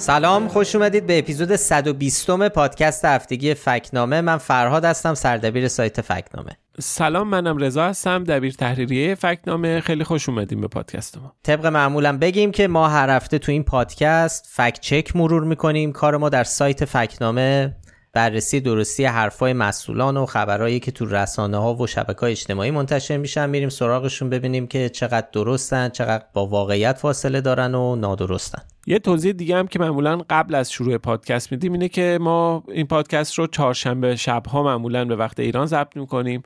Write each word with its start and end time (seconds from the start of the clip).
سلام 0.00 0.48
خوش 0.48 0.74
اومدید 0.74 1.06
به 1.06 1.18
اپیزود 1.18 1.56
120 1.56 2.30
م 2.30 2.48
پادکست 2.48 3.04
هفتگی 3.04 3.54
فکنامه. 3.54 4.20
من 4.20 4.36
فرهاد 4.36 4.84
هستم 4.84 5.14
سردبیر 5.14 5.68
سایت 5.68 6.00
فکنامه. 6.00 6.50
سلام 6.80 7.28
منم 7.28 7.56
رضا 7.56 7.84
هستم 7.84 8.24
دبیر 8.24 8.52
تحریریه 8.52 9.14
فکنامه. 9.14 9.80
خیلی 9.80 10.04
خوش 10.04 10.28
اومدیم 10.28 10.60
به 10.60 10.68
پادکست 10.68 11.18
ما. 11.18 11.32
طبق 11.42 11.66
معمولم 11.66 12.18
بگیم 12.18 12.52
که 12.52 12.68
ما 12.68 12.88
هر 12.88 13.10
هفته 13.10 13.38
تو 13.38 13.52
این 13.52 13.64
پادکست 13.64 14.48
فکت 14.50 14.80
چک 14.80 15.16
مرور 15.16 15.44
می‌کنیم. 15.44 15.92
کار 15.92 16.16
ما 16.16 16.28
در 16.28 16.44
سایت 16.44 16.84
فکنامه 16.84 17.76
بررسی 18.12 18.60
درستی 18.60 19.04
حرفای 19.04 19.52
مسئولان 19.52 20.16
و 20.16 20.26
خبرهایی 20.26 20.80
که 20.80 20.90
تو 20.90 21.06
رسانه 21.06 21.56
ها 21.56 21.74
و 21.74 21.86
شبکه 21.86 22.20
های 22.20 22.32
اجتماعی 22.32 22.70
منتشر 22.70 23.16
میشن. 23.16 23.50
میریم 23.50 23.68
سراغشون 23.68 24.30
ببینیم 24.30 24.66
که 24.66 24.88
چقدر 24.88 25.26
درستن 25.32 25.88
چقدر 25.88 26.24
با 26.32 26.46
واقعیت 26.46 26.98
فاصله 26.98 27.40
دارن 27.40 27.74
و 27.74 27.96
نادرستن. 27.96 28.62
یه 28.86 28.98
توضیح 28.98 29.32
دیگه 29.32 29.56
هم 29.56 29.66
که 29.66 29.78
معمولا 29.78 30.20
قبل 30.30 30.54
از 30.54 30.72
شروع 30.72 30.96
پادکست 30.96 31.52
میدیم 31.52 31.72
اینه 31.72 31.88
که 31.88 32.18
ما 32.20 32.64
این 32.68 32.86
پادکست 32.86 33.34
رو 33.34 33.46
چهارشنبه 33.46 34.16
شبها 34.16 34.62
معمولا 34.62 35.04
به 35.04 35.16
وقت 35.16 35.40
ایران 35.40 35.66
ضبط 35.66 35.96
می‌کنیم. 35.96 36.42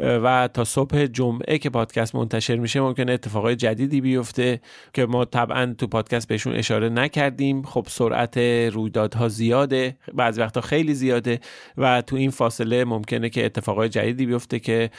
و 0.00 0.48
تا 0.54 0.64
صبح 0.64 1.06
جمعه 1.06 1.58
که 1.58 1.70
پادکست 1.70 2.14
منتشر 2.14 2.56
میشه 2.56 2.80
ممکنه 2.80 3.12
اتفاقای 3.12 3.56
جدیدی 3.56 4.00
بیفته 4.00 4.60
که 4.94 5.06
ما 5.06 5.24
طبعا 5.24 5.74
تو 5.78 5.86
پادکست 5.86 6.28
بهشون 6.28 6.54
اشاره 6.54 6.88
نکردیم. 6.88 7.62
خب 7.62 7.86
سرعت 7.88 8.38
رویدادها 8.72 9.28
زیاده 9.28 9.96
بعضی 10.14 10.40
وقتا 10.40 10.60
خیلی 10.60 10.94
زیاده 10.94 11.40
و 11.76 12.02
تو 12.02 12.16
این 12.16 12.30
فاصله 12.30 12.84
ممکنه 12.84 13.28
که 13.28 13.44
اتفاقای 13.44 13.88
جدیدی 13.88 14.26
بیفته 14.26 14.58
که 14.58 14.90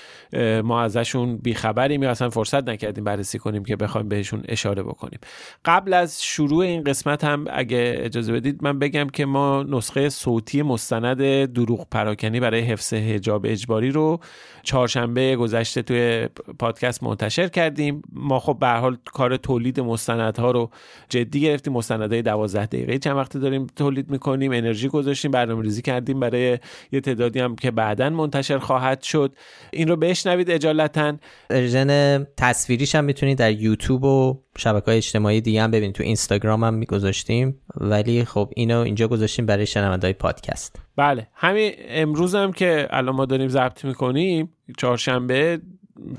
ما 0.64 0.82
ازشون 0.82 1.38
بیخبریم 1.38 2.04
یا 2.04 2.12
اصلا 2.12 2.30
فرصت 2.30 2.70
نکردیم 2.70 3.04
بررسی 3.04 3.40
کنیم 3.40 3.66
که 3.66 3.76
بخوایم 3.76 4.10
بهشون 4.10 4.44
اشاره 4.48 4.84
بکنیم. 4.84 5.20
قبل 5.66 5.94
از 5.94 6.24
شروع 6.24 6.64
این 6.64 6.84
قسمت 6.84 7.24
هم 7.24 7.46
اگه 7.50 7.96
اجازه 7.98 8.34
بدید 8.34 8.64
من 8.64 8.80
بگم 8.80 9.10
که 9.10 9.26
ما 9.26 9.64
نسخه 9.64 10.10
صوتی 10.10 10.62
مستند 10.62 11.46
دروغ 11.54 11.88
پراکنی 11.92 12.40
برای 12.40 12.62
حفظ 12.62 12.94
حجاب 12.94 13.46
اجباری 13.46 13.92
رو 13.92 14.20
چهارشنبه 14.64 15.36
گذشته 15.36 15.82
توی 15.82 16.30
پادکست 16.60 17.04
منتشر 17.04 17.48
کردیم. 17.48 18.02
ما 18.14 18.40
خب 18.40 18.58
به 18.60 18.68
حال 18.68 18.98
کار 19.06 19.38
تولید 19.38 19.80
مستندها 19.80 20.52
رو 20.52 20.70
جدی 21.10 21.42
گرفتیم. 21.42 21.74
مستندهای 21.74 22.22
12 22.22 22.66
دقیقه 22.66 22.98
چند 22.98 23.18
وقت 23.18 23.38
داریم 23.38 23.68
تولید 23.76 24.12
می‌کنیم 24.12 24.52
انرژی 24.52 24.88
گذاشتیم 24.88 25.32
برنامه‌ریزی 25.32 25.82
کردیم. 25.82 26.20
برای 26.20 26.60
یه 26.92 27.02
تعدادی 27.02 27.40
هم 27.40 27.56
که 27.56 27.72
بعدا 27.72 28.10
منتشر 28.10 28.58
خواهد 28.58 29.02
شد. 29.02 29.36
این 29.72 29.88
رو 29.88 29.96
بشنوید 29.96 30.52
اجالتا. 30.52 31.14
ورژن 31.50 32.24
تصویریش 32.38 32.96
هم 32.96 33.04
می‌تونید 33.04 33.38
در 33.38 33.52
یوتیوب 33.52 34.04
و 34.04 34.42
شبکه 34.58 34.86
های 34.86 34.98
اجتماعی 34.98 35.42
دیگه 35.42 35.64
هم 35.64 35.72
ببینید. 35.72 35.96
تو 35.96 36.04
اینستاگرام 36.04 36.64
هم 36.64 36.74
میگذاشتیم. 36.74 37.62
ولی 37.76 38.26
خب 38.26 38.52
اینو 38.56 38.80
اینجا 38.80 39.08
گذاشتیم 39.08 39.46
برای 39.46 39.66
شنونده 39.66 40.14
پادکست. 40.14 40.80
بله. 40.96 41.28
همین 41.34 41.72
امروز 41.78 42.36
هم 42.36 42.52
که 42.54 42.88
الان 42.90 43.16
ما 43.16 43.26
داریم 43.26 43.48
ضبط 43.48 43.86
می‌کنیم 43.86 44.50
چهارشنبه 44.78 45.62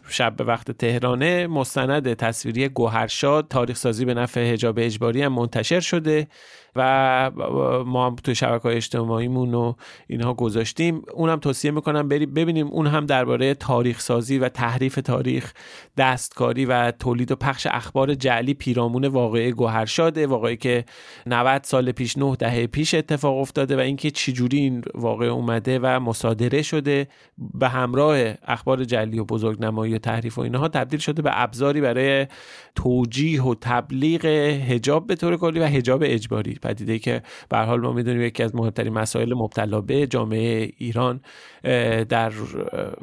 شب 0.08 0.36
به 0.36 0.44
وقت 0.44 0.70
تهرانه 0.70 1.46
مستند 1.46 2.14
تصویری 2.14 2.68
گوهرشاد 2.68 3.48
تاریخ 3.48 3.76
سازی 3.76 4.04
به 4.04 4.14
نفع 4.14 4.52
حجاب 4.52 4.78
اجباری 4.78 5.22
هم 5.22 5.32
منتشر 5.32 5.80
شده 5.80 6.26
و 6.76 7.30
ما 7.86 8.06
هم 8.06 8.16
تو 8.16 8.34
شبکه 8.34 8.66
اجتماعیمون 8.68 9.54
و 9.54 9.74
اینها 10.06 10.34
گذاشتیم. 10.34 11.02
اونم 11.14 11.38
توصیه 11.38 11.70
می‌کنم 11.70 12.08
بریم 12.08 12.34
ببینیم 12.34 12.66
اون 12.66 12.86
هم 12.86 13.06
درباره 13.06 13.54
تاریخ 13.54 14.00
سازی 14.00 14.38
و 14.38 14.48
تحریف 14.48 14.94
تاریخ 14.94 15.52
دستکاری 15.96 16.64
و 16.64 16.90
تولید 16.90 17.32
و 17.32 17.36
پخش 17.36 17.66
اخبار 17.70 18.14
جعلی 18.14 18.54
پیرامون 18.54 19.04
واقعه 19.04 19.50
گوهرشاده 19.50 20.26
واقعی 20.26 20.56
که 20.56 20.84
90 21.26 21.64
سال 21.64 21.92
پیش 21.92 22.18
9 22.18 22.36
دهه 22.36 22.66
پیش 22.66 22.94
اتفاق 22.94 23.38
افتاده 23.38 23.76
و 23.76 23.80
اینکه 23.80 24.10
چجوری 24.10 24.58
این 24.58 24.82
واقعه 24.94 25.28
اومده 25.28 25.78
و 25.82 26.00
مصادره 26.00 26.62
شده. 26.62 27.08
به 27.54 27.68
همراه 27.68 28.34
اخبار 28.42 28.84
جعلی 28.84 29.18
و 29.18 29.24
بزرگنمایی 29.72 29.94
و 29.94 29.98
تحریف 29.98 30.38
و 30.38 30.40
اینها 30.40 30.68
تبدیل 30.68 31.00
شده 31.00 31.22
به 31.22 31.30
ابزاری 31.32 31.80
برای 31.80 32.26
توجیه 32.74 33.42
و 33.42 33.54
تبلیغ 33.60 34.26
حجاب 34.70 35.06
به 35.06 35.14
طور 35.14 35.36
کلی 35.36 35.60
و 35.60 35.66
حجاب 35.66 36.02
اجباری. 36.04 36.54
پدیده 36.62 36.98
که 36.98 37.22
به 37.48 37.58
حال 37.58 37.80
ما 37.80 37.92
می‌دونیم 37.92 38.22
یکی 38.22 38.42
از 38.42 38.54
مهمترین 38.54 38.92
مسائل 38.92 39.34
مبتلا 39.34 39.80
به 39.80 40.06
جامعه 40.06 40.70
ایران 40.78 41.20
در 42.08 42.32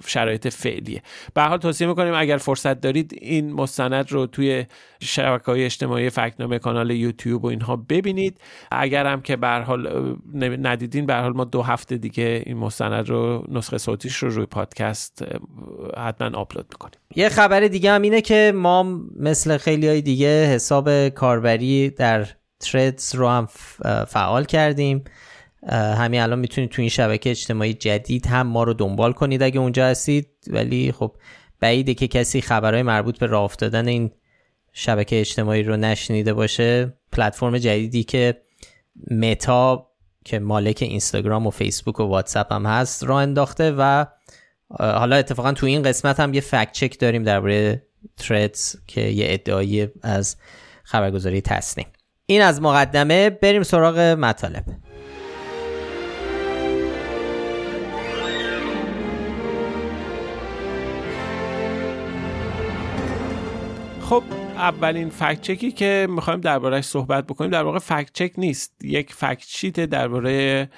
شرایط 0.08 0.48
فعلیه. 0.48 1.02
به 1.34 1.42
حال 1.42 1.58
توصیه 1.58 1.88
می‌کنیم 1.88 2.14
اگر 2.14 2.38
فرصت 2.38 2.82
دارید 2.82 3.12
این 3.22 3.54
مستند 3.54 4.12
رو 4.12 4.26
توی 4.26 4.66
شبکه 5.02 5.46
های 5.46 5.66
اجتماعی 5.66 6.10
فکنامه 6.10 6.60
کانال 6.60 6.92
یوتیوب 6.92 7.46
و 7.46 7.48
اینها 7.48 7.76
ببینید. 7.76 8.42
اگر 8.72 9.06
هم 9.06 9.22
که 9.22 9.36
به 9.36 9.48
حال 9.48 10.16
ندیدین 10.36 11.06
به 11.06 11.16
حال 11.16 11.34
ما 11.34 11.44
دو 11.44 11.62
هفته 11.62 11.98
دیگه 11.98 12.44
این 12.46 12.58
مستند 12.58 13.10
رو 13.10 13.46
نسخه 13.52 13.78
صوتیش 13.78 14.16
رو 14.16 14.30
روی 14.30 14.46
پادکست 14.46 15.26
حتما 15.98 16.40
آپلود 16.50 16.66
می‌کنیم. 16.70 17.00
یه 17.16 17.30
خبر 17.30 17.60
دیگه 17.60 17.92
هم 17.92 18.02
اینه 18.02 18.22
که 18.22 18.52
ما 18.56 19.00
مثل 19.16 19.58
خیلی 19.58 19.88
های 19.88 20.02
دیگه 20.02 20.46
حساب 20.46 21.10
کاربری 21.10 21.90
در 21.90 22.28
تردز 22.60 23.16
رو 23.16 23.30
هم 23.30 23.48
فعال 24.08 24.46
کردیم. 24.46 25.04
همین 25.72 26.22
الان 26.22 26.40
می‌تونید 26.40 26.70
تو 26.70 26.82
این 26.82 26.90
شبکه 26.90 27.30
اجتماعی 27.30 27.74
جدید 27.74 28.28
هم 28.28 28.48
ما 28.48 28.64
رو 28.64 28.74
دنبال 28.74 29.14
کنید 29.14 29.44
اگه 29.44 29.60
اونجا 29.60 29.86
هستید. 29.86 30.28
ولی 30.48 30.92
خب 30.92 31.16
بعیده 31.60 31.94
که 31.94 32.08
کسی 32.08 32.42
خبرهای 32.42 32.84
مربوط 32.84 33.20
به 33.20 33.26
راه 33.26 33.44
افتادن 33.44 33.88
این 33.88 34.12
شبکه 34.74 35.20
اجتماعی 35.20 35.64
رو 35.64 35.78
نشنیده 35.78 36.34
باشه. 36.34 36.94
پلتفرم 37.12 37.58
جدیدی 37.58 38.04
که 38.04 38.42
متا 39.12 39.90
که 40.26 40.40
مالک 40.40 40.78
اینستاگرام 40.82 41.48
و 41.48 41.50
فیسبوک 41.50 42.00
و 42.00 42.04
واتساپ 42.04 42.54
هم 42.54 42.66
هست 42.66 43.04
راه 43.04 43.22
انداخته 43.22 43.76
و 43.78 44.06
حالا 44.78 45.16
اتفاقا 45.16 45.52
تو 45.52 45.66
این 45.66 45.84
قسمت 45.84 46.20
هم 46.20 46.34
یه 46.34 46.42
فکت 46.42 46.72
چک 46.72 47.00
داریم 47.00 47.24
درباره 47.24 47.86
تردز 48.18 48.76
که 48.88 49.02
یه 49.02 49.26
ادعایی 49.30 49.88
از 50.04 50.38
خبرگزاری 50.84 51.42
تصنیم 51.42 51.88
این 52.26 52.42
از 52.42 52.62
مقدمه 52.62 53.30
بریم 53.30 53.64
سراغ 53.64 54.00
مطالب. 54.00 54.64
خب 64.02 64.24
اولین 64.56 65.10
فکت 65.10 65.42
چکی 65.42 65.72
که 65.72 66.08
می‌خوایم 66.10 66.42
دربارهش 66.42 66.86
صحبت 66.86 67.28
بکنیم 67.28 67.52
در 67.52 67.64
واقع 67.64 67.80
فکت 67.80 68.10
چک 68.14 68.32
نیست. 68.38 68.86
یک 68.86 69.14
فکت 69.14 69.46
شیت 69.48 69.80
درباره 69.80 70.70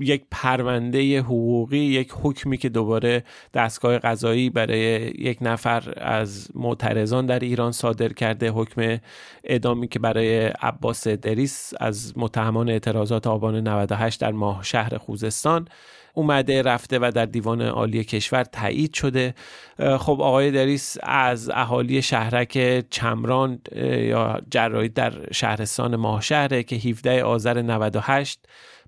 یک 0.00 0.24
پرونده 0.30 1.20
حقوقی 1.20 1.78
یک 1.78 2.12
حکمی 2.22 2.56
که 2.56 2.68
دوباره 2.68 3.24
دستگاه 3.54 3.98
قضایی 3.98 4.50
برای 4.50 5.12
یک 5.18 5.38
نفر 5.40 5.92
از 5.96 6.48
معترضان 6.54 7.26
در 7.26 7.38
ایران 7.38 7.72
صادر 7.72 8.12
کرده 8.12 8.50
حکم 8.50 8.98
ادامی 9.44 9.88
که 9.88 9.98
برای 9.98 10.46
عباس 10.46 11.08
دریس 11.08 11.72
از 11.80 12.18
متهمان 12.18 12.68
اعتراضات 12.68 13.26
آبان 13.26 13.68
98 13.68 14.20
در 14.20 14.32
ماه 14.32 14.62
شهر 14.62 14.98
خوزستان 14.98 15.68
اومده 16.14 16.62
رفته 16.62 16.98
و 16.98 17.12
در 17.14 17.26
دیوان 17.26 17.62
عالی 17.62 18.04
کشور 18.04 18.44
تایید 18.44 18.94
شده. 18.94 19.34
خب 19.78 20.20
آقای 20.20 20.50
دریس 20.50 20.96
از 21.02 21.50
اهالی 21.50 22.02
شهرک 22.02 22.84
چمران 22.90 23.60
یا 23.76 24.40
جرایی 24.50 24.88
در 24.88 25.32
شهرستان 25.32 25.96
ماهشهره 25.96 26.62
که 26.62 26.76
17 26.76 27.22
آذر 27.22 27.62
98 27.62 28.40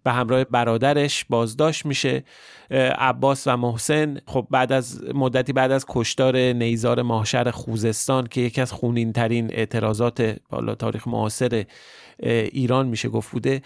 به 0.04 0.12
همراه 0.12 0.44
برادرش 0.44 1.24
بازداشت 1.28 1.86
میشه 1.86 2.24
عباس 2.98 3.46
و 3.46 3.56
محسن. 3.56 4.18
خب 4.26 4.46
بعد 4.50 4.72
از 4.72 5.04
مدتی 5.14 5.52
بعد 5.52 5.70
از 5.70 5.84
کشتار 5.88 6.36
نیزار 6.36 7.02
ماهشهر 7.02 7.50
خوزستان 7.50 8.26
که 8.26 8.40
یکی 8.40 8.60
از 8.60 8.72
خونین 8.72 9.12
ترین 9.12 9.50
اعتراضات 9.52 10.36
بالا 10.50 10.74
تاریخ 10.74 11.08
معاصر 11.08 11.64
ایران 12.22 12.86
میشه 12.86 13.08
گفت 13.08 13.30
بوده. 13.30 13.62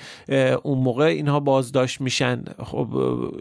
اون 0.62 0.78
موقع 0.78 1.04
اینها 1.04 1.40
بازداشت 1.40 2.00
میشن. 2.00 2.44
خب 2.64 2.88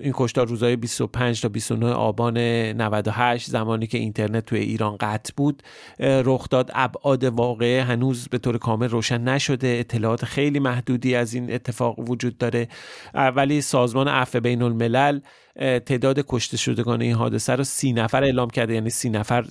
این 0.01 0.13
کشتار 0.15 0.47
روزهای 0.47 0.75
25 0.75 1.41
تا 1.41 1.49
29 1.49 1.91
آبان 1.91 2.37
98 2.37 3.49
زمانی 3.49 3.87
که 3.87 3.97
اینترنت 3.97 4.45
توی 4.45 4.59
ایران 4.59 4.97
قطع 4.99 5.33
بود 5.37 5.63
رخ 5.99 6.49
داد. 6.49 6.71
ابعاد 6.73 7.23
واقعه 7.23 7.83
هنوز 7.83 8.27
به 8.27 8.37
طور 8.37 8.57
کامل 8.57 8.89
روشن 8.89 9.21
نشده. 9.21 9.67
اطلاعات 9.79 10.25
خیلی 10.25 10.59
محدودی 10.59 11.15
از 11.15 11.33
این 11.33 11.53
اتفاق 11.53 12.09
وجود 12.09 12.37
داره. 12.37 12.67
ولی 13.13 13.61
سازمان 13.61 14.07
عفو 14.07 14.39
بین 14.39 14.61
الملل 14.61 15.19
تعداد 15.59 16.25
کشته 16.27 16.57
شدگان 16.57 17.01
این 17.01 17.13
حادثه 17.13 17.55
رو 17.55 17.63
سی 17.63 17.93
نفر 17.93 18.23
اعلام 18.23 18.49
کرده. 18.49 18.73
یعنی 18.73 18.89
سی 18.89 19.09
نفر 19.09 19.41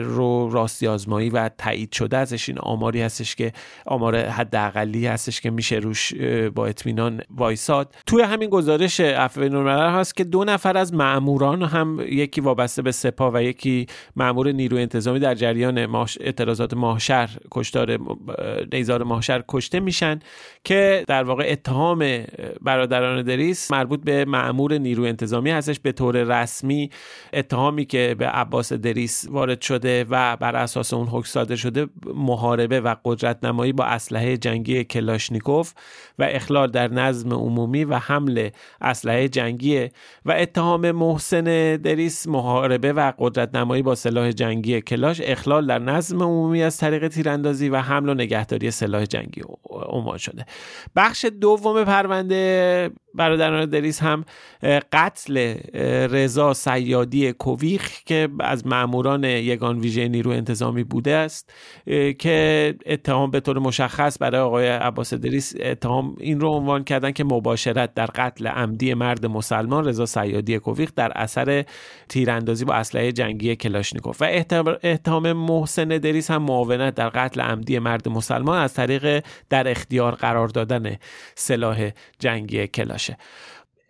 رو 0.00 0.50
راستی 0.50 0.86
آزمایی 0.86 1.30
و 1.30 1.50
تایید 1.58 1.92
شده 1.92 2.16
ازش. 2.16 2.48
این 2.48 2.58
آماری 2.58 3.02
هستش 3.02 3.34
که 3.34 3.52
آمار 3.86 4.16
حداقلی 4.16 5.06
هستش 5.06 5.40
که 5.40 5.50
میشه 5.50 5.76
روش 5.76 6.14
با 6.54 6.66
اطمینان 6.66 7.20
وایساد. 7.30 7.94
توی 8.06 8.22
همین 8.22 8.50
گزارش 8.50 9.00
عفو 9.00 9.68
هست 9.68 10.16
که 10.16 10.24
دو 10.24 10.44
نفر 10.44 10.76
از 10.76 10.94
ماموران 10.94 11.62
هم 11.62 12.00
یکی 12.08 12.40
وابسته 12.40 12.82
به 12.82 12.92
سپاه 12.92 13.34
و 13.34 13.42
یکی 13.42 13.86
مامور 14.16 14.52
نیروی 14.52 14.82
انتظامی 14.82 15.18
در 15.18 15.34
جریان 15.34 15.78
اعتراضات 16.20 16.74
ماهشهر 16.74 17.30
کشتار 17.50 17.98
نیزار 18.72 19.02
ماهشهر 19.02 19.42
کشته 19.48 19.80
میشن 19.80 20.20
که 20.64 21.04
در 21.08 21.22
واقع 21.22 21.46
اتهام 21.48 22.24
برادران 22.62 23.22
دریس 23.22 23.70
مربوط 23.70 24.00
به 24.00 24.24
مامور 24.24 24.78
نیروی 24.78 25.08
انتظامی 25.08 25.53
هستش 25.54 25.80
به 25.80 25.92
طور 25.92 26.42
رسمی 26.42 26.90
اتهامی 27.32 27.84
که 27.84 28.16
به 28.18 28.26
عباس 28.26 28.72
دریس 28.72 29.26
وارد 29.30 29.60
شده 29.60 30.04
و 30.10 30.36
بر 30.36 30.56
اساس 30.56 30.94
اون 30.94 31.06
حکم 31.06 31.26
صادر 31.26 31.56
شده 31.56 31.86
محاربه 32.14 32.80
و 32.80 32.94
قدرت 33.04 33.44
نمایی 33.44 33.72
با 33.72 33.84
اسلحه 33.84 34.36
جنگی 34.36 34.84
کلاشنیکوف 34.84 35.72
و 36.18 36.28
اخلال 36.30 36.70
در 36.70 36.88
نظم 36.88 37.32
عمومی 37.32 37.84
و 37.84 37.94
حمل 37.94 38.50
اسلحه 38.80 39.28
جنگی 39.28 39.88
و 40.24 40.32
اتهام 40.32 40.90
محسن 40.90 41.76
دریس 41.76 42.26
محاربه 42.26 42.92
و 42.92 43.12
قدرت 43.18 43.54
نمایی 43.54 43.82
با 43.82 43.94
سلاح 43.94 44.30
جنگی 44.30 44.80
کلاش 44.80 45.20
اخلال 45.24 45.66
در 45.66 45.78
نظم 45.78 46.22
عمومی 46.22 46.62
از 46.62 46.76
طریق 46.76 47.08
تیراندازی 47.08 47.68
و 47.68 47.76
حمل 47.76 48.08
و 48.08 48.14
نگهداری 48.14 48.70
سلاح 48.70 49.04
جنگی 49.04 49.42
عنوان 49.70 50.18
شده. 50.18 50.46
بخش 50.96 51.24
دوم 51.24 51.84
پرونده 51.84 52.90
برادران 53.14 53.64
دریس 53.66 54.02
هم 54.02 54.24
قتل 54.92 55.54
رضا 56.10 56.54
سیادی 56.54 57.32
کوویخ 57.32 57.90
که 58.06 58.28
از 58.40 58.66
ماموران 58.66 59.24
یگان 59.24 59.78
ویژه 59.78 60.08
نیرو 60.08 60.30
انتظامی 60.30 60.84
بوده 60.84 61.14
است 61.14 61.52
که 62.18 62.74
اتهام 62.86 63.30
به 63.30 63.40
طور 63.40 63.58
مشخص 63.58 64.16
برای 64.20 64.40
آقای 64.40 64.68
عباس 64.68 65.14
دریس 65.14 65.54
اتهام 65.60 66.16
این 66.20 66.40
رو 66.40 66.48
عنوان 66.48 66.84
کردن 66.84 67.10
که 67.10 67.24
مباشرت 67.24 67.94
در 67.94 68.06
قتل 68.06 68.46
عمدی 68.46 68.94
مرد 68.94 69.26
مسلمان 69.26 69.84
رضا 69.84 70.06
سیادی 70.06 70.58
کوویخ 70.58 70.90
در 70.96 71.12
اثر 71.14 71.64
تیراندازی 72.08 72.64
با 72.64 72.74
اسلحه 72.74 73.12
جنگی 73.12 73.56
کلاشنیکوف. 73.56 74.22
و 74.22 74.24
اتهام 74.82 75.32
محسن 75.32 75.88
دریس 75.88 76.30
هم 76.30 76.42
معاونت 76.42 76.94
در 76.94 77.08
قتل 77.08 77.40
عمدی 77.40 77.78
مرد 77.78 78.08
مسلمان 78.08 78.58
از 78.58 78.74
طریق 78.74 79.24
در 79.50 79.70
اختیار 79.70 80.14
قرار 80.14 80.48
دادن 80.48 80.96
سلاح 81.34 81.90
جنگی 82.18 82.66
کلاشه 83.04 83.18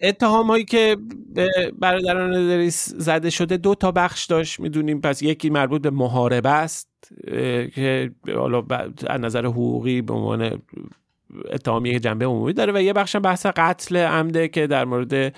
اتهام 0.00 0.46
هایی 0.46 0.64
که 0.64 0.96
به 1.34 1.50
برادران 1.78 2.48
دریس 2.48 2.88
زده 2.96 3.30
شده 3.30 3.56
دو 3.56 3.74
تا 3.74 3.92
بخش 3.92 4.26
داشت 4.26 4.60
می‌دونیم. 4.60 5.00
پس 5.00 5.22
یکی 5.22 5.50
مربوط 5.50 5.82
به 5.82 5.90
محاربه 5.90 6.50
است 6.50 6.88
که 7.74 8.10
حالا 8.34 8.66
از 9.06 9.20
نظر 9.20 9.46
حقوقی 9.46 10.02
به 10.02 10.14
عنوان 10.14 10.62
اتهامی 11.50 11.92
که 11.92 12.00
جنبه 12.00 12.24
عمومی 12.24 12.52
داره 12.52 12.72
و 12.72 12.82
یه 12.82 12.92
بخش 12.92 13.16
بحث 13.16 13.46
قتل 13.46 13.96
عمده 13.96 14.48
که 14.48 14.66
در 14.66 14.84
مورد 14.84 15.34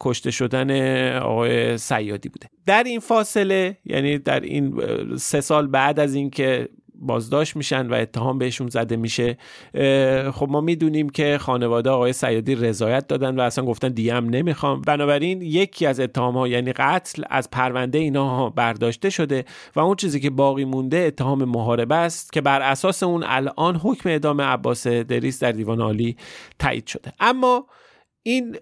کشته 0.00 0.30
شدن 0.30 0.70
آقای 1.18 1.78
سیادی 1.78 2.28
بوده. 2.28 2.46
در 2.66 2.82
این 2.82 3.00
فاصله 3.00 3.78
یعنی 3.84 4.18
در 4.18 4.40
این 4.40 4.82
سه 5.16 5.40
سال 5.40 5.66
بعد 5.66 6.00
از 6.00 6.14
اینکه 6.14 6.68
بازداشت 7.02 7.56
میشن 7.56 7.86
و 7.86 7.94
اتهام 7.94 8.38
بهشون 8.38 8.68
زده 8.68 8.96
میشه. 8.96 9.36
خب 10.32 10.48
ما 10.50 10.60
می‌دونیم 10.60 11.10
که 11.10 11.38
خانواده 11.40 11.90
آقای 11.90 12.12
سیادی 12.12 12.54
رضایت 12.54 13.06
دادن 13.06 13.36
و 13.36 13.40
اصلا 13.40 13.64
گفتن 13.64 13.88
دیگه 13.88 14.14
هم 14.14 14.28
نمی‌خوام. 14.28 14.80
بنابراین 14.80 15.42
یکی 15.42 15.86
از 15.86 16.00
اتهام 16.00 16.38
ها 16.38 16.48
یعنی 16.48 16.72
قتل 16.72 17.22
از 17.30 17.50
پرونده 17.50 17.98
اینا 17.98 18.50
برداشته 18.50 19.10
شده 19.10 19.44
و 19.76 19.80
اون 19.80 19.96
چیزی 19.96 20.20
که 20.20 20.30
باقی 20.30 20.64
مونده 20.64 20.96
اتهام 20.96 21.44
محاربه 21.44 21.94
است 21.94 22.32
که 22.32 22.40
بر 22.40 22.62
اساس 22.62 23.02
اون 23.02 23.24
الان 23.26 23.76
حکم 23.76 24.08
اعدام 24.08 24.40
عباس 24.40 24.86
دریس 24.86 25.42
در 25.42 25.52
دیوان 25.52 25.80
عالی 25.80 26.16
تایید 26.58 26.86
شده. 26.86 27.12
اما 27.20 27.66
این 28.24 28.52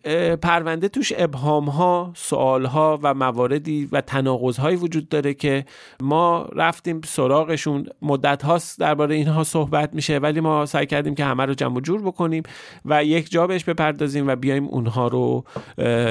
پرونده 0.43 0.89
توش 0.89 1.13
ابهام 1.17 1.69
ها 1.69 2.13
سوال 2.17 2.65
ها 2.65 2.99
و 3.03 3.15
مواردی 3.15 3.89
و 3.93 4.01
تناقض 4.01 4.57
هایی 4.57 4.77
وجود 4.77 5.09
داره 5.09 5.35
که 5.35 5.65
ما 6.01 6.49
رفتیم 6.53 7.01
سراغشون. 7.05 7.87
مدت 8.03 8.43
هاست 8.43 8.79
درباره 8.79 9.15
اینها 9.15 9.45
صحبت 9.45 9.95
میشه 9.95 10.19
ولی 10.19 10.41
ما 10.41 10.67
سعی 10.67 10.87
کردیم 10.87 11.15
که 11.15 11.25
همه 11.25 11.47
رو 11.47 11.55
جمع 11.55 11.81
جور 11.81 12.03
بکنیم 12.03 12.43
و 12.85 13.05
یک 13.05 13.31
جا 13.31 13.47
بهش 13.47 13.65
بپردازیم 13.65 14.29
و 14.29 14.37
بیایم 14.37 14.65
اونها 14.65 15.09
رو 15.09 15.45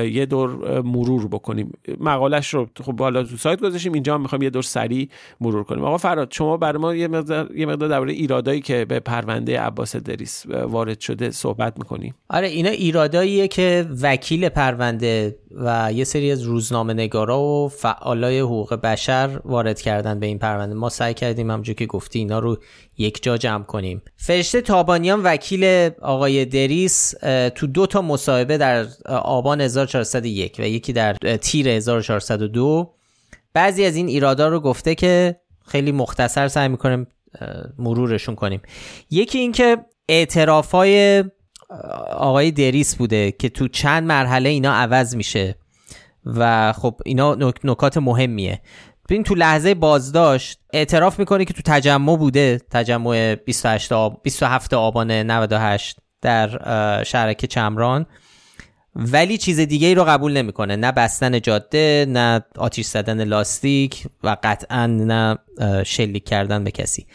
یه 0.06 0.26
دور 0.26 0.82
مرور 0.82 1.28
بکنیم. 1.28 1.72
مقالش 2.00 2.54
رو 2.54 2.68
خب 2.84 2.92
بالا 2.92 3.24
تو 3.24 3.38
سایت 3.38 3.62
گذاشتیم 3.62 3.94
اینجا 3.94 4.16
هم 4.16 4.22
می‌خوایم 4.22 4.42
یه 4.42 4.50
دور 4.50 4.64
سریع 4.64 5.10
مرور 5.42 5.64
کنیم. 5.64 5.84
آقا 5.84 5.98
فراد 5.98 6.32
شما 6.32 6.58
برای 6.58 6.82
ما 6.82 6.96
یه 6.96 7.08
مقدار 7.08 7.56
یه 7.56 7.66
مقدار 7.66 7.90
درباره 7.90 8.14
ایرادایی 8.14 8.62
که 8.62 8.86
به 8.86 9.00
پرونده 9.00 9.60
عباس 9.60 9.96
دریس 9.96 10.46
وارد 10.46 11.00
شده 11.00 11.32
صحبت 11.32 11.78
می‌کنیم 11.78 12.16
آره 12.30 12.48
اینا 12.48 12.70
ایرادایی 12.70 13.39
که 13.48 13.88
وکیل 14.02 14.50
پرونده 14.50 15.40
و 15.52 15.92
یه 15.94 16.04
سری 16.04 16.32
از 16.32 16.42
روزنامه 16.42 16.94
نگارا 16.94 17.42
و 17.42 17.70
فعالای 17.70 18.40
حقوق 18.40 18.74
بشر 18.74 19.40
وارد 19.46 19.82
کردن 19.82 20.20
به 20.20 20.26
این 20.26 20.40
پرونده. 20.40 20.76
ما 20.76 20.90
سعی 20.90 21.14
کردیم 21.14 21.52
همونجور 21.52 21.76
که 21.76 21.86
گفتی 21.86 22.20
اینا 22.20 22.40
رو 22.40 22.58
یک 22.98 23.24
جا 23.24 23.38
جمع 23.38 23.64
کنیم. 23.64 24.02
فرشته 24.18 24.62
تابانیان 24.62 25.24
وکیل 25.24 25.90
آقای 26.02 26.46
دریس 26.46 27.14
تو 27.56 27.68
دو 27.68 27.86
تا 27.86 28.02
مصاحبه 28.02 28.58
در 28.58 28.86
آبان 29.10 29.62
1401 29.62 30.56
و 30.60 30.68
یکی 30.68 30.94
در 30.94 31.14
تیر 31.42 31.70
1402 31.70 32.94
بعضی 33.54 33.86
از 33.86 33.96
این 33.96 34.08
ایرادا 34.08 34.48
رو 34.48 34.60
گفته 34.60 34.96
که 34.96 35.36
خیلی 35.68 35.92
مختصر 35.92 36.48
سعی 36.48 36.68
می‌کنیم 36.68 37.08
مرورشون 37.78 38.36
کنیم. 38.36 38.62
یکی 39.12 39.38
اینکه 39.38 39.78
اعترافای 40.10 41.24
آقای 42.12 42.52
دریس 42.52 42.96
بوده 42.96 43.32
که 43.32 43.50
تو 43.50 43.68
چند 43.68 44.04
مرحله 44.08 44.50
اینا 44.50 44.74
عوض 44.74 45.16
میشه. 45.16 45.56
و 46.26 46.74
خب 46.74 46.96
اینا 47.06 47.36
نکات 47.64 47.98
مهمیه. 47.98 48.62
ببین 49.10 49.24
تو 49.24 49.36
لحظه 49.36 49.74
بازداشت 49.74 50.60
اعتراف 50.74 51.20
می‌کنه 51.20 51.46
که 51.46 51.54
تو 51.54 51.62
تجمع 51.66 52.18
بوده. 52.18 52.62
تجمع 52.72 53.36
28 53.36 53.92
آب... 53.92 54.22
27 54.24 54.74
آبان 54.74 55.12
98 55.12 55.98
در 56.22 57.04
شرک 57.04 57.46
چمران. 57.46 58.06
ولی 58.96 59.38
چیز 59.38 59.60
دیگه 59.60 59.88
ای 59.88 59.96
رو 59.96 60.04
قبول 60.04 60.34
نمی‌کنه. 60.34 60.76
نه 60.76 60.92
بستن 60.92 61.42
جاده 61.42 62.06
نه 62.10 62.42
آتیش 62.58 62.86
زدن 62.86 63.24
لاستیک 63.24 64.08
و 64.24 64.38
قطعا 64.44 64.88
نه 64.88 65.38
شلیک 65.84 66.26
کردن 66.26 66.64
به 66.64 66.72
کسی. 66.72 67.08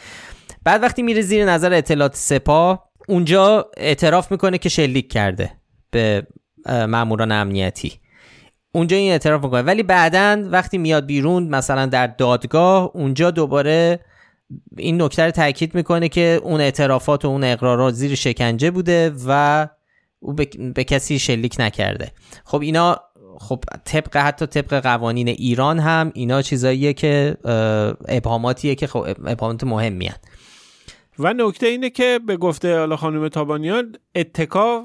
بعد 0.65 0.83
وقتی 0.83 1.03
میره 1.03 1.23
زیر 1.23 1.45
نظر 1.45 1.73
اطلاعات 1.73 2.17
سپاه 2.17 2.91
اونجا 3.09 3.71
اعتراف 3.77 4.31
می‌کنه 4.31 4.59
که 4.59 4.69
شلیک 4.69 5.13
کرده 5.13 5.53
به 5.91 6.27
ماموران 6.67 7.33
امنیتی. 7.33 7.93
اونجا 8.73 8.97
این 8.97 9.13
اعتراف 9.13 9.45
می‌کنه. 9.45 9.63
ولی 9.63 9.83
بعدا 9.83 10.49
وقتی 10.51 10.79
میاد 10.79 11.07
بیرون 11.07 11.49
مثلا 11.49 11.87
در 11.87 12.07
دادگاه 12.07 12.91
اونجا 12.95 13.31
دوباره 13.31 14.01
این 14.79 15.03
نکته 15.03 15.25
رو 15.25 15.31
تاکید 15.31 15.75
می‌کنه 15.75 16.09
که 16.09 16.41
اون 16.43 16.61
اعترافات 16.61 17.25
و 17.25 17.29
اون 17.29 17.45
اقرارات 17.45 17.95
زیر 17.95 18.15
شکنجه 18.15 18.71
بوده 18.71 19.13
و 19.27 19.67
او 20.21 20.33
به, 20.33 20.85
کسی 20.85 21.19
شلیک 21.19 21.57
نکرده. 21.59 22.13
خب 22.45 22.61
اینا 22.61 23.01
خب 23.39 23.65
طبق 23.85 24.17
حتی 24.17 24.47
طبق 24.47 24.75
قوانین 24.75 25.29
ایران 25.29 25.79
هم 25.79 26.11
اینا 26.15 26.43
چیزاییه 26.43 26.93
که 26.93 27.37
ابهاماتیه 28.09 28.75
که 28.75 28.87
خب 28.87 29.07
ابهامات 29.27 29.65
مهمی 29.65 30.11
و 31.19 31.33
نکته 31.33 31.67
اینه 31.67 31.91
که 31.91 32.21
به 32.27 32.37
گفته 32.37 32.79
حالا 32.79 32.97
خانم 32.97 33.29
تابانیان 33.29 33.97
اتکا 34.15 34.85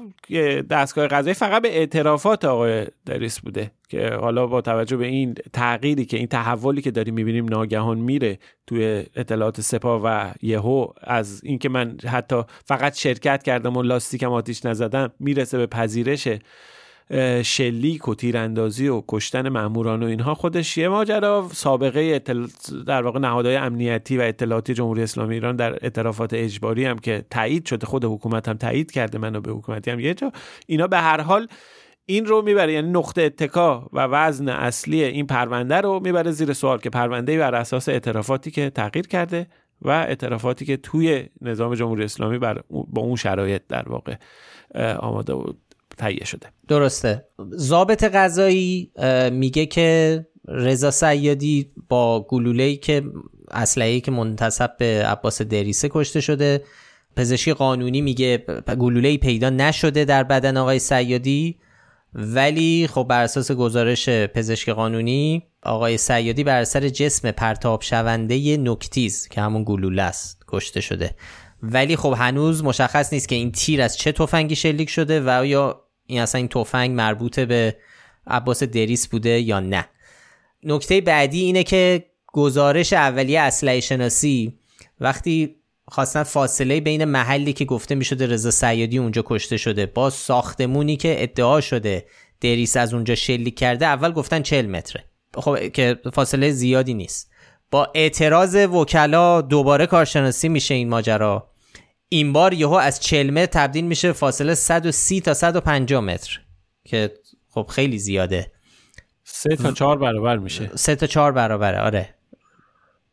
دستگاه 0.70 1.06
قضایی 1.06 1.34
فقط 1.34 1.62
به 1.62 1.76
اعترافات 1.76 2.44
آقای 2.44 2.86
دریس 3.06 3.40
بوده 3.40 3.70
که 3.88 4.08
حالا 4.08 4.46
با 4.46 4.60
توجه 4.60 4.96
به 4.96 5.06
این 5.06 5.34
تغییری 5.52 6.04
که 6.04 6.16
این 6.16 6.26
تحولی 6.26 6.82
که 6.82 6.90
داریم 6.90 7.14
می‌بینیم 7.14 7.44
ناگهان 7.44 7.98
میره 7.98 8.38
توی 8.66 9.04
اطلاعات 9.16 9.60
سپاه 9.60 10.02
و 10.04 10.32
یهو 10.42 10.86
از 11.00 11.40
اینکه 11.44 11.68
من 11.68 11.96
حتی 12.06 12.42
فقط 12.64 12.96
شرکت 12.96 13.42
کردم 13.42 13.76
و 13.76 13.82
لاستیکم 13.82 14.32
آتیش 14.32 14.66
نزدم 14.66 15.12
می‌رسه 15.20 15.58
به 15.58 15.66
پذیرش 15.66 16.28
شلیک 17.44 18.08
و 18.08 18.14
تیراندازی 18.14 18.88
و 18.88 19.02
کشتن 19.08 19.48
ماموران 19.48 20.02
و 20.02 20.06
اینها 20.06 20.34
خودش 20.34 20.78
یه 20.78 20.88
ماجرا. 20.88 21.48
سابقه 21.52 22.18
در 22.86 23.02
واقع 23.02 23.18
نهادهای 23.18 23.56
امنیتی 23.56 24.18
و 24.18 24.20
اطلاعاتی 24.20 24.74
جمهوری 24.74 25.02
اسلامی 25.02 25.34
ایران 25.34 25.56
در 25.56 25.72
اعترافات 25.72 26.34
اجباری 26.34 26.84
هم 26.84 26.98
که 26.98 27.24
تایید 27.30 27.66
شده 27.66 27.86
خود 27.86 28.04
حکومت 28.04 28.48
هم 28.48 28.56
تایید 28.56 28.90
کرده 28.90 29.18
منو 29.18 29.40
به 29.40 29.52
حکومتی 29.52 29.90
هم 29.90 30.00
یه 30.00 30.14
جا. 30.14 30.32
اینا 30.66 30.86
به 30.86 30.98
هر 30.98 31.20
حال 31.20 31.48
این 32.06 32.26
رو 32.26 32.42
می‌بره 32.42 32.72
یعنی 32.72 32.90
نقطه 32.90 33.22
اتکا 33.22 33.88
و 33.92 34.00
وزن 34.00 34.48
اصلی 34.48 35.04
این 35.04 35.26
پرونده 35.26 35.80
رو 35.80 36.00
می‌بره 36.04 36.30
زیر 36.30 36.52
سوال 36.52 36.78
که 36.78 36.90
پرونده 36.90 37.38
بر 37.38 37.54
اساس 37.54 37.88
اعترافاتی 37.88 38.50
که 38.50 38.70
تغییر 38.70 39.06
کرده 39.06 39.46
و 39.82 39.90
اعترافاتی 39.90 40.64
که 40.64 40.76
توی 40.76 41.24
نظام 41.40 41.74
جمهوری 41.74 42.04
اسلامی 42.04 42.38
بر 42.38 42.60
با 42.70 43.02
اون 43.02 43.16
شرایط 43.16 43.62
در 43.68 43.88
واقع 43.88 44.14
آماده 44.98 45.32
و 45.32 45.52
تهیه 46.00 46.24
شده. 46.24 46.46
درسته. 46.68 47.24
ضابط 47.56 48.04
قضایی 48.04 48.92
میگه 49.32 49.66
که 49.66 50.26
رضا 50.48 50.90
سیادی 50.90 51.72
با 51.88 52.26
گلوله‌ای 52.28 52.76
که 52.76 53.02
اسلحه‌ای 53.50 54.00
که 54.00 54.10
منتصب 54.10 54.76
به 54.78 55.04
عباس 55.06 55.42
دریسه 55.42 55.88
کشته 55.92 56.20
شده 56.20 56.64
پزشکی 57.16 57.52
قانونی 57.52 58.00
میگه 58.00 58.44
گلوله‌ای 58.78 59.18
پیدا 59.18 59.50
نشده 59.50 60.04
در 60.04 60.24
بدن 60.24 60.56
آقای 60.56 60.78
سیادی 60.78 61.58
ولی 62.14 62.88
خب 62.92 63.06
بر 63.08 63.22
اساس 63.22 63.52
گزارش 63.52 64.08
پزشک 64.08 64.68
قانونی 64.68 65.42
آقای 65.62 65.98
سیادی 65.98 66.44
بر 66.44 66.60
اثر 66.60 66.88
جسم 66.88 67.30
پرتاب 67.30 67.82
شونده 67.82 68.56
نکتیز 68.56 69.28
که 69.28 69.40
همون 69.40 69.64
گلوله 69.64 70.02
است 70.02 70.44
کشته 70.48 70.80
شده. 70.80 71.14
ولی 71.62 71.96
خب 71.96 72.14
هنوز 72.18 72.64
مشخص 72.64 73.12
نیست 73.12 73.28
که 73.28 73.34
این 73.34 73.52
تیر 73.52 73.82
از 73.82 73.96
چه 73.96 74.12
تفنگی 74.12 74.56
شلیک 74.56 74.90
شده 74.90 75.22
و 75.26 75.46
یا 75.46 75.84
این 76.10 76.20
اصلا 76.20 76.38
این 76.38 76.48
تفنگ 76.48 76.90
مربوط 76.90 77.40
به 77.40 77.76
عباس 78.26 78.62
دریس 78.62 79.08
بوده 79.08 79.40
یا 79.40 79.60
نه. 79.60 79.88
نکته 80.62 81.00
بعدی 81.00 81.40
اینه 81.40 81.62
که 81.62 82.04
گزارش 82.26 82.92
اولیه 82.92 83.40
اسلحه 83.40 83.80
شناسی 83.80 84.58
وقتی 85.00 85.56
خواستن 85.88 86.22
فاصله 86.22 86.80
بین 86.80 87.04
محلی 87.04 87.52
که 87.52 87.64
گفته 87.64 87.94
می 87.94 88.04
شده 88.04 88.26
رضا 88.26 88.50
سیادی 88.50 88.98
اونجا 88.98 89.22
کشته 89.26 89.56
شده 89.56 89.86
با 89.86 90.10
ساختمونی 90.10 90.96
که 90.96 91.22
ادعا 91.22 91.60
شده 91.60 92.06
دریس 92.40 92.76
از 92.76 92.94
اونجا 92.94 93.14
شلیک 93.14 93.58
کرده 93.58 93.86
اول 93.86 94.12
گفتن 94.12 94.42
40 94.42 94.66
متره. 94.66 95.04
خب 95.34 95.68
که 95.68 96.00
فاصله 96.12 96.50
زیادی 96.50 96.94
نیست. 96.94 97.30
با 97.70 97.88
اعتراض 97.94 98.54
وکلا 98.54 99.40
دوباره 99.40 99.86
کارشناسی 99.86 100.48
میشه 100.48 100.74
این 100.74 100.88
ماجرا. 100.88 101.50
این 102.12 102.32
بار 102.32 102.54
یهو 102.54 102.72
از 102.72 103.00
40 103.00 103.30
متر 103.30 103.46
تبدیل 103.46 103.84
میشه 103.84 104.12
فاصله 104.12 104.54
130 104.54 105.20
تا 105.20 105.34
150 105.34 106.00
متر 106.00 106.40
که 106.84 107.14
خب 107.48 107.66
خیلی 107.70 107.98
زیاده. 107.98 108.52
سه 109.24 109.56
تا 109.56 109.72
چهار 109.72 109.98
برابر 109.98 110.36
میشه. 110.36 110.70
سه 110.74 110.94
تا 110.94 111.06
چهار 111.06 111.32
برابره 111.32 111.80
آره. 111.80 112.14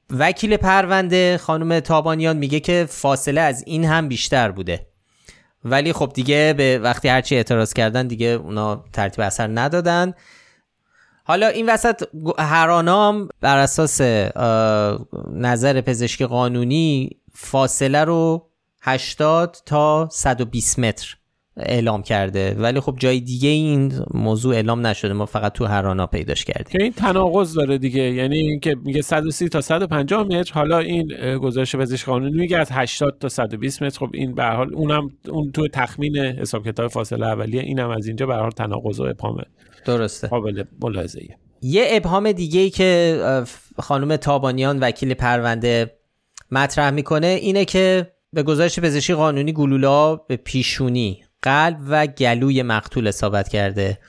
وکیل 0.10 0.58
پرونده 0.58 1.38
خانم 1.38 1.80
تابانیان 1.80 2.38
میگه 2.38 2.60
که 2.60 2.88
فاصله 2.90 3.42
از 3.42 3.64
این 3.68 3.86
هم 3.86 4.08
بیشتر 4.08 4.52
بوده. 4.52 4.88
ولی 5.64 5.94
خب 5.94 6.12
دیگه 6.14 6.54
به 6.58 6.80
وقتی 6.80 7.08
هرچی 7.08 7.36
اعتراض 7.36 7.74
کردن 7.74 8.08
دیگه 8.08 8.28
اونا 8.28 8.86
ترتیب 8.94 9.22
اثر 9.22 9.48
ندادن. 9.48 10.14
حالا 11.24 11.48
این 11.48 11.70
وسط 11.70 12.04
هرانام 12.40 13.30
بر 13.42 13.58
اساس 13.58 14.02
نظر 15.32 15.82
پزشک 15.82 16.22
قانونی 16.22 17.10
فاصله 17.34 18.04
رو 18.04 18.50
80 18.88 19.58
تا 19.66 20.10
120 20.12 20.80
متر 20.80 21.18
اعلام 21.58 22.04
کرده. 22.04 22.56
ولی 22.60 22.80
خب 22.80 22.96
جای 23.00 23.20
دیگه 23.20 23.50
این 23.50 23.94
موضوع 24.14 24.56
اعلام 24.56 24.88
نشده. 24.88 25.14
ما 25.14 25.26
فقط 25.26 25.54
تو 25.54 25.66
هرانا 25.66 26.08
پیداش 26.08 26.46
کردیم. 26.46 26.72
که 26.72 26.84
این 26.84 26.94
تناقض 26.94 27.54
داره 27.54 27.78
دیگه. 27.78 28.02
یعنی 28.02 28.38
اینکه 28.38 28.76
میگه 28.84 29.02
130 29.02 29.50
تا 29.50 29.62
150 29.62 30.24
متر. 30.24 30.54
حالا 30.54 30.80
این 30.80 31.38
گزارش 31.38 31.76
پزشک 31.76 32.06
قانونی 32.06 32.38
میگه 32.38 32.58
از 32.58 32.68
80 32.72 33.18
تا 33.20 33.30
120 33.30 33.84
متر. 33.84 34.00
خب 34.00 34.10
این 34.14 34.36
به 34.36 34.44
حال 34.44 34.76
اونم 34.76 35.10
اون 35.30 35.52
تو 35.52 35.68
تخمین 35.68 36.18
حساب 36.18 36.68
کتاب 36.68 36.88
فاصله 36.88 37.26
اولیه. 37.26 37.62
اینم 37.62 37.90
از 37.90 38.08
اینجا 38.08 38.26
به 38.26 38.36
حال 38.36 38.52
تناقض 38.52 39.00
و 39.00 39.04
ابهام 39.04 39.42
درسته. 39.86 40.28
قابل 40.28 40.64
ملاحظه 40.82 41.22
یه 41.62 41.88
ابهام 41.90 42.32
دیگه 42.32 42.60
ای 42.60 42.70
که 42.70 43.22
خانم 43.80 44.16
تابانیان 44.16 44.80
وکیل 44.80 45.14
پرونده 45.14 45.98
مطرح 46.52 46.90
می‌کنه 46.92 47.28
اینه 47.28 47.66
که 47.66 48.12
به 48.38 48.44
گزارش 48.44 48.80
پزشکی 48.80 49.14
قانونی 49.14 49.54
گلولا 49.54 50.16
به 50.16 50.36
پیشونی 50.36 51.24
قلب 51.42 51.78
و 51.90 52.08
گلوی 52.08 52.64
مقتول 52.64 53.08
اصابت 53.08 53.50
کرده 53.50 54.00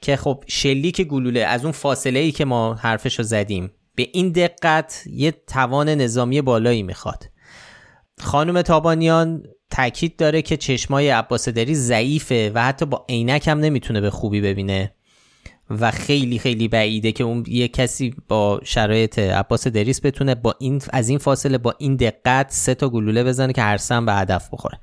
که 0.00 0.16
خب 0.16 0.44
شلیک 0.46 1.02
گلوله 1.02 1.40
از 1.40 1.62
اون 1.64 1.72
فاصله 1.72 2.20
ای 2.20 2.32
که 2.32 2.44
ما 2.44 2.74
حرفش 2.74 3.18
رو 3.18 3.24
زدیم 3.24 3.70
به 3.94 4.08
این 4.12 4.28
دقت 4.28 5.04
یه 5.06 5.34
توان 5.46 5.88
نظامی 5.88 6.40
بالایی 6.40 6.82
می‌خواد. 6.82 7.24
خانم 8.20 8.62
تابانیان 8.62 9.42
تاکید 9.70 10.16
داره 10.16 10.42
که 10.42 10.56
چشمای 10.56 11.08
عباس 11.08 11.48
دری 11.48 11.74
ضعیفه 11.74 12.52
و 12.54 12.62
حتی 12.64 12.86
با 12.86 13.06
عینک 13.08 13.48
هم 13.48 13.58
نمی‌تونه 13.58 14.00
به 14.00 14.10
خوبی 14.10 14.40
ببینه. 14.40 14.94
و 15.70 15.90
خیلی 15.90 16.38
خیلی 16.38 16.68
بعیده 16.68 17.12
که 17.12 17.24
اون 17.24 17.44
یه 17.48 17.68
کسی 17.68 18.14
با 18.28 18.60
شرایط 18.64 19.18
عباس 19.18 19.66
دریس 19.66 20.00
بتونه 20.04 20.34
با 20.34 20.54
این 20.60 20.82
از 20.92 21.08
این 21.08 21.18
فاصله 21.18 21.58
با 21.58 21.74
این 21.78 21.96
دقت 21.96 22.46
سه 22.50 22.74
تا 22.74 22.88
گلوله 22.88 23.24
بزنه 23.24 23.52
که 23.52 23.62
هر 23.62 23.76
سم 23.76 24.06
به 24.06 24.12
هدف 24.12 24.48
بخوره. 24.52 24.80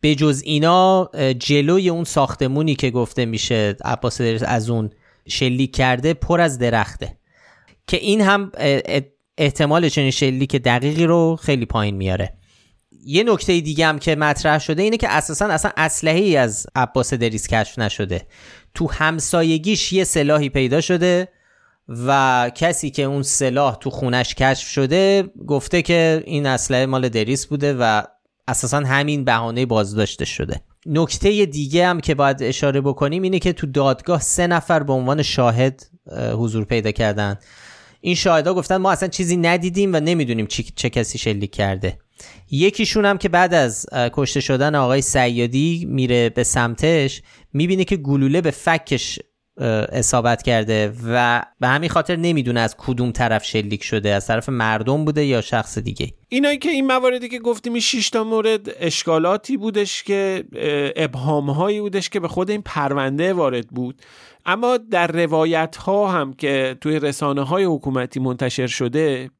به 0.00 0.14
جز 0.14 0.42
اینا 0.44 1.10
جلوی 1.38 1.88
اون 1.88 2.04
ساختمونی 2.04 2.74
که 2.74 2.90
گفته 2.90 3.24
میشه 3.24 3.76
عباس 3.84 4.20
از 4.46 4.70
اون 4.70 4.90
شلیک 5.28 5.76
کرده 5.76 6.14
پر 6.14 6.40
از 6.40 6.58
درخته. 6.58 7.18
که 7.86 7.96
این 7.96 8.20
هم 8.20 8.52
احتمال 9.38 9.88
چنین 9.88 10.10
شلیک 10.10 10.56
دقیقی 10.56 11.06
رو 11.06 11.36
خیلی 11.36 11.66
پایین 11.66 11.96
میاره. 11.96 12.34
یه 13.04 13.24
نکته 13.24 13.60
دیگه 13.60 13.86
هم 13.86 13.98
که 13.98 14.16
مطرح 14.16 14.58
شده 14.58 14.82
اینه 14.82 14.96
که 14.96 15.08
اساسا 15.08 15.46
اصلا 15.46 15.70
اسلحه 15.76 16.20
ای 16.20 16.36
از 16.36 16.66
عباس 16.74 17.14
دریس 17.14 17.46
کشف 17.46 17.78
نشده. 17.78 18.26
تو 18.74 18.90
همسایگیش 18.92 19.92
یه 19.92 20.04
سلاحی 20.04 20.48
پیدا 20.48 20.80
شده 20.80 21.28
و 21.88 22.50
کسی 22.54 22.90
که 22.90 23.02
اون 23.02 23.22
سلاح 23.22 23.76
تو 23.76 23.90
خونش 23.90 24.34
کشف 24.34 24.68
شده 24.68 25.22
گفته 25.46 25.82
که 25.82 26.22
این 26.26 26.46
اسلحه 26.46 26.86
مال 26.86 27.08
دریس 27.08 27.46
بوده 27.46 27.74
و 27.74 28.02
اساسا 28.48 28.78
همین 28.78 29.24
بهانه 29.24 29.66
بازداشته 29.66 30.24
شده. 30.24 30.60
نکته 30.86 31.46
دیگه 31.46 31.86
هم 31.86 32.00
که 32.00 32.14
باید 32.14 32.42
اشاره 32.42 32.80
بکنیم 32.80 33.22
اینه 33.22 33.38
که 33.38 33.52
تو 33.52 33.66
دادگاه 33.66 34.20
سه 34.20 34.46
نفر 34.46 34.82
به 34.82 34.92
عنوان 34.92 35.22
شاهد 35.22 35.86
حضور 36.32 36.64
پیدا 36.64 36.90
کردن. 36.90 37.38
این 38.00 38.14
شاهدا 38.14 38.54
گفتن 38.54 38.76
ما 38.76 38.90
اصلا 38.90 39.08
چیزی 39.08 39.36
ندیدیم 39.36 39.94
و 39.94 40.00
نمی‌دونیم 40.00 40.46
چه 40.76 40.90
کسی 40.90 41.18
شلیک 41.18 41.54
کرده. 41.54 41.98
یکیشون 42.50 43.04
هم 43.04 43.18
که 43.18 43.28
بعد 43.28 43.54
از 43.54 43.86
کشته 44.12 44.40
شدن 44.40 44.74
آقای 44.74 45.02
سیادی 45.02 45.86
میره 45.90 46.28
به 46.28 46.44
سمتش 46.44 47.22
می‌بینه 47.52 47.84
که 47.84 47.96
گلوله 47.96 48.40
به 48.40 48.50
فکش 48.50 49.18
اصابت 49.92 50.42
کرده 50.42 50.92
و 51.06 51.42
به 51.60 51.68
همین 51.68 51.90
خاطر 51.90 52.16
نمی‌دونه 52.16 52.60
از 52.60 52.76
کدوم 52.78 53.12
طرف 53.12 53.44
شلیک 53.44 53.84
شده 53.84 54.10
از 54.10 54.26
طرف 54.26 54.48
مردم 54.48 55.04
بوده 55.04 55.24
یا 55.24 55.40
شخص 55.40 55.78
دیگه. 55.78 56.12
اینایی 56.28 56.58
که 56.58 56.70
این 56.70 56.86
مواردی 56.86 57.28
که 57.28 57.38
گفتیم 57.38 57.78
6 57.78 58.10
تا 58.10 58.24
مورد 58.24 58.60
اشکالاتی 58.80 59.56
بودش 59.56 60.02
که 60.02 60.44
ابهام 60.96 61.50
هایی 61.50 61.80
بودش 61.80 62.08
که 62.08 62.20
به 62.20 62.28
خود 62.28 62.50
این 62.50 62.62
پرونده 62.62 63.32
وارد 63.32 63.68
بود. 63.68 64.02
اما 64.46 64.76
در 64.76 65.06
روایت 65.06 65.76
ها 65.76 66.08
هم 66.12 66.32
که 66.32 66.76
توی 66.80 66.98
رسانه 66.98 67.42
های 67.42 67.64
حکومتی 67.64 68.20
منتشر 68.20 68.66
شده 68.66 69.30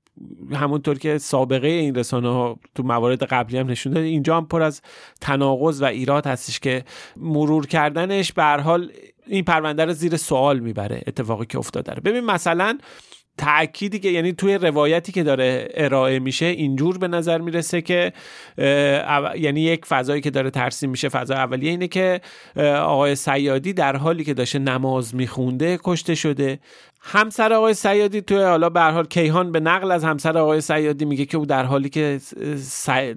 همونطور 0.52 0.98
که 0.98 1.18
سابقه 1.18 1.68
این 1.68 1.94
رسانه 1.94 2.28
ها 2.28 2.58
تو 2.74 2.82
موارد 2.82 3.22
قبلی 3.22 3.58
هم 3.58 3.70
نشون 3.70 3.92
داده 3.92 4.06
اینجا 4.06 4.36
هم 4.36 4.46
پر 4.46 4.62
از 4.62 4.82
تناقض 5.20 5.82
و 5.82 5.84
ایراد 5.84 6.26
هستش 6.26 6.60
که 6.60 6.84
مرور 7.16 7.66
کردنش 7.66 8.32
به 8.32 8.44
حال 8.44 8.92
این 9.26 9.44
پرونده 9.44 9.84
رو 9.84 9.92
زیر 9.92 10.16
سوال 10.16 10.58
می‌بره 10.58 11.02
اتفاقی 11.06 11.46
که 11.46 11.58
افتاده 11.58 11.92
رو. 11.92 12.02
ببین 12.04 12.24
مثلا 12.24 12.78
تأکیدی 13.38 13.98
که 13.98 14.08
یعنی 14.08 14.32
توی 14.32 14.54
روایتی 14.54 15.12
که 15.12 15.22
داره 15.22 15.68
ارائه 15.74 16.18
میشه 16.18 16.46
اینجور 16.46 16.98
به 16.98 17.08
نظر 17.08 17.38
می‌رسه 17.38 17.82
که 17.82 18.12
یعنی 19.36 19.60
یک 19.60 19.84
فضایی 19.86 20.20
که 20.20 20.30
داره 20.30 20.50
ترسیم 20.50 20.90
میشه 20.90 21.08
فضا 21.08 21.34
اولیه 21.34 21.70
اینه 21.70 21.88
که 21.88 22.20
آقای 22.76 23.14
سیادی 23.14 23.72
در 23.72 23.96
حالی 23.96 24.24
که 24.24 24.34
داشته 24.34 24.58
نماز 24.58 25.14
میخونده 25.14 25.78
کشته 25.84 26.14
شده. 26.14 26.58
همسر 27.00 27.52
آقای 27.52 27.74
سیادی 27.74 28.20
توی 28.20 28.42
حالا 28.42 28.70
به 28.70 28.80
حال 28.80 29.06
کیهان 29.06 29.52
به 29.52 29.60
نقل 29.60 29.90
از 29.90 30.04
همسر 30.04 30.38
آقای 30.38 30.60
سیادی 30.60 31.04
میگه 31.04 31.24
که 31.24 31.36
او 31.36 31.46
در 31.46 31.64
حالی 31.64 31.88
که 31.88 32.20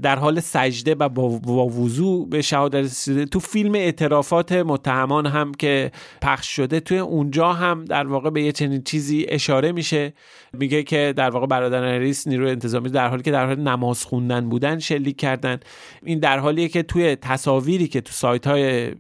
در 0.02 0.20
حال 0.20 0.40
سجده 0.40 0.96
و 0.96 1.10
با 1.10 1.66
وضوع 1.66 2.30
به 2.30 2.42
شهادت 2.42 2.76
رسیده. 2.76 3.26
تو 3.26 3.40
فیلم 3.40 3.76
اعترافات 3.76 4.52
متهمان 4.52 5.26
هم 5.26 5.54
که 5.54 5.92
پخش 6.22 6.56
شده 6.56 6.80
توی 6.80 6.98
اونجا 6.98 7.54
هم 7.54 7.86
در 7.86 8.08
واقع 8.08 8.30
به 8.30 8.42
یه 8.42 8.52
چنین 8.52 8.84
چیزی 8.84 9.26
اشاره 9.30 9.72
میشه. 9.72 10.11
میگه 10.54 10.84
که 10.84 11.14
در 11.18 11.30
واقع 11.30 11.48
برادران 11.48 11.88
نریس 11.88 12.28
نیروی 12.28 12.52
انتظامی 12.52 12.90
در 12.90 13.08
حالی 13.08 13.24
که 13.24 13.32
در 13.32 13.46
حال 13.46 13.60
نماز 13.60 14.04
خوندن 14.06 14.50
بودن 14.50 14.80
شلیک 14.80 15.18
کردن. 15.18 15.60
این 16.04 16.20
در 16.20 16.40
حالیه 16.40 16.68
که 16.68 16.84
توی 16.84 17.16
تصاویری 17.16 17.88
که 17.88 18.02
تو 18.02 18.12
سایت 18.14 18.48
های 18.48 18.92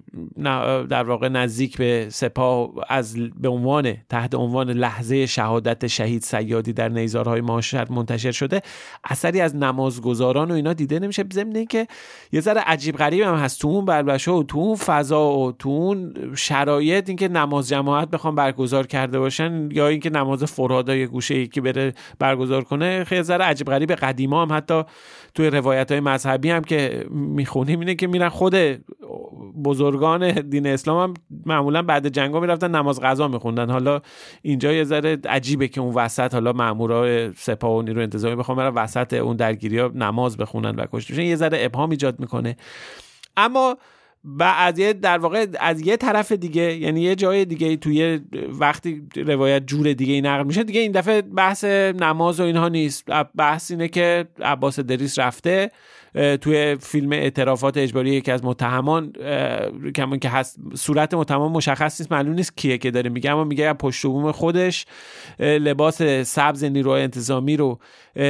در 0.89 1.03
واقع 1.03 1.29
نزدیک 1.29 1.77
به 1.77 2.07
سپاه 2.09 2.71
از 2.87 3.17
به 3.41 3.49
عنوان 3.49 3.93
تحت 4.09 4.35
عنوان 4.35 4.69
لحظه 4.69 5.25
شهادت 5.25 5.87
شهید 5.87 6.21
سیادی 6.21 6.73
در 6.73 6.89
نیزارهای 6.89 7.41
ماشر 7.41 7.87
منتشر 7.89 8.31
شده 8.31 8.61
اثری 9.03 9.41
از 9.41 9.55
نمازگزاران 9.55 10.51
و 10.51 10.53
اینا 10.53 10.73
دیده 10.73 10.99
نمیشه. 10.99 11.25
ضمن 11.33 11.65
که 11.65 11.87
یه 12.31 12.41
ذره 12.41 12.61
عجیب 12.61 12.97
غریب 12.97 13.23
هم 13.23 13.35
هست. 13.35 13.61
تو 13.61 13.67
اون 13.67 13.85
بلبشه 13.85 14.31
و 14.31 14.43
تو 14.43 14.57
اون 14.57 14.75
فضا 14.75 15.37
و 15.37 15.51
تو 15.51 15.69
اون 15.69 16.13
شرایط 16.35 17.09
اینکه 17.09 17.27
نماز 17.27 17.69
جماعت 17.69 18.09
بخوام 18.09 18.35
برگزار 18.35 18.87
کرده 18.87 19.19
باشن 19.19 19.69
یا 19.71 19.87
اینکه 19.87 20.09
نماز 20.09 20.43
فرهادا 20.43 20.95
یه 21.01 21.07
گوشه 21.07 21.35
یکی 21.35 21.61
بره 21.61 21.93
برگزار 22.19 22.63
کنه 22.63 23.03
خیلی 23.03 23.23
ذره 23.23 23.45
عجیب 23.45 23.67
غریب 23.67 23.91
قدیما 23.91 24.41
هم 24.41 24.57
حتی 24.57 24.83
توی 25.35 25.49
روایت 25.49 25.91
های 25.91 25.99
مذهبی 25.99 26.49
هم 26.49 26.61
که 26.61 27.05
می‌خونیم 27.09 27.79
اینه 27.79 27.95
که 27.95 28.07
میرن 28.07 28.29
خود 28.29 28.55
بزرگان 29.63 30.31
دین 30.31 30.67
اسلام 30.67 31.09
هم 31.09 31.13
معمولا 31.45 31.81
بعد 31.81 32.07
جنگا 32.07 32.39
می‌رفتن 32.39 32.75
نماز 32.75 32.99
قضا 32.99 33.27
میخوندن. 33.27 33.69
حالا 33.69 34.01
اینجا 34.41 34.73
یه 34.73 34.83
ذره 34.83 35.17
عجیبه 35.29 35.67
که 35.67 35.81
اون 35.81 35.93
وسط 35.93 36.33
حالا 36.33 36.53
مامورای 36.53 37.33
سپاه 37.33 37.77
و 37.77 37.81
نیرو 37.81 38.01
انتظامی 38.01 38.35
بخوام 38.35 38.57
برن 38.57 38.73
وسط 38.73 39.13
اون 39.13 39.35
درگیری 39.35 39.79
ها 39.79 39.91
نماز 39.95 40.37
بخونن 40.37 40.75
و 40.75 40.85
کشته 40.93 41.23
یه 41.23 41.35
ذره 41.35 41.65
ابهام 41.65 41.89
ایجاد 41.89 42.19
می‌کنه. 42.19 42.55
اما 43.37 43.77
و 44.23 44.43
از 44.43 44.79
یه 44.79 44.93
در 44.93 45.17
واقع 45.17 45.45
از 45.59 45.81
یه 45.81 45.97
طرف 45.97 46.31
دیگه 46.31 46.77
یعنی 46.77 47.01
یه 47.01 47.15
جای 47.15 47.45
دیگه 47.45 47.77
توی 47.77 48.19
وقتی 48.59 49.03
روایت 49.15 49.67
جور 49.67 49.93
دیگه 49.93 50.21
نقل 50.21 50.43
میشه 50.43 50.63
دیگه 50.63 50.79
این 50.79 50.91
دفعه 50.91 51.21
بحث 51.21 51.63
نماز 51.63 52.39
و 52.39 52.43
اینها 52.43 52.69
نیست. 52.69 53.05
بحث 53.35 53.71
اینه 53.71 53.87
که 53.87 54.27
عباس 54.41 54.79
دریس 54.79 55.19
رفته. 55.19 55.71
توی 56.13 56.77
فیلم 56.81 57.11
اعترافات 57.11 57.77
اجباری 57.77 58.09
یکی 58.09 58.31
از 58.31 58.45
متهمان 58.45 59.13
کمون 59.95 60.19
که 60.19 60.29
هست 60.29 60.57
صورت 60.75 61.13
متهم 61.13 61.51
مشخص 61.51 62.01
نیست 62.01 62.11
معلوم 62.11 62.33
نیست 62.33 62.57
کیه 62.57 62.77
که 62.77 62.91
داره 62.91 63.09
میگه 63.09 63.31
اما 63.31 63.43
میگه 63.43 63.73
پشت 63.73 64.05
بوم 64.05 64.31
خودش 64.31 64.85
لباس 65.39 66.01
سبز 66.23 66.63
نیروهای 66.63 67.03
انتظامی 67.03 67.57
رو 67.57 67.79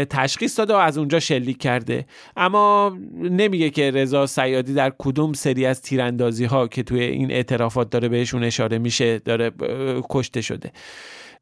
تشخیص 0.09 0.59
داده 0.59 0.73
و 0.73 0.77
از 0.77 0.97
اونجا 0.97 1.19
شلیک 1.19 1.57
کرده. 1.57 2.05
اما 2.37 2.97
نمیگه 3.17 3.69
که 3.69 3.91
رضا 3.91 4.25
سیادی 4.25 4.73
در 4.73 4.93
کدوم 4.97 5.33
سری 5.33 5.65
از 5.65 5.81
تیراندازی 5.81 6.45
ها 6.45 6.67
که 6.67 6.83
توی 6.83 7.01
این 7.03 7.31
اعترافات 7.31 7.89
داره 7.89 8.09
بهشون 8.09 8.43
اشاره 8.43 8.77
میشه 8.77 9.19
داره 9.19 9.51
کشته 10.09 10.41
شده. 10.41 10.71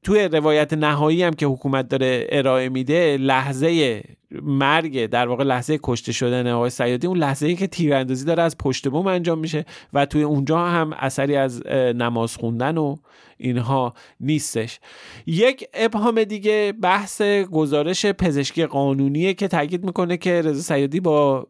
توی 0.04 0.20
روایت 0.20 0.74
نهایی 0.74 1.24
هم 1.24 1.34
که 1.34 1.46
حکومت 1.46 1.88
داره 1.88 2.28
ارائه 2.30 2.70
میده 2.70 3.18
لحظه 3.18 4.04
مرگ 4.32 5.06
در 5.06 5.28
واقع 5.28 5.44
لحظه 5.44 5.80
کشته 5.84 6.12
شدن 6.12 6.48
آقای 6.48 6.70
سیادی 6.70 7.08
اون 7.08 7.18
لحظه 7.18 7.48
ای 7.48 7.56
که 7.56 7.68
تیراندازی 7.68 8.26
داره 8.26 8.44
از 8.44 8.58
پشت 8.58 8.88
بوم 8.88 9.08
انجام 9.08 9.40
میشه 9.40 9.66
و 9.94 10.06
توی 10.06 10.24
اونجا 10.24 10.60
هم 10.60 10.94
اثری 10.94 11.36
از 11.36 11.68
نماز 11.96 12.36
خوندن 12.36 12.78
و 12.78 12.96
اینها 13.38 13.94
نیستش. 14.20 14.80
یک 15.26 15.68
ابهام 15.74 16.24
دیگه 16.24 16.74
بحث 16.82 17.22
گزارش 17.52 18.06
پزشکی 18.06 18.66
قانونیه 18.66 19.34
که 19.34 19.48
تاکید 19.48 19.86
می‌کنه 19.86 20.18
که 20.18 20.42
رضا 20.42 20.62
سیادی 20.62 21.00
با 21.00 21.48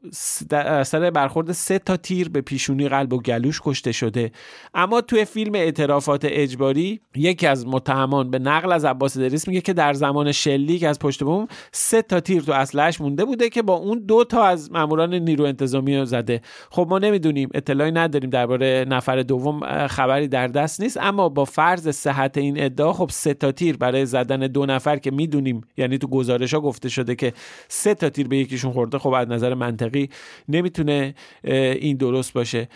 اثر 0.52 1.12
برخورد 1.12 1.52
سه 1.52 1.80
تا 1.80 1.98
تیر 1.98 2.30
به 2.30 2.42
پیشونی 2.42 2.90
قلب 2.90 3.14
و 3.14 3.22
گلوش 3.22 3.62
کشته 3.64 3.92
شده. 3.92 4.32
اما 4.74 5.02
توی 5.02 5.26
فیلم 5.26 5.56
اعترافات 5.56 6.26
اجباری 6.26 7.02
یکی 7.16 7.48
از 7.48 7.68
متهمان 7.68 8.32
به 8.32 8.40
نقل 8.40 8.72
از 8.72 8.86
عباس 8.86 9.18
دریس 9.18 9.48
میگه 9.48 9.62
که 9.62 9.74
در 9.74 9.94
زمان 9.94 10.32
شلیک 10.32 10.84
از 10.84 11.00
پشت 11.00 11.24
بوم 11.24 11.48
سه 11.72 12.02
تا 12.02 12.20
تیر 12.20 12.42
تو 12.42 12.54
اسلحه‌اش 12.70 13.02
مونده 13.02 13.26
بوده 13.26 13.50
که 13.50 13.62
با 13.62 13.74
اون 13.74 14.00
دو 14.00 14.24
تا 14.24 14.44
از 14.44 14.72
ماموران 14.72 15.14
نیرو 15.14 15.46
انتظامی 15.46 15.98
رو 15.98 16.06
زده. 16.06 16.42
خب 16.72 16.88
ما 16.90 17.00
نمی‌دونیم 17.00 17.50
اطلاعی 17.54 17.92
نداریم 17.92 18.30
درباره 18.30 18.86
نفر 18.90 19.22
دوم 19.22 19.88
خبری 19.88 20.28
در 20.28 20.48
دست 20.48 20.82
نیست 20.82 20.98
اما 21.02 21.30
با 21.30 21.46
فرض 21.46 21.90
صحت 21.90 22.38
این 22.38 22.64
ادعا 22.64 22.94
خب 22.94 23.10
سه 23.12 23.34
تا 23.34 23.52
تیر 23.52 23.78
برای 23.78 24.06
زدن 24.06 24.40
دو 24.40 24.66
نفر 24.66 24.98
که 24.98 25.12
می‌دونیم 25.12 25.62
یعنی 25.78 25.98
تو 25.98 26.08
گزارش 26.08 26.54
ها 26.54 26.60
گفته 26.60 26.90
شده 26.90 27.16
که 27.16 27.34
سه 27.68 27.94
تا 27.94 28.10
تیر 28.10 28.28
به 28.28 28.38
یکیشون 28.38 28.72
خورده 28.72 28.98
خب 28.98 29.14
از 29.14 29.28
نظر 29.28 29.54
منطقی 29.54 30.10
نمی‌تونه 30.50 31.16
این 31.44 31.98
درست 31.98 32.34
باشه. 32.34 32.68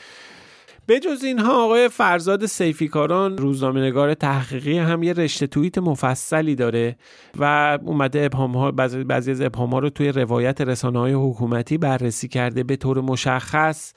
به 0.86 1.00
جز 1.00 1.24
اینها 1.24 1.66
آقای 1.66 1.90
فرزاد 1.90 2.46
سیفیکاران 2.46 3.38
روزنامه‌نگار 3.38 4.13
تحقیقی 4.13 4.78
هم 4.78 5.04
یه 5.04 5.13
رشته 5.13 5.48
توییت 5.48 5.77
مفصلی 5.77 6.55
داره 6.55 6.96
و 7.40 7.77
اومده 7.86 8.25
ابهام 8.25 8.57
ها 8.57 8.72
بعضی 8.72 9.31
از 9.31 9.42
ابهام 9.42 9.70
ها 9.70 9.79
رو 9.79 9.90
توی 9.90 10.10
روایت 10.10 10.62
رسانه 10.62 11.00
های 11.00 11.14
حکومتی 11.14 11.77
بررسی 11.77 12.27
کرده 12.27 12.64
به 12.64 12.75
طور 12.75 13.01
مشخص. 13.01 13.94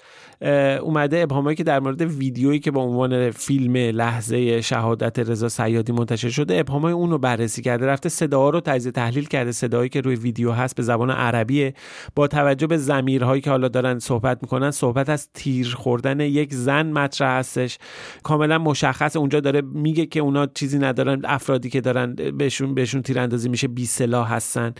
اومده 0.80 1.20
ابهامایی 1.20 1.56
که 1.56 1.64
در 1.64 1.80
مورد 1.80 2.02
ویدیویی 2.02 2.58
که 2.58 2.70
با 2.70 2.82
عنوان 2.82 3.30
فیلم 3.30 3.76
لحظه 3.76 4.60
شهادت 4.60 5.18
رضا 5.18 5.48
سیادی 5.48 5.92
منتشر 5.92 6.28
شده 6.28 6.58
ابهامای 6.58 6.92
اون 6.92 7.10
رو 7.10 7.18
بررسی 7.18 7.62
کرده. 7.62 7.86
رفته 7.86 8.08
صداها 8.08 8.50
رو 8.50 8.60
تجزیه 8.60 8.92
تحلیل 8.92 9.24
کرده 9.24 9.52
صدایی 9.52 9.88
که 9.88 10.00
روی 10.00 10.14
ویدیو 10.14 10.52
هست 10.52 10.76
به 10.76 10.82
زبان 10.82 11.10
عربی 11.10 11.72
با 12.14 12.28
توجه 12.28 12.66
به 12.66 12.76
زمیرهایی 12.76 13.42
که 13.42 13.50
حالا 13.50 13.68
دارن 13.68 13.98
صحبت 13.98 14.38
می‌کنن 14.42 14.70
صحبت 14.70 15.08
از 15.08 15.28
تیر 15.34 15.74
خوردن 15.74 16.20
یک 16.20 16.54
مطرح 16.82 17.38
هستش. 17.38 17.78
کاملا 18.22 18.58
مشخص. 18.58 19.16
اونجا 19.16 19.40
داره 19.40 19.60
میگه 19.60 20.06
که 20.06 20.20
اونا 20.20 20.46
چیزی 20.46 20.78
ندارن 20.78 21.20
افرادی 21.24 21.70
که 21.70 21.80
دارن 21.80 22.14
بهشون 22.14 22.74
بهشون 22.74 23.02
تیراندازی 23.02 23.48
میشه 23.48 23.68
بی 23.68 23.86
سلاح 23.86 24.34
هستن. 24.34 24.74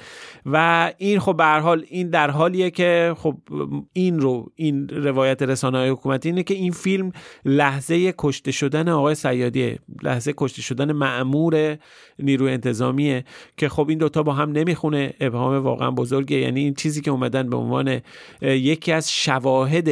و 0.46 0.92
این 0.98 1.18
خب 1.18 1.37
به 1.37 1.44
حال 1.44 1.85
این 1.88 2.11
در 2.11 2.30
حالیه 2.30 2.70
که 2.70 3.14
خب 3.18 3.35
این 3.92 4.20
رو 4.20 4.52
این 4.54 4.88
روایت 4.88 5.42
رسانه 5.42 5.78
های 5.78 5.88
حکومتی 5.88 6.28
اینه 6.28 6.42
که 6.42 6.54
این 6.54 6.72
فیلم 6.72 7.12
لحظه 7.44 8.14
کشته 8.18 8.52
شدن 8.52 8.88
آقای 8.88 9.14
سیادیه 9.14 9.78
لحظه 10.02 10.35
کشته 10.37 10.62
شدن 10.62 10.92
معمور 10.92 11.76
نیروی 12.18 12.52
انتظامیه 12.52 13.24
که 13.56 13.68
خب 13.68 13.88
این 13.88 13.98
دوتا 13.98 14.22
با 14.22 14.32
هم 14.32 14.52
نمی‌خونه. 14.52 15.14
ابهام 15.20 15.64
واقعا 15.64 15.90
بزرگه. 15.90 16.37
یعنی 16.37 16.61
این 16.61 16.74
چیزی 16.74 17.00
که 17.00 17.11
اومدن 17.11 17.50
به 17.50 17.56
عنوان 17.56 18.00
یکی 18.42 18.92
از 18.92 19.12
شواهد 19.12 19.88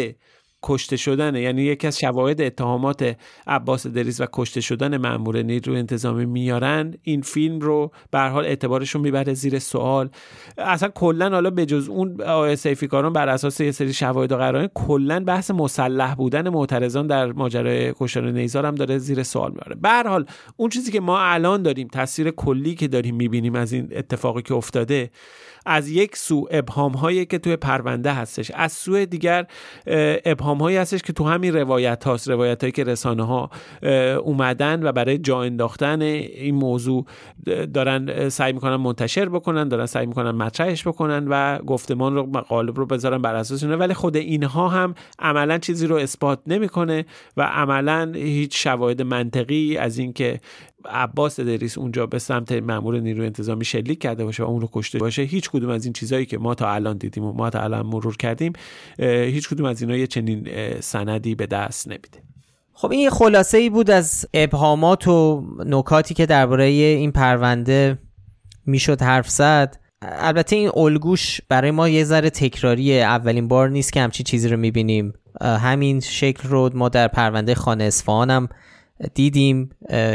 کشته 0.66 0.96
شدن 0.96 1.36
یعنی 1.36 1.62
یکی 1.62 1.86
از 1.86 1.98
شواهد 1.98 2.40
اتهامات 2.40 3.16
عباس 3.46 3.86
دریس 3.86 4.20
و 4.20 4.26
کشته 4.32 4.60
شدن 4.60 4.96
مأمور 4.96 5.42
نیرو 5.42 5.74
انتظامی 5.74 6.26
میارن. 6.26 6.94
این 7.02 7.22
فیلم 7.22 7.60
رو 7.60 7.90
به 8.10 8.20
حال 8.20 8.44
اعتبارشون 8.44 9.02
می‌بره 9.02 9.34
زیر 9.34 9.58
سوال. 9.58 10.10
اصلا 10.58 10.88
کلا 10.88 11.30
حالا 11.30 11.50
به 11.50 11.66
جز 11.66 11.88
اون 11.88 12.54
سیفیکاران 12.54 13.12
بر 13.12 13.28
اساس 13.28 13.60
یه 13.60 13.70
سری 13.70 13.92
شواهد 13.92 14.32
و 14.32 14.36
قرائن 14.36 14.68
کلا 14.74 15.20
بحث 15.20 15.50
مسلح 15.50 16.14
بودن 16.14 16.48
معترضان 16.48 17.06
در 17.06 17.32
ماجرای 17.32 17.92
کشتار 18.00 18.30
نیزار 18.30 18.66
هم 18.66 18.74
داره 18.74 18.98
زیر 18.98 19.22
سوال 19.22 19.50
میاره. 19.50 19.76
به 19.82 20.10
حال 20.10 20.26
اون 20.56 20.70
چیزی 20.70 20.92
که 20.92 21.00
ما 21.00 21.20
الان 21.20 21.62
داریم 21.62 21.88
تصویر 21.92 22.30
کلی 22.30 22.74
که 22.74 22.88
داریم 22.88 23.14
می‌بینیم 23.14 23.54
از 23.54 23.72
این 23.72 23.88
اتفاقی 23.92 24.42
که 24.42 24.54
افتاده 24.54 25.10
از 25.66 25.88
یک 25.88 26.16
سو 26.16 26.48
ابهام 26.50 26.92
هایی 26.92 27.26
که 27.26 27.38
توی 27.38 27.56
پرونده 27.56 28.12
هستش 28.12 28.50
از 28.54 28.72
سوی 28.72 29.06
دیگر 29.06 29.46
ابهام 30.24 30.53
هایی 30.60 30.76
هستش 30.76 31.02
که 31.02 31.12
تو 31.12 31.24
همین 31.24 31.54
روایت 31.56 32.04
هاست 32.04 32.28
روایت 32.28 32.60
هایی 32.60 32.72
که 32.72 32.84
رسانه 32.84 33.26
ها 33.26 33.50
اومدن 34.18 34.82
و 34.82 34.92
برای 34.92 35.18
جا 35.18 35.42
انداختن 35.42 36.02
این 36.02 36.54
موضوع 36.54 37.06
دارن 37.74 38.28
سعی 38.28 38.52
می‌کنن 38.52 38.76
منتشر 38.76 39.28
بکنن 39.28 39.68
دارن 39.68 39.86
سعی 39.86 40.06
می‌کنن 40.06 40.30
مطرحش 40.30 40.86
بکنن 40.86 41.26
و 41.28 41.58
گفتمان 41.58 42.14
رو 42.14 42.22
قالب 42.22 42.78
رو 42.78 42.86
بذارن 42.86 43.22
بر 43.22 43.34
اساس 43.34 43.62
اینه 43.62 43.76
ولی 43.76 43.94
خود 43.94 44.16
اینها 44.16 44.68
هم 44.68 44.94
عملا 45.18 45.58
چیزی 45.58 45.86
رو 45.86 45.96
اثبات 45.96 46.40
نمی‌کنه 46.46 47.04
و 47.36 47.42
عملا 47.42 48.12
هیچ 48.14 48.62
شواهد 48.62 49.02
منطقی 49.02 49.76
از 49.76 49.98
اینکه 49.98 50.40
عباس 50.90 51.40
دریس 51.40 51.78
اونجا 51.78 52.06
به 52.06 52.18
سمت 52.18 52.52
مامور 52.52 53.00
نیروی 53.00 53.26
انتظامی 53.26 53.64
شلیک 53.64 54.00
کرده 54.00 54.24
باشه 54.24 54.42
و 54.42 54.46
اون 54.46 54.60
رو 54.60 54.68
کشته 54.72 54.98
باشه 54.98 55.22
هیچ 55.22 55.50
کدوم 55.50 55.70
از 55.70 55.84
این 55.84 55.92
چیزهایی 55.92 56.26
که 56.26 56.38
ما 56.38 56.54
تا 56.54 56.72
الان 56.72 56.96
دیدیم 56.96 57.24
و 57.24 57.32
ما 57.32 57.50
تا 57.50 57.60
الان 57.60 57.86
مرور 57.86 58.16
کردیم 58.16 58.52
هیچ 58.98 59.48
کدوم 59.48 59.66
از 59.66 59.82
اینا 59.82 59.96
یه 59.96 60.06
چنین 60.06 60.48
سندی 60.80 61.34
به 61.34 61.46
دست 61.46 61.88
نمیده. 61.88 62.22
خب 62.72 62.90
این 62.90 63.10
خلاصه 63.10 63.58
ای 63.58 63.70
بود 63.70 63.90
از 63.90 64.26
ابهامات 64.34 65.08
و 65.08 65.46
نکاتی 65.66 66.14
که 66.14 66.26
درباره 66.26 66.64
این 66.64 67.12
پرونده 67.12 67.98
می‌شد 68.66 69.02
حرف 69.02 69.30
زد. 69.30 69.80
البته 70.02 70.56
این 70.56 70.70
الگوش 70.76 71.40
برای 71.48 71.70
ما 71.70 71.88
یه 71.88 72.04
ذره 72.04 72.30
تکراریه. 72.30 73.02
اولین 73.02 73.48
بار 73.48 73.68
نیست 73.68 73.92
که 73.92 74.00
همچین 74.00 74.24
چیزی 74.24 74.48
رو 74.48 74.56
می‌بینیم. 74.56 75.12
همین 75.40 76.00
شکل 76.00 76.48
رو 76.48 76.70
ما 76.74 76.88
در 76.88 77.08
پرونده 77.08 77.54
خانه 77.54 77.84
اصفهان 77.84 78.30
هم 78.30 78.48
دیدیم 79.14 79.70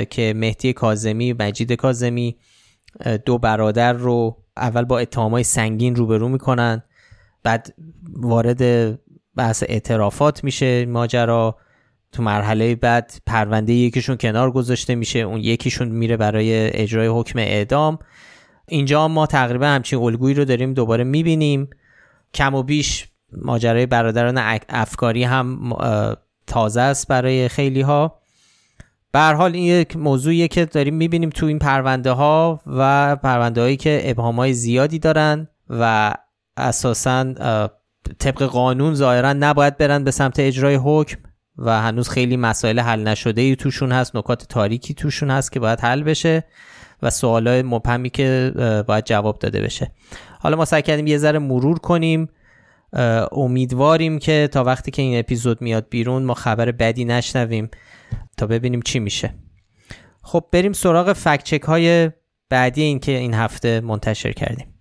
که 0.10 0.34
مهدی 0.36 0.74
کازمی 0.74 1.34
مجید 1.34 1.74
کازمی 1.74 2.38
دو 3.26 3.38
برادر 3.38 3.94
رو 3.94 4.44
اول 4.58 4.86
با 4.86 5.00
اتهامای 5.00 5.44
سنگین 5.44 5.96
روبرو 5.96 6.30
می‌کنن 6.30 6.84
بعد 7.44 7.76
وارد 8.14 9.00
بحث 9.36 9.64
اعترافات 9.68 10.44
میشه 10.44 10.86
ماجرا. 10.86 11.58
تو 12.12 12.24
مرحله 12.24 12.76
بعد 12.76 13.14
پرونده 13.26 13.74
یکیشون 13.74 14.18
کنار 14.18 14.52
گذاشته 14.52 14.96
میشه 14.96 15.20
اون 15.20 15.40
یکیشون 15.40 15.88
میره 15.88 16.18
برای 16.18 16.82
اجرای 16.82 17.08
حکم 17.08 17.40
اعدام. 17.40 18.00
اینجا 18.68 19.08
ما 19.08 19.26
تقریبا 19.26 19.66
همچین 19.66 20.00
الگویی 20.00 20.34
رو 20.36 20.46
داریم 20.46 20.74
دوباره 20.74 21.04
می‌بینیم. 21.04 21.70
کم 22.34 22.56
و 22.56 22.64
بیش 22.64 23.08
ماجرای 23.32 23.86
برادران 23.86 24.60
افکاری 24.70 25.24
هم 25.24 25.74
تازه 26.48 26.82
است 26.82 27.08
برای 27.08 27.48
خیلی 27.48 27.82
ها 27.82 28.19
به 29.12 29.20
حال 29.20 29.54
این 29.54 29.64
یک 29.64 29.98
موضوعیه 29.98 30.48
که 30.48 30.66
داریم 30.66 30.96
می‌بینیم 30.96 31.30
تو 31.30 31.46
این 31.46 31.60
پرونده 31.60 32.12
ها 32.12 32.62
و 32.66 33.16
پرونده 33.16 33.62
هایی 33.62 33.78
که 33.78 34.02
ابهام 34.04 34.36
های 34.36 34.54
زیادی 34.54 35.00
دارن 35.00 35.48
و 35.70 36.14
اساسا 36.58 37.34
طبق 38.20 38.44
قانون 38.44 38.94
ظاهرا 38.94 39.34
نباید 39.34 39.78
برن 39.78 40.04
به 40.04 40.12
سمت 40.12 40.40
اجرای 40.40 40.76
حکم 40.84 41.18
و 41.58 41.82
هنوز 41.82 42.10
خیلی 42.10 42.38
مسائل 42.38 42.80
حل 42.80 43.08
نشده 43.08 43.42
ای 43.42 43.56
توشون 43.56 43.92
هست 43.92 44.16
نکات 44.16 44.46
تاریکی 44.48 44.94
توشون 44.94 45.32
هست 45.32 45.52
که 45.52 45.60
باید 45.60 45.80
حل 45.80 46.04
بشه 46.04 46.44
و 47.02 47.10
سوالای 47.10 47.62
مبهمی 47.62 48.10
که 48.10 48.54
باید 48.88 49.06
جواب 49.06 49.40
داده 49.40 49.62
بشه. 49.62 49.92
حالا 50.40 50.58
ما 50.58 50.66
سعی 50.66 50.82
کردیم 50.82 51.08
یه 51.08 51.18
ذره 51.18 51.40
مرور 51.40 51.80
کنیم. 51.80 52.30
امیدواریم 53.32 54.20
که 54.20 54.50
تا 54.52 54.64
وقتی 54.64 54.92
که 54.92 55.02
این 55.02 55.20
اپیزود 55.20 55.62
میاد 55.62 55.90
بیرون 55.90 56.24
ما 56.24 56.34
خبر 56.34 56.72
بدی 56.72 57.06
نشنویم 57.06 57.70
تا 58.38 58.48
ببینیم 58.48 58.82
چی 58.82 59.00
میشه. 59.00 59.34
خب 60.22 60.46
بریم 60.52 60.74
سراغ 60.74 61.14
فکچک 61.14 61.62
های 61.62 62.12
بعدی 62.50 62.82
این 62.82 63.00
که 63.00 63.12
این 63.12 63.34
هفته 63.34 63.82
منتشر 63.82 64.32
کردیم. 64.32 64.74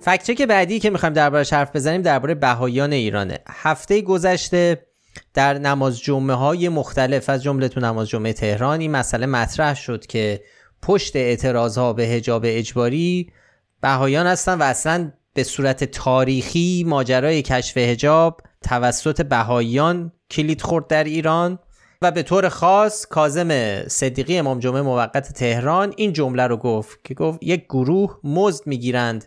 فکچک 0.00 0.42
بعدی 0.42 0.78
که 0.78 0.90
می‌خوایم 0.90 1.12
دربارش 1.12 1.52
حرف 1.52 1.76
بزنیم 1.76 2.02
درباره 2.02 2.34
بهایان 2.34 2.92
ایرانه. 2.92 3.38
هفته 3.48 4.02
گذشته 4.02 4.86
در 5.34 5.58
نماز 5.58 6.00
جمعه 6.00 6.36
های 6.36 6.68
مختلف 6.68 7.28
از 7.28 7.42
جمله 7.42 7.68
تو 7.68 7.80
نماز 7.80 8.08
جمعه 8.08 8.32
تهران 8.32 8.80
این 8.80 8.90
مسئله 8.90 9.26
مطرح 9.26 9.74
شد 9.74 10.06
که 10.06 10.40
پشت 10.82 11.16
اعتراض 11.16 11.78
ها 11.78 11.92
به 11.92 12.02
هجاب 12.02 12.42
اجباری 12.46 13.32
بهایان 13.80 14.26
هستن 14.26 14.58
و 14.58 14.62
اصلا 14.62 15.12
به 15.34 15.44
صورت 15.44 15.84
تاریخی 15.84 16.84
ماجرای 16.86 17.42
کشف 17.42 17.76
هجاب 17.76 18.40
توسط 18.62 19.22
بهاییان 19.22 20.12
کلید 20.30 20.62
خورد 20.62 20.86
در 20.86 21.04
ایران 21.04 21.58
و 22.02 22.10
به 22.10 22.22
طور 22.22 22.48
خاص 22.48 23.06
کازم 23.06 23.82
صدیقی 23.88 24.38
امام 24.38 24.58
جمعه 24.58 24.82
موقت 24.82 25.32
تهران 25.32 25.94
این 25.96 26.12
جمله 26.12 26.46
رو 26.46 26.56
گفت 26.56 27.04
که 27.04 27.14
گفت 27.14 27.38
یک 27.42 27.64
گروه 27.64 28.18
مزد 28.24 28.66
می‌گیرند 28.66 29.24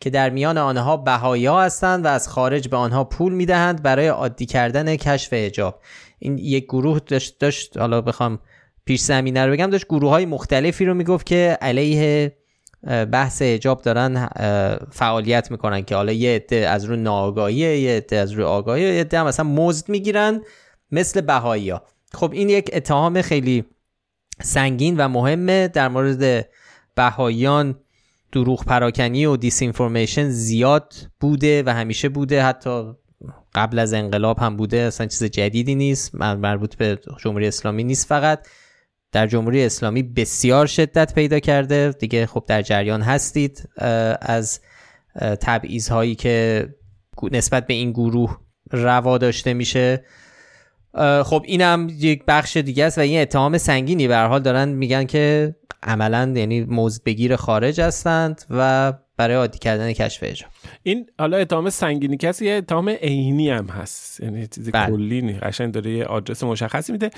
که 0.00 0.10
در 0.10 0.30
میان 0.30 0.58
آنها 0.58 0.96
بهایی 0.96 1.46
ها 1.46 1.62
هستند 1.62 2.04
و 2.04 2.08
از 2.08 2.28
خارج 2.28 2.68
به 2.68 2.76
آنها 2.76 3.04
پول 3.04 3.32
می‌دهند 3.32 3.82
برای 3.82 4.06
عادی 4.06 4.46
کردن 4.46 4.96
کشف 4.96 5.32
حجاب 5.32 5.80
این 6.18 6.38
یک 6.38 6.64
گروه 6.64 7.00
داشت 7.06 7.38
داشت 7.38 7.76
حالا 7.78 8.00
بخوام 8.00 8.38
پیش 8.84 9.00
زمینه 9.00 9.46
رو 9.46 9.52
بگم 9.52 9.70
داشت 9.70 9.86
گروه 9.86 10.10
های 10.10 10.26
مختلفی 10.26 10.84
رو 10.84 10.94
می‌گفت 10.94 11.26
که 11.26 11.58
علیه 11.60 12.32
بحث 13.12 13.42
حجاب 13.42 13.82
دارن 13.82 14.28
فعالیت 14.90 15.50
می‌کنن 15.50 15.82
که 15.82 15.94
حالا 15.94 16.12
یه 16.12 16.34
عده 16.36 16.68
از 16.68 16.84
رو 16.84 16.96
ناآگاهی 16.96 17.54
یه 17.54 17.96
عده 17.96 18.16
از 18.16 18.32
رو 18.32 18.46
آگاهی 18.46 18.82
یه 18.82 19.00
عده 19.00 19.18
هم 19.18 19.26
مثلا 19.26 19.46
مزد 19.46 19.88
می‌گیرن 19.88 20.40
مثل 20.90 21.20
بهایی 21.20 21.70
ها 21.70 21.82
خب 22.14 22.32
این 22.32 22.48
یک 22.48 22.70
اتهام 22.72 23.22
خیلی 23.22 23.64
سنگین 24.42 24.96
و 24.96 25.08
مهمه 25.08 25.68
در 25.68 25.88
مورد 25.88 26.48
بهاییان 26.94 27.80
دروغ 28.32 28.64
پراکنی 28.64 29.26
و 29.26 29.36
دیس 29.36 29.62
اینفورمیشن 29.62 30.28
زیاد 30.28 30.94
بوده 31.20 31.62
و 31.66 31.74
همیشه 31.74 32.08
بوده. 32.08 32.44
حتی 32.44 32.92
قبل 33.54 33.78
از 33.78 33.92
انقلاب 33.92 34.38
هم 34.38 34.56
بوده. 34.56 34.76
اصلا 34.76 35.06
چیز 35.06 35.24
جدیدی 35.24 35.74
نیست. 35.74 36.14
مربوط 36.14 36.76
به 36.76 36.98
جمهوری 37.18 37.48
اسلامی 37.48 37.84
نیست 37.84 38.06
فقط. 38.06 38.48
در 39.12 39.26
جمهوری 39.26 39.64
اسلامی 39.64 40.02
بسیار 40.02 40.66
شدت 40.66 41.14
پیدا 41.14 41.38
کرده. 41.38 41.94
دیگه 41.98 42.26
خب 42.26 42.44
در 42.46 42.62
جریان 42.62 43.02
هستید. 43.02 43.68
از 44.20 44.60
تبعیض 45.40 45.88
هایی 45.88 46.14
که 46.14 46.68
نسبت 47.32 47.66
به 47.66 47.74
این 47.74 47.90
گروه 47.90 48.38
روا 48.70 49.18
داشته 49.18 49.54
میشه. 49.54 50.04
خب 51.24 51.42
اینم 51.46 51.88
یک 51.98 52.24
بخش 52.28 52.56
دیگه 52.56 52.84
است 52.84 52.98
و 52.98 53.00
این 53.00 53.20
اتهام 53.20 53.58
سنگینی. 53.58 54.08
به 54.08 54.16
حال 54.16 54.42
دارن 54.42 54.68
میگن 54.68 55.04
که 55.04 55.54
عملا 55.82 56.32
یعنی 56.36 56.60
موز 56.60 57.02
بگیر 57.02 57.36
خارج 57.36 57.80
هستند 57.80 58.44
و 58.50 58.92
برای 59.16 59.36
عادی 59.36 59.58
کردن 59.58 59.92
کشف 59.92 60.24
اجرا. 60.26 60.48
این 60.82 61.06
حالا 61.18 61.36
اتهام 61.36 61.70
سنگینی 61.70 62.16
کسی 62.16 62.46
یه 62.46 62.52
اتهام 62.52 62.88
عینی 62.88 63.50
هم 63.50 63.66
هست. 63.66 64.20
یعنی 64.20 64.46
چیزی 64.46 64.70
بله. 64.70 64.96
کلی 64.96 65.22
نی 65.22 65.32
قشنگ 65.32 65.72
داره 65.72 65.90
یه 65.90 66.04
آدرس 66.04 66.44
مشخصی 66.44 66.92
میده. 66.92 67.10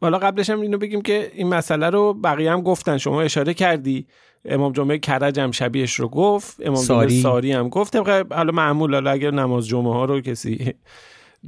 حالا 0.00 0.18
قبلش 0.18 0.50
هم 0.50 0.60
اینو 0.60 0.78
بگیم 0.78 1.02
که 1.02 1.30
این 1.34 1.48
مسئله 1.48 1.90
رو 1.90 2.14
بقیه 2.14 2.52
هم 2.52 2.62
گفتن. 2.62 2.98
شما 2.98 3.22
اشاره 3.22 3.54
کردی. 3.54 4.06
امام 4.44 4.72
جمعه 4.72 4.98
کرج 4.98 5.40
هم 5.40 5.50
شبیهش 5.50 5.94
رو 5.94 6.08
گفت. 6.08 6.56
امام 6.60 6.74
ساری. 6.76 7.10
جمعه 7.10 7.22
ساری. 7.22 7.52
هم 7.52 7.68
گفت. 7.68 7.96
حالا 8.32 8.52
معمول 8.52 8.94
حالا 8.94 9.10
اگر 9.10 9.30
نماز 9.30 9.66
جمعه 9.66 9.92
ها 9.92 10.04
رو 10.04 10.20
کسی 10.20 10.74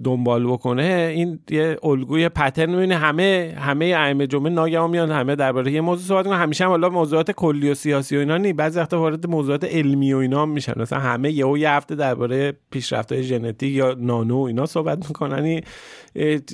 دنبال 0.04 0.46
بکنه 0.46 1.12
این 1.14 1.40
یه 1.50 1.76
الگوی 1.82 2.28
پترن 2.28 2.70
می‌بینه. 2.70 2.96
همه 2.96 3.54
همه 3.58 3.84
ائمه 3.84 4.26
جمعه 4.26 4.50
ناگهان 4.50 4.90
میان 4.90 5.10
همه 5.10 5.36
درباره 5.36 5.72
یه 5.72 5.80
موضوع 5.80 6.04
صحبت 6.06 6.24
می‌کنن. 6.24 6.40
همیشه 6.40 6.64
هم 6.64 6.70
حالا 6.70 6.88
موضوعات 6.88 7.30
کلی 7.30 7.70
و 7.70 7.74
سیاسی 7.74 8.16
و 8.16 8.20
اینا 8.20 8.36
نی. 8.36 8.52
بعضی 8.52 8.78
وقتا 8.78 9.00
وارد 9.00 9.26
موضوعات 9.26 9.64
علمی 9.64 10.12
و 10.12 10.16
اینا 10.16 10.46
میشن. 10.46 10.72
مثلا 10.76 10.98
همه 10.98 11.32
یهو 11.32 11.58
یه 11.58 11.70
هفته 11.70 11.94
درباره 11.94 12.52
پیشرفت‌های 12.70 13.22
ژنتیک 13.22 13.74
یا 13.74 13.96
نانو 13.98 14.38
اینا 14.40 14.66
صحبت 14.66 14.98
می‌کنن. 15.08 15.46
یه 15.46 15.62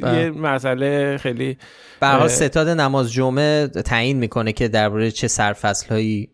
بله. 0.02 0.30
مسئله 0.30 1.16
خیلی 1.16 1.56
به 2.00 2.28
ستاد 2.28 2.68
نماز 2.68 3.12
جمعه 3.12 3.66
تعیین 3.68 4.18
می‌کنه 4.18 4.52
که 4.52 4.68
درباره 4.68 5.10
چه 5.10 5.28
سرفصل‌هایی 5.28 6.28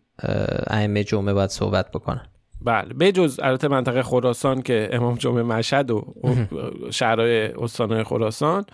ائمه 0.67 1.03
جمعه 1.03 1.33
باید 1.33 1.49
صحبت 1.49 1.91
بکنن. 1.91 2.25
بله. 2.61 2.93
به 2.93 3.11
جز 3.11 3.39
البته 3.43 3.67
منطقه 3.67 4.03
خراسان 4.03 4.61
که 4.61 4.89
امام 4.91 5.15
جمعه 5.15 5.43
مشهد 5.43 5.91
و 5.91 6.13
شهرهای 6.91 7.45
استانهای 7.45 8.03
خراسان 8.03 8.65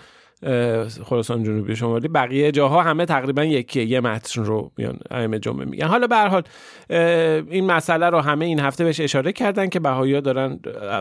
خراسان 1.05 1.43
جنوبی 1.43 1.75
شمالی 1.75 2.07
بقیه 2.07 2.51
جاها 2.51 2.83
همه 2.83 3.05
تقریبا 3.05 3.43
یکی 3.43 3.83
یه 3.83 3.99
متن 3.99 4.43
رو 4.43 4.71
میان 4.77 4.97
ائمه 5.11 5.39
جمعه 5.39 5.65
میگن. 5.65 5.87
حالا 5.87 6.07
به 6.07 6.15
حال 6.15 6.43
این 7.49 7.65
مسئله 7.65 8.09
رو 8.09 8.19
همه 8.19 8.45
این 8.45 8.59
هفته 8.59 8.83
بهش 8.83 8.99
اشاره 8.99 9.31
کردن 9.31 9.69
که 9.69 9.79
بهایی 9.79 10.21
دارن 10.21 10.59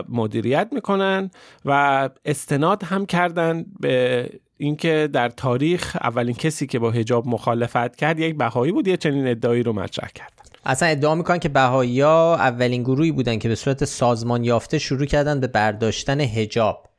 مدیریت 0.09 0.67
می‌کنن 0.71 1.31
و 1.65 2.09
استناد 2.25 2.83
هم 2.83 3.05
کردن 3.05 3.65
به 3.79 4.29
اینکه 4.57 5.09
در 5.13 5.29
تاریخ 5.29 5.97
اولین 6.01 6.35
کسی 6.35 6.67
که 6.67 6.79
با 6.79 6.91
حجاب 6.91 7.27
مخالفت 7.27 7.95
کرد 7.95 8.19
یک 8.19 8.37
بهایی 8.37 8.71
بود 8.71 8.87
یه 8.87 8.97
چنین 8.97 9.27
ادعایی 9.27 9.63
رو 9.63 9.73
مطرح 9.73 10.09
کرد. 10.15 10.52
اصلا 10.65 10.89
ادعا 10.89 11.15
می‌کنن 11.15 11.39
که 11.39 11.49
ها 11.59 12.35
اولین 12.35 12.83
گروهی 12.83 13.11
بودن 13.11 13.39
که 13.39 13.49
به 13.49 13.55
صورت 13.55 13.85
سازمان 13.85 14.43
یافته 14.43 14.79
شروع 14.79 15.05
کردن 15.05 15.39
به 15.39 15.47
برداشتن 15.47 16.19
هجاب 16.19 16.89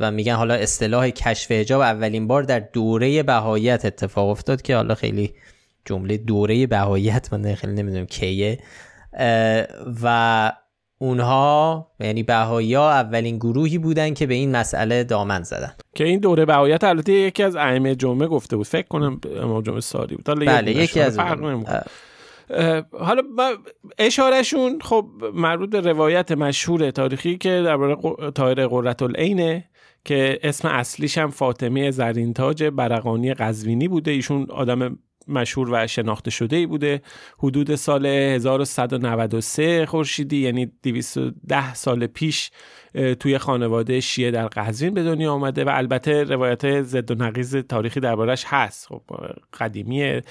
و 0.00 0.10
میگن 0.10 0.34
حالا 0.34 0.54
اصطلاح 0.54 1.10
کشف 1.10 1.50
هجاب 1.50 1.80
اولین 1.80 2.26
بار 2.26 2.42
در 2.42 2.60
دوره 2.60 3.22
بهاییت 3.22 3.84
اتفاق 3.84 4.28
افتاد 4.28 4.62
که 4.62 4.76
حالا 4.76 4.94
خیلی 4.94 5.34
جمله 5.84 6.16
دوره 6.16 6.66
بهاییت 6.66 7.32
من 7.32 7.54
خیلی 7.54 7.72
نمی‌دونم 7.72 8.06
کیه. 8.06 8.58
و 10.02 10.52
اونها 10.98 11.86
یعنی 12.00 12.22
بهایی 12.22 12.74
ها 12.74 12.90
اولین 12.90 13.36
گروهی 13.36 13.78
بودن 13.78 14.14
که 14.14 14.26
به 14.26 14.34
این 14.34 14.56
مسئله 14.56 15.04
دامن 15.04 15.42
زدن. 15.42 15.72
که 15.94 16.04
این 16.04 16.20
دوره 16.20 16.44
بهاییت 16.44 16.84
البته 16.84 17.12
یکی 17.12 17.42
از 17.42 17.56
ائمه 17.56 17.94
جمعه 17.94 18.28
گفته 18.28 18.56
بود. 18.56 18.66
فکر 18.66 18.88
کنم 18.88 19.20
امام 19.42 19.62
جمعه 19.62 19.80
ساری 19.80 20.16
بود. 20.16 20.46
بله 20.46 20.72
یکی 20.72 21.00
از 21.00 21.18
حالا 22.92 23.22
اشارهشون 23.98 24.80
خب 24.80 25.06
مربوط 25.34 25.70
به 25.70 25.80
روایت 25.80 26.32
مشهور 26.32 26.90
تاریخی 26.90 27.38
که 27.38 27.62
درباره 27.64 27.96
طاهر 28.30 28.66
قررت 28.66 29.02
العینه 29.02 29.64
که 30.04 30.38
اسم 30.42 30.68
اصلیش 30.68 31.18
هم 31.18 31.30
فاطمه 31.30 31.90
زرینتاج 31.90 32.64
برقانی 32.64 33.34
قزوینی 33.34 33.88
بوده. 33.88 34.10
ایشون 34.10 34.46
آدم 34.50 34.98
مشهور 35.28 35.68
و 35.72 35.86
شناخته 35.86 36.30
شده 36.30 36.56
ای 36.56 36.66
بوده. 36.66 37.02
حدود 37.38 37.74
سال 37.74 38.06
1193 38.06 39.86
خورشیدی 39.86 40.36
یعنی 40.36 40.72
210 40.82 41.74
سال 41.74 42.06
پیش 42.06 42.50
توی 43.20 43.38
خانواده 43.38 44.00
شیعه 44.00 44.30
در 44.30 44.46
قزوین 44.46 44.94
به 44.94 45.02
دنیا 45.02 45.32
آمده 45.32 45.64
و 45.64 45.70
البته 45.72 46.24
روایت 46.24 46.82
زد 46.82 47.10
و 47.10 47.14
نقیز 47.14 47.56
تاریخی 47.56 48.00
دربارش 48.00 48.44
هست. 48.46 48.86
خب 48.86 49.02
قدیمیه 49.60 50.22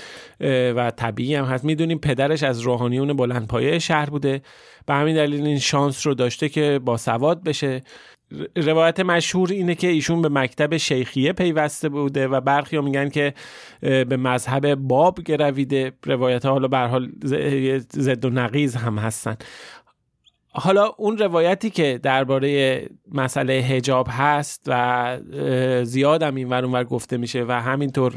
و 0.76 0.92
طبیعی 0.92 1.36
هم 1.36 1.46
هست. 1.46 1.66
می‌دونیم 1.66 2.00
پدرش 2.00 2.44
از 2.44 2.60
روحانیون 2.60 3.14
بلندپایه 3.14 3.80
شهر 3.80 4.10
بوده. 4.10 4.42
به 4.86 4.94
همین 4.94 5.16
دلیل 5.16 5.46
این 5.46 5.60
شانس 5.60 6.08
رو 6.08 6.14
داشته 6.14 6.50
که 6.50 6.80
با 6.86 6.98
سواد 6.98 7.44
بشه. 7.44 7.82
روایت 8.56 9.00
مشهور 9.00 9.52
اینه 9.52 9.76
که 9.76 9.88
ایشون 9.88 10.22
به 10.22 10.30
مکتب 10.30 10.78
شیخیه 10.78 11.34
پیوسته 11.34 11.90
بوده 11.90 12.28
و 12.28 12.42
برخی 12.42 12.76
ها 12.76 12.82
میگن 12.82 13.10
که 13.10 13.34
به 13.82 14.18
مذهب 14.18 14.76
باب 14.76 15.22
گرویده 15.22 15.92
روایت 16.06 16.46
ها 16.46 16.52
حالا 16.52 16.68
به 16.68 16.78
حال 16.78 17.12
زد 17.90 18.26
و 18.26 18.30
نقیز 18.30 18.76
هم 18.76 18.98
هستن. 18.98 19.38
حالا 20.54 20.86
اون 20.98 21.18
روایتی 21.18 21.70
که 21.70 22.00
درباره 22.04 22.82
مسئله 23.12 23.54
هجاب 23.54 24.08
هست 24.10 24.64
و 24.68 25.18
زیاد 25.84 26.24
هم 26.24 26.36
این 26.36 26.50
ور 26.50 26.84
گفته 26.84 27.18
میشه 27.18 27.46
و 27.48 27.52
همینطور 27.52 28.12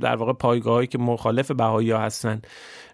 در 0.00 0.16
واقع 0.16 0.32
پایگاهایی 0.32 0.86
که 0.86 0.98
مخالف 0.98 1.50
بهایی 1.50 1.90
ها 1.90 1.98
هستن 1.98 2.42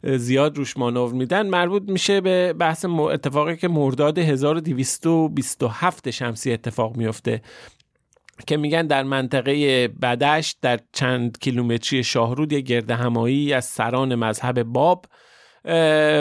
زیاد 0.04 0.56
روش 0.56 0.76
مانور 0.76 1.12
میدن 1.12 1.46
مربوط 1.46 1.82
میشه 1.86 2.20
به 2.20 2.52
بحث 2.52 2.84
اتفاقی 2.84 3.56
که 3.56 3.68
مرداد 3.68 4.18
1227 4.18 6.10
شمسی 6.10 6.52
اتفاق 6.52 6.96
میفته 6.96 7.42
که 8.46 8.56
میگن 8.56 8.86
در 8.86 9.02
منطقه 9.02 9.88
بدشت 9.88 10.58
در 10.62 10.80
چند 10.92 11.38
کیلومتری 11.38 12.04
شاهرود 12.04 12.52
یه 12.52 12.60
گرد 12.60 12.90
همایی 12.90 13.52
از 13.52 13.64
سران 13.64 14.14
مذهب 14.14 14.62
باب 14.62 15.06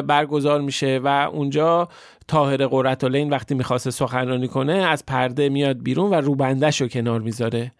برگزار 0.07 0.61
میشه 0.61 0.99
و 1.03 1.07
اونجا 1.33 1.87
تاهر 2.27 2.67
قرتالین 2.67 3.29
وقتی 3.29 3.55
می‌خواسته 3.55 3.91
سخنرانی 3.91 4.47
کنه 4.47 4.73
از 4.73 5.05
پرده 5.05 5.49
میاد 5.49 5.83
بیرون 5.83 6.09
و 6.09 6.13
روبندش 6.13 6.81
رو 6.81 6.87
کنار 6.87 7.21
می‌ذاره. 7.21 7.71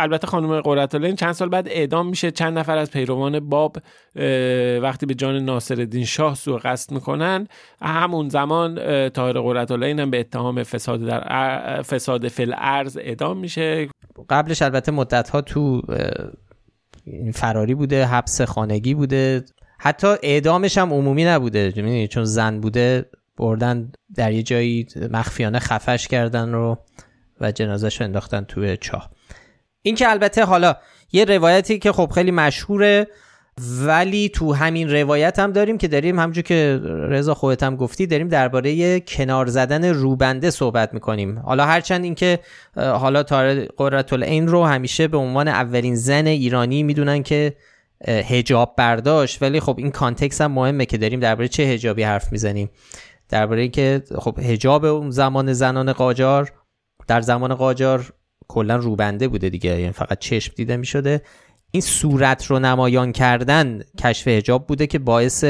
البته 0.00 0.26
خانم 0.26 0.60
قرتالین 0.60 1.16
چند 1.16 1.32
سال 1.32 1.48
بعد 1.48 1.68
اعدام 1.68 2.08
میشه 2.08 2.30
چند 2.30 2.58
نفر 2.58 2.78
از 2.78 2.90
پیروان 2.90 3.40
باب 3.40 3.76
وقتی 4.82 5.06
به 5.06 5.14
جان 5.14 5.38
ناصر 5.38 6.02
شاه 6.04 6.34
سوء 6.34 6.58
قصد 6.58 6.92
می‌کنن. 6.92 7.48
همون 7.82 8.28
زمان 8.28 8.74
تاهر 9.08 9.40
قرتالین 9.40 10.00
هم 10.00 10.10
به 10.10 10.20
اتهام 10.20 10.62
فساد 10.62 11.06
در 11.06 11.82
فساد 11.82 12.28
فل 12.28 12.54
ارز 12.56 12.96
اعدام 12.96 13.38
میشه. 13.38 13.88
قبلش 14.30 14.62
البته 14.62 14.92
مدت 14.92 15.28
ها 15.28 15.40
تو 15.40 15.82
فراری 17.34 17.74
بوده 17.74 18.04
حبس 18.04 18.40
خانگی 18.40 18.94
بوده. 18.94 19.44
حتی 19.78 20.14
اعدامش 20.22 20.78
هم 20.78 20.92
عمومی 20.92 21.24
نبوده. 21.24 22.06
چون 22.06 22.24
زن 22.24 22.60
بوده 22.60 23.10
بردن 23.36 23.92
در 24.14 24.32
یه 24.32 24.42
جایی 24.42 24.86
مخفیانه 25.10 25.58
خفش 25.58 26.08
کردن 26.08 26.52
رو 26.52 26.78
و 27.40 27.52
جنازش 27.52 28.02
انداختن 28.02 28.44
توی 28.44 28.76
چاه. 28.76 29.10
این 29.82 29.94
که 29.94 30.10
البته 30.10 30.44
حالا 30.44 30.76
یه 31.12 31.24
روایتی 31.24 31.78
که 31.78 31.92
خب 31.92 32.10
خیلی 32.14 32.30
مشهوره 32.30 33.06
ولی 33.86 34.28
تو 34.28 34.54
همین 34.54 34.90
روایت 34.90 35.38
هم 35.38 35.52
داریم 35.52 35.78
که 35.78 35.88
داریم 35.88 36.18
همجور 36.18 36.44
که 36.44 36.80
رضا 36.84 37.34
خودت 37.34 37.62
هم 37.62 37.76
گفتی 37.76 38.06
داریم 38.06 38.28
درباره 38.28 39.00
کنار 39.00 39.46
زدن 39.46 39.84
روبنده 39.84 40.50
صحبت 40.50 40.94
می‌کنیم. 40.94 41.38
حالا 41.38 41.64
هرچند 41.64 42.04
اینکه 42.04 42.38
حالا 42.76 43.22
تار 43.22 43.64
قررت 43.64 44.12
العین 44.12 44.48
رو 44.48 44.64
همیشه 44.64 45.08
به 45.08 45.16
عنوان 45.16 45.48
اولین 45.48 45.94
زن 45.96 46.26
ایرانی 46.26 46.82
می‌دونن 46.82 47.22
که 47.22 47.56
هجاب 48.06 48.74
برداشت. 48.76 49.42
ولی 49.42 49.60
خب 49.60 49.74
این 49.78 49.90
کانتکس 49.90 50.40
هم 50.40 50.52
مهمه 50.52 50.86
که 50.86 50.98
داریم 50.98 51.20
درباره 51.20 51.48
چه 51.48 51.62
هجابی 51.62 52.02
حرف 52.02 52.32
می‌زنیم. 52.32 52.70
درباره 53.28 53.62
اینکه 53.62 54.02
خب 54.18 54.38
هجاب 54.38 54.84
اون 54.84 55.10
زمان 55.10 55.52
زنان 55.52 55.92
قاجار 55.92 56.52
در 57.06 57.20
زمان 57.20 57.54
قاجار 57.54 58.12
کلا 58.48 58.76
روبنده 58.76 59.28
بوده 59.28 59.48
دیگه. 59.48 59.80
یعنی 59.80 59.92
فقط 59.92 60.18
چشم 60.18 60.52
دیده 60.56 60.76
می 60.76 60.86
شده 60.86 61.22
این 61.70 61.80
صورت 61.80 62.46
رو 62.46 62.58
نمایان 62.58 63.12
کردن 63.12 63.80
کشف 63.98 64.28
هجاب 64.28 64.66
بوده 64.66 64.86
که 64.86 64.98
باعث 64.98 65.44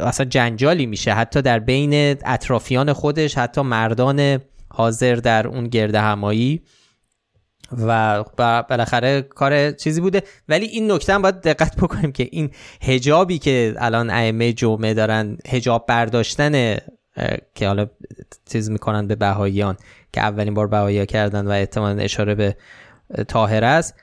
اصلا 0.00 0.26
جنجالی 0.26 0.86
میشه. 0.86 1.12
حتی 1.12 1.42
در 1.42 1.58
بین 1.58 1.92
اطرافیان 2.24 2.92
خودش 2.92 3.38
حتی 3.38 3.60
مردان 3.60 4.40
حاضر 4.68 5.14
در 5.14 5.48
اون 5.48 5.68
گرده 5.68 6.00
همایی 6.00 6.62
و 7.78 8.24
بالاخره 8.68 9.22
کار 9.22 9.70
چیزی 9.70 10.00
بوده. 10.00 10.22
ولی 10.48 10.66
این 10.66 10.92
نکته 10.92 11.14
هم 11.14 11.22
باید 11.22 11.40
دقت 11.40 11.76
بکنیم 11.76 12.12
که 12.12 12.28
این 12.30 12.50
هجابی 12.82 13.38
که 13.38 13.74
الان 13.78 14.10
ائمه 14.10 14.52
جمعه 14.52 14.94
دارن 14.94 15.38
هجاب 15.48 15.86
برداشتن 15.86 16.76
که 17.54 17.66
حالا 17.66 17.86
چیز 18.52 18.70
می‌کنن 18.70 19.06
به 19.06 19.14
بهاییان 19.14 19.76
که 20.12 20.20
اولین 20.20 20.54
بار 20.54 20.66
بهایی 20.66 21.06
کردن 21.06 21.46
و 21.46 21.50
احتمالا 21.50 22.02
اشاره 22.02 22.34
به 22.34 22.56
طاهر 23.28 23.64
است 23.64 23.94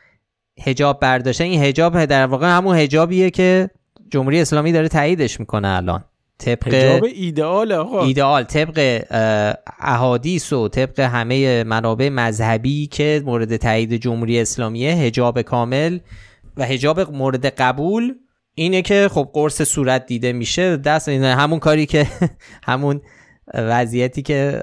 هجاب 0.61 0.99
برداشتن. 0.99 1.43
این 1.43 1.63
هجاب 1.63 2.05
در 2.05 2.25
واقع 2.25 2.47
همون 2.47 2.75
هجابیه 2.75 3.29
که 3.29 3.69
جمهوری 4.11 4.41
اسلامی 4.41 4.71
داره 4.71 4.87
تاییدش 4.87 5.39
می‌کنه 5.39 5.67
الان. 5.67 6.03
طبق 6.39 7.03
ایدئال 7.15 7.71
آقا. 7.71 8.05
ایدئال 8.05 8.43
طبق 8.43 9.05
احادیث 9.79 10.53
و 10.53 10.67
طبق 10.67 10.99
همه 10.99 11.63
منابع 11.63 12.09
مذهبی 12.09 12.87
که 12.87 13.23
مورد 13.25 13.57
تایید 13.57 13.93
جمهوری 13.93 14.39
اسلامیه 14.39 14.93
هجاب 14.93 15.41
کامل 15.41 15.99
و 16.57 16.65
هجاب 16.65 16.99
مورد 16.99 17.45
قبول. 17.45 18.13
اینه 18.55 18.81
که 18.81 19.09
خب 19.11 19.29
قرص 19.33 19.61
صورت 19.61 20.05
دیده 20.05 20.33
میشه. 20.33 20.77
دست 20.77 21.09
همون 21.09 21.59
کاری 21.59 21.85
که 21.85 22.07
همون 22.69 23.01
وضعیتی 23.53 24.21
که 24.21 24.61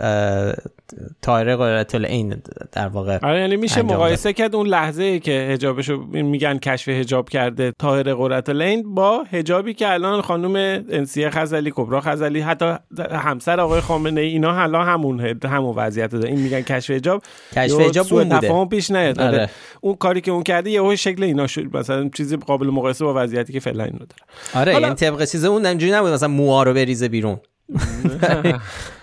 تایره 1.23 1.57
قرارت 1.57 1.95
این 1.95 2.43
در 2.73 2.89
واقع 2.89 3.19
آره 3.23 3.41
یعنی 3.41 3.57
میشه 3.57 3.83
مقایسه 3.83 4.33
کرد 4.33 4.57
اون 4.57 4.67
لحظه 4.67 5.19
که 5.19 5.49
حجابشو 5.53 5.97
میگن 6.13 6.59
کشف 6.59 6.89
حجاب 6.89 7.29
کرده 7.29 7.73
تاهر 7.79 8.15
قررت 8.15 8.49
العین 8.49 8.95
با 8.95 9.25
حجابی 9.33 9.75
که 9.75 9.93
الان 9.93 10.23
خانم 10.23 10.85
انسیه 10.91 11.31
خزلی 11.31 11.73
کبرا 11.75 12.01
خزلی 12.01 12.41
حتی 12.41 12.75
همسر 13.13 13.61
آقای 13.61 13.81
خامنه 13.81 14.21
ای 14.21 14.29
اینا 14.29 14.63
الان 14.63 14.87
همون 14.87 15.21
همون 15.45 15.77
وضعیت 15.77 16.11
داره. 16.11 16.29
این 16.29 16.41
میگن 16.41 16.61
کشف 16.61 16.91
حجاب. 16.91 17.23
کشف 17.53 17.81
حجاب 17.81 18.09
بوده. 18.09 18.65
پیش 18.65 18.91
نیاد. 18.91 19.21
آره. 19.21 19.29
آره. 19.29 19.51
اون 19.81 19.95
کاری 19.95 20.21
که 20.21 20.31
اون 20.31 20.43
کرده 20.43 20.71
یهو 20.71 20.97
شکل 20.97 21.23
اینا 21.23 21.47
شد. 21.47 21.77
مثلا 21.77 22.09
چیزی 22.09 22.37
قابل 22.37 22.67
مقایسه 22.67 23.05
با 23.05 23.15
وضعیتی 23.17 23.53
که 23.53 23.61
فعلا 23.61 23.85
اینو 23.85 23.99
داره. 23.99 24.23
آره 24.55 24.73
حالا... 24.73 24.87
یعنی 24.87 24.95
طبق 24.95 25.25
چیز 25.25 25.45
اون 25.45 25.67
اینجوری 25.67 25.93
نبود. 25.93 26.13
مثلا 26.13 26.29
موها 26.29 26.63
رو 26.63 26.75
بریزه 26.75 27.09
بیرون. 27.09 27.41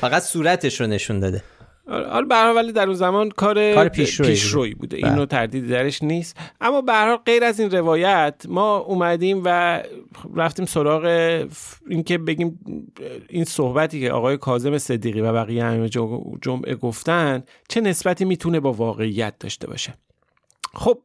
فقط 0.00 0.22
صورتش 0.22 0.80
رو 0.80 0.86
نشون 0.86 1.20
داده. 1.20 1.42
حالا 1.88 2.22
به 2.22 2.34
ولی 2.34 2.72
در 2.72 2.86
اون 2.86 2.94
زمان 2.94 3.30
کار, 3.30 3.74
کار 3.74 3.88
پیشروی 3.88 4.74
بوده. 4.74 4.96
بله. 4.96 5.10
اینو 5.10 5.26
تردید 5.26 5.68
درش 5.68 6.02
نیست. 6.02 6.36
اما 6.60 6.80
به 6.80 6.92
هر 6.92 7.16
غیر 7.16 7.44
از 7.44 7.60
این 7.60 7.70
روایت 7.70 8.42
ما 8.48 8.76
اومدیم 8.76 9.42
و 9.44 9.82
رفتیم 10.34 10.66
سراغ 10.66 11.04
اینکه 11.90 12.18
بگیم 12.18 12.58
این 13.28 13.44
صحبتی 13.44 14.00
که 14.00 14.10
آقای 14.10 14.36
کاظم 14.36 14.78
صدیقی 14.78 15.20
و 15.20 15.32
بقیه 15.32 15.64
همه 15.64 15.88
جمعه 16.42 16.74
گفتن 16.74 17.42
چه 17.68 17.80
نسبتی 17.80 18.24
می‌تونه 18.24 18.60
با 18.60 18.72
واقعیت 18.72 19.34
داشته 19.38 19.66
باشه. 19.66 19.94
خب 20.76 20.98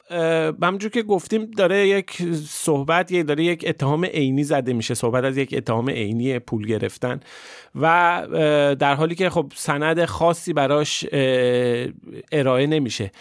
همونجور 0.64 0.92
که 0.92 1.04
گفتیم 1.04 1.46
داره 1.46 1.88
یک 1.88 2.24
صحبت 2.46 3.12
یه 3.12 3.24
داره 3.24 3.44
یک 3.44 3.66
اتهام 3.68 4.06
عینی 4.06 4.44
زده 4.44 4.74
میشه 4.74 4.94
صحبت 4.94 5.24
از 5.24 5.38
یک 5.38 5.54
اتهام 5.58 5.90
عینی 5.90 6.40
پول 6.40 6.66
گرفتن 6.66 7.20
و 7.76 8.28
در 8.80 8.96
حالی 8.96 9.16
که 9.16 9.30
خب 9.30 9.52
سند 9.56 10.06
خاصی 10.06 10.54
براش 10.54 11.06
ارائه 12.32 12.68
نمیشه. 12.68 13.12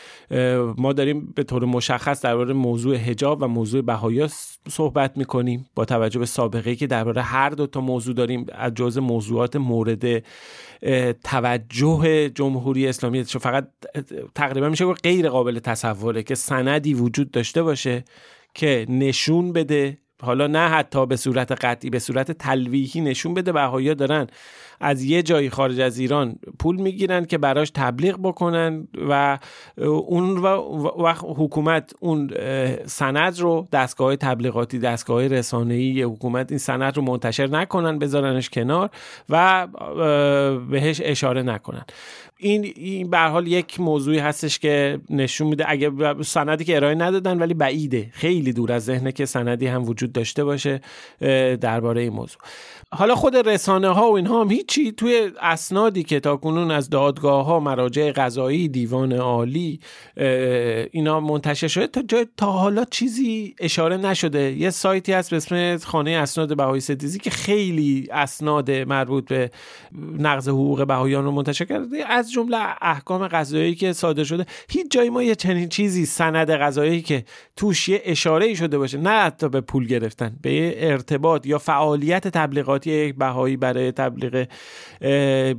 ما 0.77 0.93
داریم 0.93 1.33
به 1.35 1.43
طور 1.43 1.65
مشخص 1.65 2.23
درباره 2.23 2.53
موضوع 2.53 2.97
حجاب 2.97 3.43
و 3.43 3.49
موضوع 3.49 3.83
بهایا 3.83 4.29
صحبت 4.69 5.17
می‌کنیم 5.17 5.67
با 5.75 5.85
توجه 5.85 6.19
به 6.19 6.27
سابقه 6.27 6.77
که 6.77 6.87
درباره 6.87 7.23
هر 7.23 7.51
دو 7.51 7.67
تا 7.67 7.81
موضوع 7.81 8.15
داریم 8.15 8.47
از 8.53 8.75
جز 8.75 8.99
موضوعات 8.99 9.57
مورد 9.57 10.25
توجه 11.25 12.29
جمهوری 12.29 12.89
اسلامی. 12.89 13.25
فقط 13.25 13.69
تقریبا 14.35 14.69
میشه 14.69 14.87
غیر 14.93 15.29
قابل 15.29 15.59
تصوره 15.59 16.23
که 16.23 16.35
سندی 16.35 16.95
وجود 16.95 17.31
داشته 17.31 17.63
باشه 17.63 18.05
که 18.55 18.87
نشون 18.89 19.53
بده. 19.53 19.99
حالا 20.23 20.47
نه 20.47 20.69
حتی 20.69 21.07
به 21.07 21.17
صورت 21.17 21.53
قطعی 21.53 21.91
به 21.91 21.99
صورت 21.99 22.33
تلویحی 22.33 23.01
نشون 23.01 23.35
بده. 23.35 23.53
بهایی 23.53 23.95
دارن 23.95 24.27
از 24.81 25.03
یه 25.03 25.23
جایی 25.23 25.51
خارج 25.51 25.81
از 25.81 25.99
ایران 25.99 26.37
پول 26.59 26.77
می‌گیرن 26.77 27.25
که 27.25 27.39
براش 27.39 27.71
تبلیغ 27.71 28.19
بکنن 28.23 28.89
و 29.09 29.39
اون 29.79 30.39
و 30.39 31.15
حکومت 31.19 31.93
اون 32.01 32.31
سند 32.87 33.41
رو 33.41 33.69
دستگاه 33.73 34.17
تبلیغاتی 34.17 34.79
دستگاه 34.79 35.27
رسانه‌ای 35.27 36.03
حکومت 36.03 36.53
این 36.53 36.59
سند 36.59 36.97
رو 36.97 37.03
منتشر 37.03 37.47
نکنن 37.47 37.99
بذارنش 37.99 38.51
کنار 38.51 38.91
و 39.29 39.67
بهش 40.71 41.01
اشاره 41.05 41.43
نکنن. 41.43 41.85
این 42.41 42.73
این 42.77 43.11
به 43.11 43.19
حال 43.19 43.47
یک 43.47 43.81
موضوعی 43.81 44.19
هستش 44.19 44.59
که 44.59 45.01
نشون 45.11 45.47
میده. 45.47 45.65
اگه 45.69 45.93
سندی 46.23 46.65
که 46.65 46.77
ارائه 46.77 46.95
ندادن 46.95 47.39
ولی 47.39 47.55
بعیده. 47.55 48.11
خیلی 48.13 48.53
دور 48.53 48.73
از 48.73 48.85
ذهنه 48.85 49.13
که 49.13 49.27
سندی 49.27 49.67
هم 49.67 49.85
وجود 49.85 50.13
داشته 50.13 50.45
باشه 50.45 50.81
درباره 51.61 52.01
این 52.01 52.13
موضوع. 52.13 52.39
حالا 52.93 53.15
خود 53.15 53.37
رسانه 53.37 53.89
ها 53.89 54.11
و 54.11 54.17
اینها 54.17 54.41
هم 54.41 54.51
هیچی 54.51 54.93
توی 54.93 55.31
اسنادی 55.41 56.03
که 56.03 56.21
تا 56.21 56.37
کنون 56.37 56.71
از 56.71 56.91
دادگاه 56.91 57.45
ها 57.45 57.61
مراجع 57.61 58.13
قضایی 58.13 58.69
دیوان 58.69 59.13
عالی 59.13 59.81
اینا 60.91 61.21
منتشر 61.21 61.69
شده 61.69 61.87
تا 61.87 62.03
جای 62.03 62.27
تا 62.37 62.53
حالا 62.53 62.85
چیزی 62.85 63.55
اشاره 63.61 63.97
نشده. 63.97 64.53
یه 64.53 64.71
سایتی 64.71 65.13
هست 65.13 65.31
به 65.31 65.37
اسم 65.37 65.77
خانه 65.77 66.11
اسناد 66.11 66.57
بهایی 66.57 66.81
ستیزی 66.81 67.19
که 67.19 67.31
خیلی 67.31 68.09
اسناد 68.13 68.71
مربوط 68.71 69.29
به 69.29 69.51
نقض 70.19 70.49
حقوق 70.49 70.87
بهاییان 70.87 71.25
رو 71.25 71.31
منتشر 71.31 71.65
کرده. 71.65 72.07
از 72.07 72.28
جمله 72.33 72.59
احکام 72.81 73.29
قضایی 73.29 73.75
که 73.75 73.93
صادر 73.93 74.25
شده 74.25 74.47
هیچ 74.71 74.87
جایی 74.91 75.11
ما 75.11 75.23
یه 75.23 75.35
چنین 75.35 75.69
چیزی 75.69 76.07
سند 76.07 76.51
قضایی 76.51 77.03
که 77.03 77.25
توش 77.57 77.89
یه 77.89 78.03
اشاره 78.05 78.47
ای 78.47 78.57
شده 78.57 78.79
باشه 78.79 78.99
نه 78.99 79.11
حتی 79.11 79.49
به 79.49 79.61
پول 79.61 79.87
گرفتن 79.87 80.37
به 80.43 80.91
ارتباط 80.91 81.47
یا 81.47 81.59
فعالیت 81.59 82.29
تبلیغاتی 82.29 82.91
یک 82.91 83.15
بهایی 83.15 83.57
برای 83.57 83.93
تبلیغ 83.93 84.47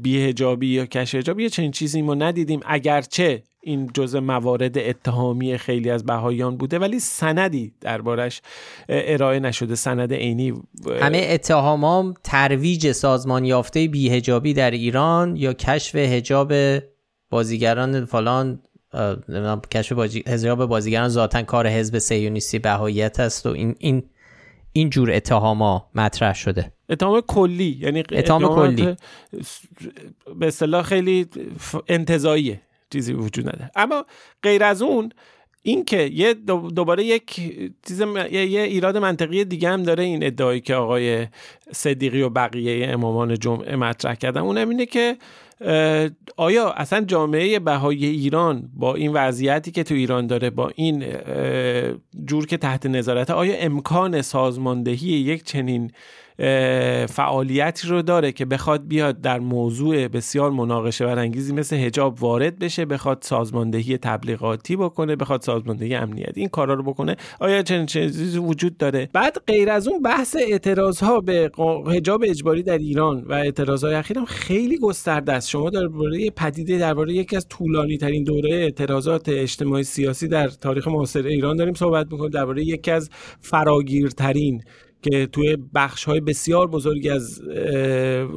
بیهجابی 0.02 0.68
یا 0.68 0.86
کش 0.86 1.16
هجابی 1.16 1.44
یه 1.44 1.50
چنین 1.50 1.72
چیزی 1.72 2.02
ما 2.02 2.16
ندیدیم. 2.16 2.60
اگرچه 2.66 3.44
این 3.70 3.90
جزء 3.94 4.20
موارد 4.20 4.78
اتهامی 4.78 5.58
خیلی 5.58 5.90
از 5.90 6.06
بهاییان 6.06 6.58
بوده 6.58 6.80
ولی 6.80 7.00
سندی 7.00 7.74
دربارش 7.82 8.42
ارائه 8.90 9.40
نشده. 9.40 9.76
سند 9.76 10.14
عینی 10.14 10.54
همه 11.02 11.28
اتهامام 11.30 12.14
ترویج 12.24 12.92
سازمان 12.92 13.46
یافته 13.46 13.88
بیهجابی 13.88 14.54
در 14.54 14.72
ایران 14.72 15.36
یا 15.36 15.54
کشف 15.54 15.96
هجاب 15.96 16.54
بازیگران 17.30 18.06
فلان 18.06 18.60
کشف 19.72 19.92
بازی... 19.92 20.24
هجاب 20.28 20.66
بازیگران 20.66 21.10
ذاتا 21.10 21.42
کار 21.42 21.68
حزب 21.68 21.98
سیونیستی 21.98 22.60
بهاییت 22.60 23.20
است 23.20 23.46
و 23.46 23.50
این 23.50 23.76
این 23.80 24.04
این 24.74 24.90
جور 24.90 25.12
اتهاما 25.12 25.90
مطرح 25.96 26.36
شده. 26.36 26.72
اتهام 26.90 27.22
کلی 27.22 27.78
یعنی 27.82 28.04
اتهام 28.12 28.56
کلی. 28.56 28.96
به 30.40 30.48
اصطلاح 30.48 30.84
خیلی 30.84 31.28
انتظاییه. 31.88 32.62
چیزی 32.90 33.14
وجود 33.14 33.48
نداره. 33.48 33.72
اما 33.76 34.06
غیر 34.44 34.64
از 34.64 34.82
اون 34.82 35.12
این 35.62 35.86
که 35.86 36.02
یه 36.14 36.34
دوباره 36.76 37.04
یک 37.04 37.36
چیز 37.88 38.02
یه 38.32 38.62
ایراد 38.62 38.98
منطقی 38.98 39.46
دیگه 39.46 39.70
هم 39.70 39.84
داره 39.84 40.04
این 40.04 40.24
ادعایی 40.24 40.62
که 40.62 40.76
آقای 40.76 41.28
صدیقی 41.72 42.22
و 42.22 42.30
بقیه 42.30 42.88
امامان 42.90 43.40
جمعه 43.40 43.76
مطرح 43.76 44.16
کردن. 44.16 44.42
اونم 44.42 44.70
اینه 44.70 44.86
که 44.86 45.18
آیا 46.38 46.72
اصلا 46.72 47.02
جامعه 47.02 47.60
بهای 47.60 48.06
ایران 48.06 48.70
با 48.74 48.96
این 48.96 49.14
وضعیتی 49.14 49.72
که 49.72 49.84
تو 49.84 49.94
ایران 49.96 50.28
داره 50.28 50.50
با 50.50 50.72
این 50.76 51.06
جور 52.26 52.46
که 52.46 52.58
تحت 52.58 52.86
نظارت 52.86 53.30
آیا 53.30 53.56
امکان 53.58 54.22
سازماندهی 54.22 55.10
یک 55.10 55.44
چنین 55.44 55.92
فعالیتی 57.10 57.88
رو 57.88 58.02
داره 58.02 58.32
که 58.32 58.46
بخواد 58.46 58.88
بیاد 58.88 59.22
در 59.22 59.40
موضوع 59.40 60.08
بسیار 60.08 60.52
مناقشه 60.52 61.06
برانگیزی 61.06 61.54
مثل 61.54 61.76
هجاب 61.76 62.24
وارد 62.24 62.60
بشه 62.60 62.86
بخواد 62.86 63.18
سازماندهی 63.22 63.98
تبلیغاتی 63.98 64.76
بکنه 64.76 65.16
بخواد 65.16 65.42
سازماندهی 65.42 65.96
امنیتی 65.96 66.40
این 66.40 66.50
کارا 66.50 66.74
رو 66.74 66.84
بکنه. 66.84 67.16
آیا 67.40 67.62
چنین 67.62 67.86
چیزی 67.86 68.38
وجود 68.38 68.78
داره؟ 68.78 69.10
بعد 69.14 69.38
غیر 69.48 69.70
از 69.70 69.88
اون 69.88 70.02
بحث 70.02 70.36
اعتراض 70.40 71.00
ها 71.00 71.20
به 71.20 71.52
هجاب 71.88 72.24
اجباری 72.28 72.64
در 72.64 72.78
ایران 72.78 73.24
و 73.24 73.34
اعتراض 73.34 73.84
های 73.84 73.94
اخیر 73.94 74.18
هم 74.18 74.26
خیلی 74.26 74.78
گسترده 74.78 75.34
است. 75.34 75.50
شما 75.50 75.70
درباره 75.70 76.30
پدیده 76.30 76.78
درباره 76.78 77.14
یکی 77.14 77.36
از 77.36 77.48
طولانی 77.48 77.98
ترین 77.98 78.24
دوره 78.24 78.50
اعتراضات 78.56 79.30
اجتماعی 79.30 79.84
سیاسی 79.84 80.28
در 80.28 80.48
تاریخ 80.48 80.88
معاصر 80.88 81.26
ایران 81.26 81.56
داریم 81.56 81.74
صحبت 81.74 82.08
می‌کنیم 82.12 82.30
درباره 82.30 82.64
یکی 82.64 82.92
از 82.92 83.10
فراگیرترین 83.42 84.62
که 85.02 85.26
توی 85.26 85.58
بخش 85.76 86.04
های 86.04 86.20
بسیار 86.20 86.68
بزرگی 86.68 87.10
از 87.10 87.42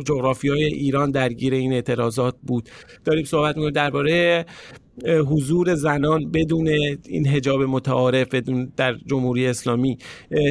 جغرافی 0.06 0.48
های 0.48 0.64
ایران 0.64 1.10
درگیر 1.10 1.54
این 1.54 1.72
اعتراضات 1.72 2.34
بود. 2.42 2.68
داریم 3.04 3.24
صحبت 3.24 3.56
می‌کنیم 3.56 3.72
درباره 3.72 4.46
حضور 5.06 5.74
زنان 5.74 6.30
بدون 6.30 6.68
این 7.08 7.26
حجاب 7.26 7.62
متعارف 7.62 8.34
در 8.76 8.94
جمهوری 9.06 9.46
اسلامی. 9.46 9.98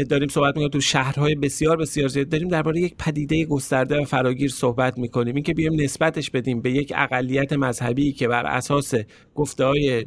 داریم 0.10 0.28
صحبت 0.28 0.56
می‌کنیم 0.56 0.70
تو 0.70 0.80
شهرهای 0.80 1.36
بسیار 1.36 1.78
بسیار 1.78 2.08
زیاد. 2.08 2.30
داریم 2.30 2.48
درباره 2.48 2.82
یک 2.82 2.96
پدیده 3.00 3.46
گسترده 3.46 4.02
و 4.02 4.06
فراگیر 4.06 4.50
صحبت 4.50 4.98
می‌کنیم. 4.98 5.36
اینکه 5.36 5.54
بیایم 5.54 5.82
نسبتش 5.82 6.30
بدیم 6.30 6.62
به 6.62 6.72
یک 6.72 6.94
اقلیت 6.96 7.54
مذهبی 7.54 8.12
که 8.12 8.28
بر 8.28 8.46
اساس 8.46 8.94
گفته 9.36 9.66
های 9.66 10.06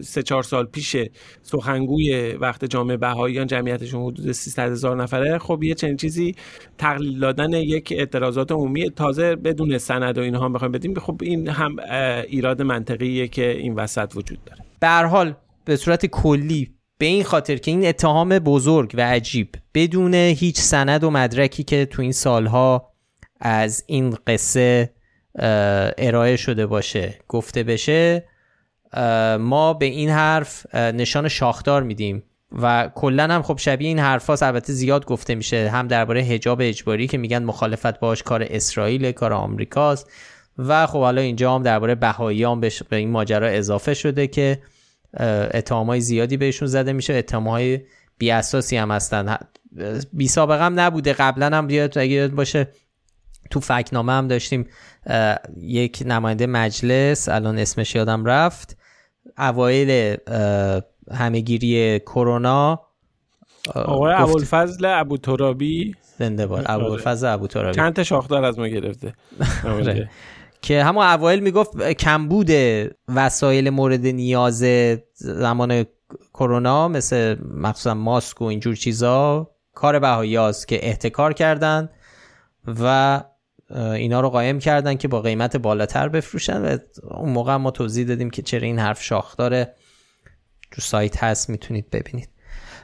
سه 0.00 0.22
چهار 0.22 0.42
سال 0.42 0.66
پیش 0.66 0.96
سخنگوی 1.42 2.32
وقت 2.40 2.64
جامعه 2.64 2.96
بهاییان 2.96 3.46
جمعیتشون 3.46 4.02
حدود 4.02 4.32
300 4.32 4.70
هزار 4.70 5.02
نفره 5.02 5.38
خب 5.38 5.62
یه 5.62 5.74
چنین 5.74 5.96
چیزی 5.96 6.34
تقلیل 6.78 7.18
دادن 7.18 7.52
یک 7.52 7.92
اعتراضات 7.96 8.52
عمومی 8.52 8.90
تازه 8.90 9.36
بدون 9.36 9.78
سند 9.78 10.18
و 10.18 10.20
اینها 10.20 10.48
بخوایم 10.48 10.72
بدیم. 10.72 10.94
خب 10.94 11.20
این 11.22 11.48
هم 11.48 11.76
ایراد 12.28 12.62
منطقیه 12.62 13.28
که 13.28 13.50
این 13.50 13.75
وسط 13.76 14.12
وجود 14.14 14.44
داره. 14.44 14.64
به 14.80 15.08
حال 15.08 15.34
به 15.64 15.76
صورت 15.76 16.06
کلی 16.06 16.74
به 16.98 17.06
این 17.06 17.24
خاطر 17.24 17.56
که 17.56 17.70
این 17.70 17.86
اتهام 17.86 18.38
بزرگ 18.38 18.94
و 18.94 19.00
عجیب 19.00 19.56
بدون 19.74 20.14
هیچ 20.14 20.60
سند 20.60 21.04
و 21.04 21.10
مدرکی 21.10 21.62
که 21.62 21.86
تو 21.86 22.02
این 22.02 22.12
سالها 22.12 22.92
از 23.40 23.84
این 23.86 24.16
قصه 24.26 24.92
ارائه 25.98 26.36
شده 26.36 26.66
باشه 26.66 27.18
گفته 27.28 27.62
بشه 27.62 28.28
ما 29.40 29.74
به 29.74 29.86
این 29.86 30.10
حرف 30.10 30.74
نشان 30.74 31.28
شاخدار 31.28 31.82
میدیم. 31.82 32.22
و 32.62 32.90
کلا 32.94 33.24
هم 33.24 33.42
خب 33.42 33.58
شبیه 33.58 33.88
این 33.88 33.98
حرفاست 33.98 34.42
البته 34.42 34.72
زیاد 34.72 35.06
گفته 35.06 35.34
میشه 35.34 35.70
هم 35.70 35.88
درباره 35.88 36.22
حجاب 36.22 36.58
اجباری 36.62 37.06
که 37.06 37.18
میگن 37.18 37.44
مخالفت 37.44 38.00
باش 38.00 38.22
کار 38.22 38.46
اسرائیل 38.50 39.12
کار 39.12 39.32
آمریکاست. 39.32 40.10
و 40.58 40.86
خب 40.86 41.00
حالا 41.00 41.20
اینجا 41.20 41.54
هم 41.54 41.62
درباره 41.62 41.94
بهاییان 41.94 42.60
به 42.60 42.70
این 42.90 43.10
ماجرا 43.10 43.48
اضافه 43.48 43.94
شده 43.94 44.26
که 44.26 44.58
های 45.70 46.00
زیادی 46.00 46.36
بهشون 46.36 46.68
زده 46.68 46.92
میشه. 46.92 47.14
اتهامهای 47.14 47.80
بی 48.18 48.30
اساسی 48.30 48.76
هم 48.76 48.90
هستن. 48.90 49.36
بی 50.12 50.28
سابقه 50.28 50.64
هم 50.64 50.80
نبوده. 50.80 51.12
قبلا 51.12 51.56
هم 51.56 51.66
بیاد 51.66 51.98
اگه 51.98 52.28
باشه 52.28 52.68
تو 53.50 53.60
فکنامه 53.60 54.12
هم 54.12 54.28
داشتیم 54.28 54.66
یک 55.60 56.02
نماینده 56.06 56.46
مجلس 56.46 57.28
الان 57.28 57.58
اسمش 57.58 57.94
یادم 57.94 58.24
رفت 58.24 58.76
اوایل 59.38 60.16
همهگیری 61.12 61.98
کرونا. 61.98 62.80
آقای 63.74 64.14
ابوالفضل 64.14 64.84
ابو 64.84 65.16
ترابی 65.16 65.94
زنده 66.18 66.46
باد. 66.46 66.66
آره. 66.66 66.84
ابوالفضل 66.84 67.26
ابو 67.26 67.46
ترابی 67.46 67.76
چند 67.76 67.92
تا 67.92 68.02
شاخدار 68.02 68.44
از 68.44 68.58
ما 68.58 68.68
گرفته؟ 68.68 69.14
آره. 69.64 70.10
که 70.66 70.84
همون 70.84 71.06
اوایل 71.06 71.40
می‌گفت 71.40 71.82
کمبود 71.82 72.50
وسایل 73.08 73.70
مورد 73.70 74.06
نیاز 74.06 74.64
زمان 75.14 75.86
کرونا 76.34 76.88
مثل 76.88 77.36
مخصوصا 77.54 77.94
ماسک 77.94 78.42
و 78.42 78.44
اینجور 78.44 78.74
چیزا 78.74 79.50
کار 79.74 79.98
بهاییاست 79.98 80.68
که 80.68 80.86
احتکار 80.86 81.32
کردن 81.32 81.88
و 82.80 83.22
اینا 83.70 84.20
رو 84.20 84.30
قایم 84.30 84.58
کردن 84.58 84.94
که 84.94 85.08
با 85.08 85.20
قیمت 85.20 85.56
بالاتر 85.56 86.08
بفروشن 86.08 86.62
و 86.62 86.78
اون 87.02 87.32
موقع 87.32 87.56
ما 87.56 87.70
توضیح 87.70 88.06
دادیم 88.06 88.30
که 88.30 88.42
چرا 88.42 88.66
این 88.66 88.78
حرف 88.78 89.02
شاخ 89.02 89.36
داره. 89.36 89.74
تو 90.70 90.80
سایت 90.80 91.24
هست 91.24 91.50
می‌تونید 91.50 91.90
ببینید. 91.90 92.28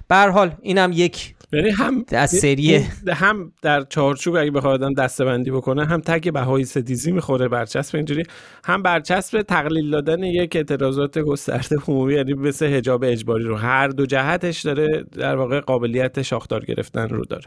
به 0.08 0.16
حال 0.16 0.56
اینم 0.60 0.90
یک 0.94 1.34
یعنی 1.52 1.70
هم 1.70 2.04
از 2.12 2.30
سری 2.30 2.76
هم 3.08 3.52
در 3.62 3.80
چارچوب 3.82 4.36
اگه 4.36 4.50
بخواد 4.50 4.82
آدم 4.82 4.94
دستبندی 4.94 5.50
بکنه 5.50 5.84
هم 5.86 6.00
تگ 6.00 6.30
بهای 6.30 6.64
ستیزی 6.64 7.12
می‌خوره 7.12 7.48
برچسب 7.48 7.96
اینجوری. 7.96 8.22
هم 8.64 8.82
برچسب 8.82 9.42
تقلیل 9.42 9.90
دادن 9.90 10.22
یک 10.22 10.56
اعتراضات 10.56 11.18
گسترده 11.18 11.76
عمومی 11.88 12.14
یعنی 12.14 12.34
مثل 12.34 12.66
حجاب 12.66 13.04
اجباری 13.04 13.44
رو. 13.44 13.56
هر 13.56 13.88
دو 13.88 14.06
جهتش 14.06 14.62
داره 14.62 15.04
در 15.12 15.36
واقع 15.36 15.60
قابلیت 15.60 16.22
شاخدار 16.22 16.64
گرفتن 16.64 17.08
رو 17.08 17.24
داره. 17.24 17.46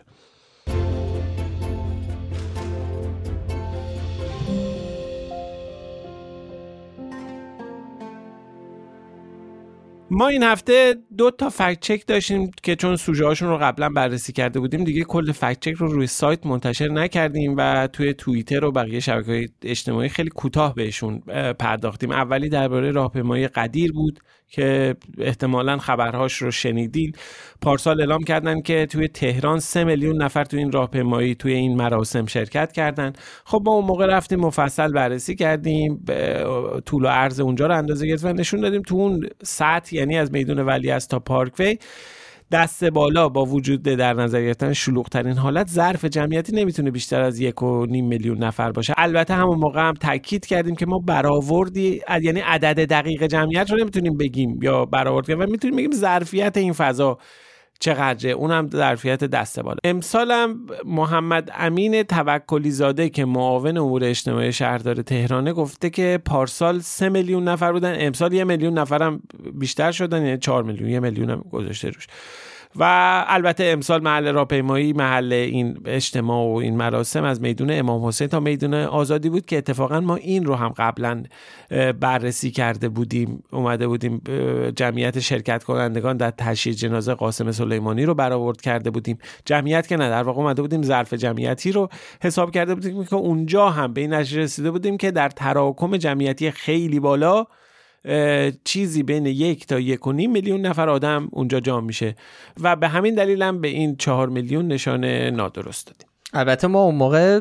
ما 10.11 10.27
این 10.27 10.43
هفته 10.43 10.95
دو 11.17 11.31
تا 11.31 11.49
فکت 11.49 11.79
چک 11.79 12.07
داشتیم 12.07 12.51
که 12.63 12.75
چون 12.75 12.95
سوژه 12.95 13.25
هاشون 13.25 13.49
رو 13.49 13.57
قبلا 13.57 13.89
بررسی 13.89 14.33
کرده 14.33 14.59
بودیم 14.59 14.83
دیگه 14.83 15.03
کل 15.03 15.31
فکت 15.31 15.59
چک 15.59 15.73
رو 15.73 15.87
روی 15.87 16.07
سایت 16.07 16.45
منتشر 16.45 16.87
نکردیم 16.87 17.53
و 17.57 17.87
توی 17.87 18.13
توییتر 18.13 18.65
و 18.65 18.71
بقیه 18.71 18.99
شبکه 18.99 19.47
اجتماعی 19.61 20.09
خیلی 20.09 20.29
کوتاه 20.29 20.75
بهشون 20.75 21.19
پرداختیم. 21.59 22.11
اولی 22.11 22.49
درباره 22.49 22.91
راهپیمایی 22.91 23.47
قدیر 23.47 23.91
بود. 23.91 24.19
که 24.49 24.95
احتمالا 25.17 25.77
خبرهاش 25.77 26.34
رو 26.34 26.51
شنیدین. 26.51 27.12
پارسال 27.62 28.01
اعلام 28.01 28.23
کردن 28.23 28.62
که 28.62 28.86
توی 28.86 29.08
تهران 29.08 29.60
سه 29.60 29.84
میلیون 29.84 30.23
نفر 30.23 30.43
توی 30.43 30.60
این 30.60 30.71
راهپیمایی 30.71 31.36
توی 31.36 31.53
این 31.53 31.75
مراسم 31.75 32.25
شرکت 32.25 32.71
کردن. 32.71 33.13
خب 33.45 33.62
ما 33.65 33.73
اون 33.73 33.86
موقع 33.86 34.05
رفتیم 34.05 34.39
مفصل 34.39 34.91
بررسی 34.91 35.36
کردیم 35.36 36.05
طول 36.86 37.05
و 37.05 37.08
عرض 37.08 37.39
اونجا 37.39 37.67
رو 37.67 37.77
اندازه 37.77 38.08
گرفتیم. 38.08 38.39
نشون 38.39 38.62
دادیم 38.62 38.81
تو 38.81 38.95
اون 38.95 39.27
سطح 39.43 39.95
یعنی 39.95 40.17
از 40.17 40.31
میدون 40.31 40.60
ولی 40.60 40.91
از 40.91 41.08
تا 41.08 41.19
پارکوی 41.19 41.77
دست 42.51 42.84
بالا 42.84 43.29
با 43.29 43.45
وجود 43.45 43.81
در 43.81 44.13
نظر 44.13 44.41
گرفتن 44.41 44.73
شلوغ 44.73 45.10
ترین 45.10 45.38
حالت 45.38 45.67
ظرف 45.69 46.05
جمعیتی 46.05 46.55
نمی‌تونه 46.55 46.91
بیشتر 46.91 47.21
از 47.21 47.39
یک 47.39 47.63
و 47.63 47.86
نیم 47.86 48.08
میلیون 48.08 48.43
نفر 48.43 48.71
باشه. 48.71 48.93
البته 48.97 49.34
همون 49.34 49.58
موقع 49.58 49.81
هم 49.81 49.93
تاکید 49.93 50.45
کردیم 50.45 50.75
که 50.75 50.86
ما 50.86 50.99
برآوردی 51.08 52.01
یعنی 52.21 52.39
عدد 52.39 52.89
دقیق 52.89 53.23
جمعیت 53.23 53.71
رو 53.71 53.77
نمی‌تونیم 53.77 54.17
بگیم 54.17 54.60
یا 54.62 54.86
برآورد 54.86 55.29
و 55.29 55.36
می‌تونیم 55.36 55.77
بگیم 55.77 55.91
ظرفیت 55.91 56.58
این 56.58 56.73
فضا 56.73 57.17
چقدره؟ 57.80 58.32
اونم 58.32 58.69
ظرفیت 58.69 59.23
دسته 59.23 59.63
بالا. 59.63 59.78
امسالم 59.84 60.60
محمد 60.86 61.52
امین 61.56 62.04
توکلی 62.04 62.71
زاده 62.71 63.10
که 63.10 63.26
معاون 63.26 63.78
امور 63.78 64.04
اجتماعی 64.04 64.54
شهردار 64.54 65.02
تهرانه 65.02 65.54
گفته 65.54 65.90
که 65.90 66.19
پارسال 66.26 66.80
سه 66.80 67.10
میلیون 67.10 67.48
نفر 67.48 67.71
بودن. 67.71 67.96
امسال 68.00 68.34
یه 68.34 68.44
میلیون 68.44 68.78
نفرم 68.78 69.21
بیشتر 69.54 69.92
شدن 69.92 70.26
یعنی 70.26 70.38
چهار 70.38 70.63
میلیون 70.63 70.90
یه 70.90 71.00
میلیون 71.00 71.30
هم 71.30 71.46
گذاشته 71.52 71.90
روش. 71.90 72.08
و 72.76 72.84
البته 73.28 73.63
امسال 73.63 74.04
محل 74.04 74.34
راهپیمایی 74.34 74.94
محل 74.94 75.34
این 75.34 75.78
اجتماع 75.86 76.54
و 76.54 76.56
این 76.56 76.78
مراسم 76.78 77.23
از 77.23 77.42
میدون 77.42 77.71
امام 77.71 78.06
حسین 78.06 78.28
تا 78.28 78.40
میدون 78.40 78.73
آزادی 78.73 79.30
بود 79.30 79.46
که 79.46 79.58
اتفاقا 79.58 80.00
ما 80.00 80.15
این 80.15 80.46
رو 80.46 80.56
هم 80.56 80.69
قبلا 80.69 81.23
بررسی 82.00 82.52
کرده 82.52 82.90
بودیم 82.90 83.44
اومده 83.52 83.88
بودیم 83.88 84.21
جمعیت 84.76 85.19
شرکت 85.19 85.63
کنندگان 85.63 86.17
در 86.17 86.32
تشییع 86.32 86.76
جنازه 86.76 87.13
قاسم 87.13 87.52
سلیمانی 87.52 88.06
رو 88.06 88.13
برآورد 88.13 88.62
کرده 88.62 88.90
بودیم. 88.90 89.17
جمعیت 89.46 89.88
که 89.88 89.98
نه 89.98 90.10
در 90.10 90.23
واقع 90.23 90.40
اومده 90.40 90.62
بودیم 90.62 90.84
ظرف 90.84 91.13
جمعیتی 91.13 91.71
رو 91.71 91.90
حساب 92.21 92.52
کرده 92.52 92.76
بودیم 92.76 93.06
که 93.06 93.15
اونجا 93.15 93.69
هم 93.69 93.94
به 93.94 94.02
این 94.02 94.13
نتیجه 94.13 94.42
رسیده 94.42 94.71
بودیم 94.71 94.98
که 94.98 95.12
در 95.12 95.30
تراکم 95.30 95.98
جمعیتی 95.98 96.52
خیلی 96.52 97.00
بالا 97.00 97.46
چیزی 98.63 99.03
بین 99.03 99.25
یک 99.25 99.67
تا 99.67 99.79
یک 99.79 100.08
و 100.08 100.12
نیم 100.12 100.31
میلیون 100.31 100.62
نفر 100.62 100.89
آدم 100.89 101.27
اونجا 101.31 101.60
جا 101.60 101.81
میشه 101.81 102.15
و 102.62 102.75
به 102.75 102.87
همین 102.87 103.15
دلیل 103.15 103.41
هم 103.41 103.62
به 103.62 103.67
این 103.67 103.95
چهار 103.95 104.29
میلیون 104.29 104.67
نشان 104.67 105.06
نادرست 105.06 105.87
دادیم. 105.87 106.08
البته 106.33 106.67
ما 106.67 106.83
اون 106.83 106.95
موقع 106.95 107.39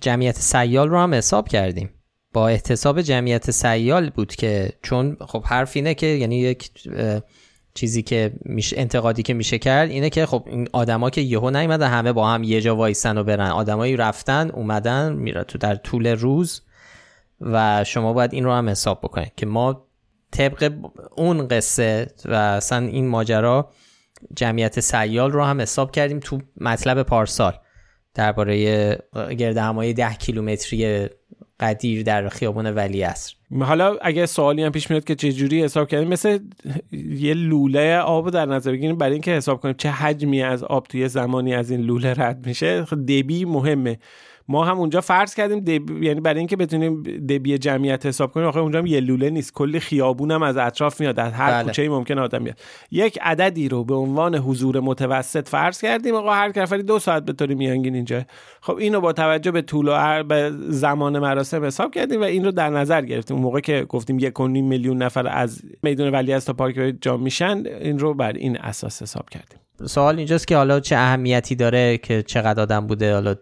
جمعیت 0.00 0.36
سیال 0.36 0.88
رو 0.88 0.98
هم 0.98 1.14
حساب 1.14 1.48
کردیم. 1.48 1.90
با 2.32 2.48
احتساب 2.48 3.02
جمعیت 3.02 3.50
سیال 3.50 4.10
بود 4.10 4.34
که 4.34 4.72
چون 4.82 5.16
خب 5.20 5.44
حرف 5.44 5.76
اینه 5.76 5.94
که 5.94 6.06
یعنی 6.06 6.38
یک 6.38 6.70
چیزی 7.74 8.02
که 8.02 8.32
میشه 8.44 8.80
انتقادی 8.80 9.22
که 9.22 9.34
میشه 9.34 9.58
کرد 9.58 9.90
اینه 9.90 10.10
که 10.10 10.26
خب 10.26 10.44
این 10.46 10.68
آدما 10.72 11.10
که 11.10 11.20
یهو 11.20 11.50
نیومدن 11.50 11.88
همه 11.88 12.12
با 12.12 12.28
هم 12.28 12.42
یه 12.42 12.60
جا 12.60 12.76
وایسن 12.76 13.18
و 13.18 13.24
برن. 13.24 13.50
آدمایی 13.50 13.96
رفتن 13.96 14.50
اومدن 14.50 15.12
میره 15.12 15.44
تو 15.44 15.58
در 15.58 15.74
طول 15.74 16.06
روز 16.06 16.62
و 17.40 17.84
شما 17.84 18.12
باید 18.12 18.34
این 18.34 18.44
رو 18.44 18.52
هم 18.52 18.68
حساب 18.68 19.00
بکنید 19.02 19.32
که 19.36 19.46
ما 19.46 19.86
طبق 20.30 20.72
اون 21.16 21.48
قصه 21.48 22.06
و 22.24 22.34
اصلا 22.34 22.86
این 22.86 23.08
ماجرا 23.08 23.70
جمعیت 24.36 24.80
سیال 24.80 25.32
رو 25.32 25.44
هم 25.44 25.60
حساب 25.60 25.90
کردیم 25.90 26.20
تو 26.20 26.40
مطلب 26.60 27.02
پارسال 27.02 27.52
درباره 28.14 28.56
گرد 29.38 29.56
همایی 29.56 29.92
ده 29.92 30.14
کیلومتری 30.14 31.08
قدیر 31.60 32.02
در 32.02 32.28
خیابان 32.28 32.74
ولی 32.74 33.02
است 33.02 33.34
حالا 33.60 33.96
اگه 34.02 34.26
سوالی 34.26 34.62
هم 34.62 34.72
پیش 34.72 34.90
میاد 34.90 35.04
که 35.04 35.14
چه 35.14 35.32
جوری 35.32 35.62
حساب 35.62 35.88
کردیم 35.88 36.08
مثل 36.08 36.38
یه 36.92 37.34
لوله 37.34 37.98
آب 37.98 38.30
در 38.30 38.46
نظر 38.46 38.72
بگیریم 38.72 38.98
برای 38.98 39.12
اینکه 39.12 39.30
حساب 39.30 39.60
کنیم 39.60 39.74
چه 39.78 39.90
حجمی 39.90 40.42
از 40.42 40.64
آب 40.64 40.86
توی 40.86 41.08
زمانی 41.08 41.54
از 41.54 41.70
این 41.70 41.80
لوله 41.80 42.14
رد 42.14 42.46
میشه 42.46 42.80
دبی 42.82 43.44
مهمه. 43.44 43.98
ما 44.48 44.64
هم 44.64 44.78
اونجا 44.78 45.00
فرض 45.00 45.34
کردیم 45.34 45.60
دب... 45.60 46.02
یعنی 46.02 46.20
برای 46.20 46.38
اینکه 46.38 46.56
بتونیم 46.56 47.02
دبی 47.02 47.58
جمعیت 47.58 48.06
حساب 48.06 48.32
کنیم 48.32 48.46
آخه 48.46 48.60
اونجا 48.60 48.78
هم 48.78 48.86
یه 48.86 49.00
لوله 49.00 49.30
نیست. 49.30 49.52
کلی 49.52 49.80
خیابون 49.80 50.30
هم 50.30 50.42
از 50.42 50.56
اطراف 50.56 51.00
میاد 51.00 51.20
از 51.20 51.32
هر 51.32 51.50
بله. 51.50 51.64
کوچه 51.64 51.88
ممکن 51.88 52.18
آدم 52.18 52.42
میاد 52.42 52.58
یک 52.90 53.18
عددی 53.22 53.68
رو 53.68 53.84
به 53.84 53.94
عنوان 53.94 54.34
حضور 54.34 54.80
متوسط 54.80 55.48
فرض 55.48 55.80
کردیم. 55.80 56.14
آقا 56.14 56.34
هر 56.34 56.52
نفری 56.56 56.82
دو 56.82 56.98
ساعت 56.98 57.24
به 57.24 57.32
طور 57.32 57.54
میانگین 57.54 57.94
اینجا. 57.94 58.22
خب 58.60 58.76
اینو 58.76 59.00
با 59.00 59.12
توجه 59.12 59.50
به 59.50 59.62
طول 59.62 59.88
و 59.88 60.24
به 60.24 60.52
زمان 60.68 61.18
مراسم 61.18 61.64
حساب 61.64 61.94
کردیم 61.94 62.20
و 62.20 62.24
این 62.24 62.44
رو 62.44 62.50
در 62.50 62.70
نظر 62.70 63.02
گرفتیم. 63.02 63.36
اون 63.36 63.44
موقع 63.44 63.60
که 63.60 63.86
گفتیم 63.88 64.18
یک 64.18 64.40
میلیون 64.40 65.02
نفر 65.02 65.26
از 65.28 65.62
میدون 65.82 66.08
ولی 66.08 66.38
تا 66.38 66.52
پارک 66.52 66.94
جا 67.00 67.16
میشن 67.16 67.62
این 67.80 67.98
رو 67.98 68.14
بر 68.14 68.32
این 68.32 68.56
اساس 68.56 69.02
حساب 69.02 69.30
کردیم. 69.30 69.58
سوال 69.86 70.16
اینجاست 70.16 70.48
که 70.48 70.56
حالا 70.56 70.80
چه 70.80 70.96
اهمیتی 70.96 71.54
داره 71.54 71.98
که 71.98 72.22
چقدر 72.22 72.62
آدم 72.62 72.86
بوده؟ 72.86 73.14
حالا 73.14 73.34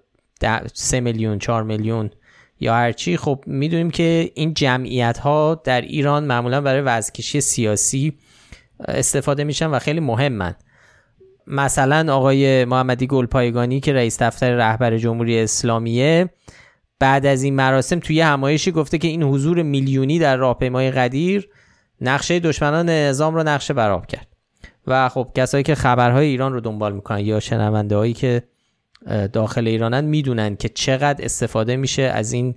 سه 0.74 1.00
میلیون 1.00 1.38
چهار 1.38 1.62
میلیون 1.62 2.10
یا 2.60 2.74
هرچی 2.74 3.16
خب 3.16 3.44
می‌دونیم 3.46 3.90
که 3.90 4.30
این 4.34 4.54
جمعیت 4.54 5.18
ها 5.18 5.60
در 5.64 5.80
ایران 5.80 6.24
معمولا 6.24 6.60
برای 6.60 6.80
وزکشی 6.80 7.40
سیاسی 7.40 8.18
استفاده 8.88 9.44
میشن 9.44 9.66
و 9.66 9.78
خیلی 9.78 10.00
مهمن. 10.00 10.54
مثلا 11.46 12.14
آقای 12.14 12.64
محمدی 12.64 13.06
گلپایگانی 13.06 13.80
که 13.80 13.92
رئیس 13.92 14.22
دفتر 14.22 14.54
رهبر 14.56 14.96
جمهوری 14.96 15.40
اسلامیه 15.40 16.30
بعد 16.98 17.26
از 17.26 17.42
این 17.42 17.54
مراسم 17.54 17.98
توی 17.98 18.20
همایشی 18.20 18.72
گفته 18.72 18.98
که 18.98 19.08
این 19.08 19.22
حضور 19.22 19.62
میلیونی 19.62 20.18
در 20.18 20.36
راهپیمای 20.36 20.90
قدیر 20.90 21.48
نقشه 22.00 22.40
دشمنان 22.40 22.88
نظام 22.88 23.34
رو 23.34 23.42
نقشه 23.42 23.74
براب 23.74 24.06
کرد. 24.06 24.28
و 24.86 25.08
خب 25.08 25.28
کسایی 25.34 25.64
که 25.64 25.74
خبرهای 25.74 26.26
ایران 26.26 26.52
رو 26.52 26.60
دنبال 26.60 26.92
می‌کنن 26.92 27.18
یا 27.18 27.40
شنونده 27.40 27.96
هایی 27.96 28.12
که 28.12 28.42
داخل 29.32 29.68
ایرانن 29.68 30.04
می‌دونن 30.04 30.56
که 30.56 30.68
چقدر 30.68 31.24
استفاده 31.24 31.76
میشه 31.76 32.02
از 32.02 32.32
این 32.32 32.54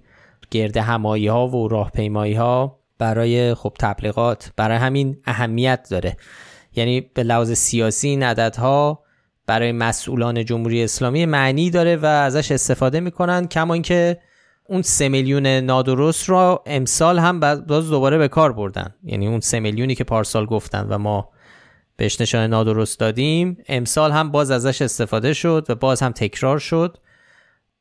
گرد 0.51 0.77
همایی 0.77 1.27
ها 1.27 1.47
و 1.47 1.67
راهپیمایی 1.67 2.33
ها 2.33 2.79
برای 2.97 3.53
خب 3.53 3.73
تبلیغات. 3.79 4.51
برای 4.55 4.77
همین 4.77 5.17
اهمیت 5.25 5.87
داره. 5.91 6.17
یعنی 6.75 7.01
به 7.01 7.23
لحاظ 7.23 7.51
سیاسی 7.51 8.07
این 8.07 8.23
عددها 8.23 9.03
برای 9.47 9.71
مسئولان 9.71 10.45
جمهوری 10.45 10.83
اسلامی 10.83 11.25
معنی 11.25 11.69
داره 11.69 11.95
و 11.95 12.05
ازش 12.05 12.51
استفاده 12.51 12.99
می‌کنن 12.99 13.47
کما 13.47 13.73
اینکه 13.73 14.17
اون 14.67 14.81
سه 14.81 15.09
میلیون 15.09 15.47
نادرست 15.47 16.29
را 16.29 16.63
امسال 16.65 17.19
هم 17.19 17.39
باز 17.39 17.89
دوباره 17.89 18.17
به 18.17 18.27
کار 18.27 18.53
بردن. 18.53 18.95
یعنی 19.03 19.27
اون 19.27 19.39
سه 19.39 19.59
میلیونی 19.59 19.95
که 19.95 20.03
پارسال 20.03 20.45
گفتن 20.45 20.87
و 20.89 20.97
ما 20.97 21.29
بهش 21.97 22.21
نشان 22.21 22.49
نادرست 22.49 22.99
دادیم. 22.99 23.57
امسال 23.67 24.11
هم 24.11 24.31
باز 24.31 24.51
ازش 24.51 24.81
استفاده 24.81 25.33
شد 25.33 25.65
و 25.69 25.75
باز 25.75 26.01
هم 26.01 26.11
تکرار 26.11 26.59
شد. 26.59 26.97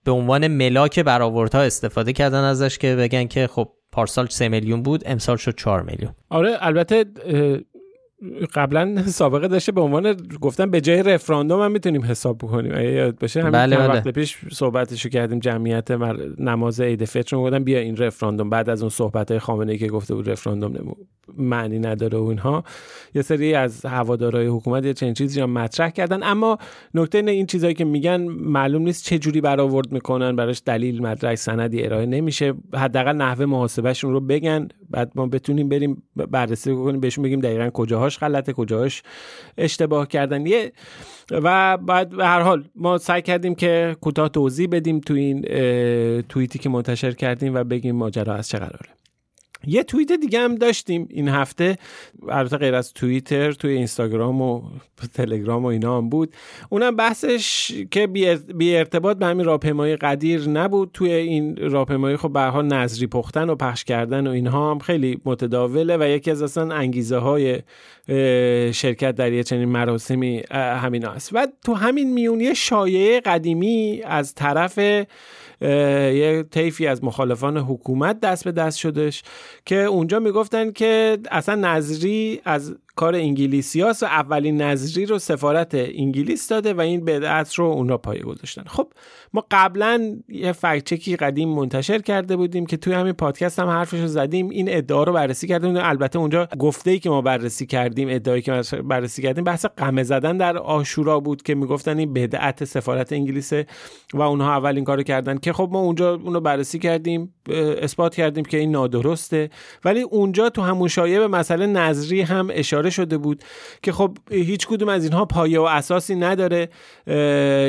به 0.04 0.12
عنوان 0.12 0.48
ملاک 0.48 1.00
برآوردها 1.00 1.60
استفاده 1.60 2.12
کردن 2.12 2.44
ازش 2.44 2.78
که 2.78 2.96
بگن 2.96 3.26
که 3.26 3.46
خب 3.46 3.72
پارسال 3.92 4.26
3 4.26 4.48
میلیون 4.48 4.82
بود 4.82 5.02
امسال 5.06 5.36
شد 5.36 5.54
4 5.56 5.82
میلیون. 5.82 6.14
آره 6.28 6.56
البته 6.60 7.04
قبلا 8.54 9.02
سابقه 9.02 9.48
داشته 9.48 9.72
به 9.72 9.80
عنوان 9.80 10.16
گفتن 10.40 10.70
به 10.70 10.80
جای 10.80 11.02
رفراندوم 11.02 11.60
هم 11.60 11.72
می‌تونیم 11.72 12.04
حساب 12.04 12.38
بکنیم. 12.38 12.72
اگه 12.74 12.92
یاد 12.92 13.18
باشه 13.18 13.40
همین 13.40 13.52
بله 13.52 13.76
بله. 13.76 13.88
وقت 13.88 14.08
پیش 14.08 14.38
صحبتشو 14.52 15.08
کردیم 15.08 15.38
جمعیت 15.38 15.90
نماز 16.38 16.80
عید 16.80 17.04
فطر 17.04 17.36
رو 17.36 17.60
بیا 17.60 17.78
این 17.78 17.96
رفراندوم. 17.96 18.50
بعد 18.50 18.70
از 18.70 18.82
اون 18.82 18.90
صحبت 18.90 19.30
های 19.30 19.40
خامنه 19.40 19.72
ای 19.72 19.78
که 19.78 19.86
گفته 19.86 20.14
بود 20.14 20.30
رفراندوم 20.30 20.96
معنی 21.36 21.78
نداره 21.78 22.18
و 22.18 22.24
اینها 22.24 22.64
یه 23.14 23.22
سری 23.22 23.54
از 23.54 23.86
هوادارهای 23.86 24.46
حکومت 24.46 24.84
یه 24.84 24.94
چنین 24.94 25.14
چیزی 25.14 25.40
رو 25.40 25.46
مطرح 25.46 25.90
کردن. 25.90 26.22
اما 26.22 26.58
نکته 26.94 27.18
اینه 27.18 27.30
این 27.30 27.46
چیزایی 27.46 27.74
که 27.74 27.84
میگن 27.84 28.20
معلوم 28.30 28.82
نیست 28.82 29.04
چه 29.04 29.18
جوری 29.18 29.40
برآورد 29.40 29.92
می‌کنن 29.92 30.36
براش 30.36 30.62
دلیل 30.66 31.02
مدرک 31.02 31.34
سندی 31.34 31.84
ارائه 31.84 32.06
نمیشه. 32.06 32.54
حداقل 32.74 33.12
نحوه 33.12 33.46
محاسبهشون 33.46 34.12
رو 34.12 34.20
بگن 34.20 34.68
بعد 34.90 35.12
ما 35.14 35.26
بتونیم 35.26 35.68
بریم 35.68 36.02
بررسی 36.16 36.74
کنیم 36.74 37.00
بهشون 37.00 37.24
بگیم 37.24 37.40
دقیقا 37.40 37.70
کجاهاش 38.04 38.18
غلطه 38.18 38.52
کجاهاش 38.52 39.02
اشتباه 39.58 40.08
کردن 40.08 40.46
یه 40.46 40.72
و 41.30 41.76
بعد 41.76 42.08
به 42.08 42.26
هر 42.26 42.40
حال 42.40 42.64
ما 42.74 42.98
سعی 42.98 43.22
کردیم 43.22 43.54
که 43.54 43.96
کوتاه 44.00 44.28
توضیح 44.28 44.68
بدیم 44.72 45.00
تو 45.00 45.14
این 45.14 45.42
توییتی 46.22 46.58
که 46.58 46.68
منتشر 46.68 47.12
کردیم 47.12 47.54
و 47.54 47.64
بگیم 47.64 47.96
ماجرا 47.96 48.34
از 48.34 48.48
چه 48.48 48.58
قراره. 48.58 48.90
یه 49.66 49.82
توییت 49.82 50.12
دیگه 50.12 50.38
هم 50.38 50.54
داشتیم 50.54 51.08
این 51.10 51.28
هفته. 51.28 51.78
البته 52.28 52.56
غیر 52.56 52.74
از 52.74 52.92
توییتر 52.92 53.52
توی 53.52 53.72
اینستاگرام 53.72 54.42
و 54.42 54.62
تلگرام 55.14 55.62
و 55.62 55.66
اینا 55.66 55.98
هم 55.98 56.08
بود. 56.08 56.34
اونم 56.68 56.96
بحثش 56.96 57.72
که 57.90 58.06
بی 58.54 58.76
ارتباط 58.76 59.16
به 59.16 59.26
همین 59.26 59.46
راهپیمایی 59.46 59.96
قدیر 59.96 60.48
نبود. 60.48 60.90
توی 60.92 61.12
این 61.12 61.56
راهپیمایی 61.56 62.16
خب 62.16 62.32
به 62.32 62.40
نظری 62.40 63.06
پختن 63.06 63.50
و 63.50 63.54
پخش 63.54 63.84
کردن 63.84 64.26
و 64.26 64.30
اینها 64.30 64.70
هم 64.70 64.78
خیلی 64.78 65.20
متداوله 65.24 65.96
و 65.96 66.08
یکی 66.08 66.30
از 66.30 66.42
اصلا 66.42 66.74
انگیزه 66.74 67.16
های 67.16 67.62
شرکت 68.72 69.14
در 69.14 69.32
یه 69.32 69.42
چنین 69.42 69.68
مراسمی 69.68 70.42
همین 70.50 71.06
است 71.06 71.30
و 71.32 71.46
تو 71.64 71.74
همین 71.74 72.12
میونی 72.12 72.54
شایعه 72.54 73.20
قدیمی 73.20 74.02
از 74.04 74.34
طرف 74.34 74.78
یه 75.60 76.44
طیفی 76.50 76.86
از 76.86 77.04
مخالفان 77.04 77.56
حکومت 77.56 78.20
دست 78.20 78.44
به 78.44 78.52
دست 78.52 78.78
شدش 78.78 79.22
که 79.66 79.76
اونجا 79.76 80.18
می‌گفتن 80.18 80.72
که 80.72 81.18
اصلا 81.30 81.54
نظری 81.54 82.40
از 82.44 82.74
کار 82.96 83.14
انگلیسی 83.14 83.82
و 83.82 83.94
اولین 84.02 84.62
نظری 84.62 85.06
رو 85.06 85.18
سفارت 85.18 85.70
انگلیس 85.74 86.48
داده 86.48 86.74
و 86.74 86.80
این 86.80 87.04
بدعت 87.04 87.54
رو 87.54 87.64
اون 87.64 87.88
را 87.88 87.98
پایه 87.98 88.22
گذاشتن. 88.22 88.64
خب 88.66 88.92
ما 89.32 89.46
قبلا 89.50 90.16
یه 90.28 90.52
فکچکی 90.52 91.16
قدیم 91.16 91.48
منتشر 91.48 91.98
کرده 91.98 92.36
بودیم 92.36 92.66
که 92.66 92.76
توی 92.76 92.92
همین 92.92 93.12
پادکست 93.12 93.58
هم 93.58 93.68
حرفش 93.68 93.98
رو 94.00 94.06
زدیم. 94.06 94.48
این 94.48 94.66
ادعا 94.76 95.02
رو 95.02 95.12
بررسی 95.12 95.46
کردیم 95.46 95.76
البته 95.76 96.18
اونجا 96.18 96.48
گفته 96.58 96.90
ای 96.90 96.98
که 96.98 97.10
ما 97.10 97.22
بررسی 97.22 97.66
کردیم 97.66 98.08
ادعایی 98.10 98.42
که 98.42 98.52
ما 98.52 98.82
بررسی 98.82 99.22
کردیم 99.22 99.44
بحث 99.44 99.66
قمه 99.66 100.02
زدن 100.02 100.36
در 100.36 100.58
آشورا 100.58 101.20
بود 101.20 101.42
که 101.42 101.54
می‌گفتن 101.54 101.98
این 101.98 102.12
بدعت 102.12 102.64
سفارت 102.64 103.12
انگلیس 103.12 103.52
و 104.14 104.22
اونها 104.22 104.56
اولین 104.56 104.84
کارو 104.84 105.02
کردن 105.02 105.38
که 105.38 105.52
خب 105.52 105.68
ما 105.72 105.80
اونجا 105.80 106.14
اونو 106.14 106.40
بررسی 106.40 106.78
کردیم 106.78 107.34
اثبات 107.82 108.14
کردیم 108.14 108.44
که 108.44 108.58
این 108.58 108.70
نادرسته. 108.70 109.50
ولی 109.84 110.00
اونجا 110.00 110.50
تو 110.50 110.62
همون 110.62 110.88
شایعه 110.88 111.18
به 111.18 111.28
مسئله 111.28 111.66
نظری 111.66 112.20
هم 112.20 112.48
اشاره 112.52 112.83
شده 112.90 113.18
بود 113.18 113.44
که 113.82 113.92
خب 113.92 114.18
هیچ 114.30 114.66
کدوم 114.66 114.88
از 114.88 115.04
اینها 115.04 115.24
پایه 115.24 115.60
و 115.60 115.62
اساسی 115.62 116.14
نداره. 116.14 116.68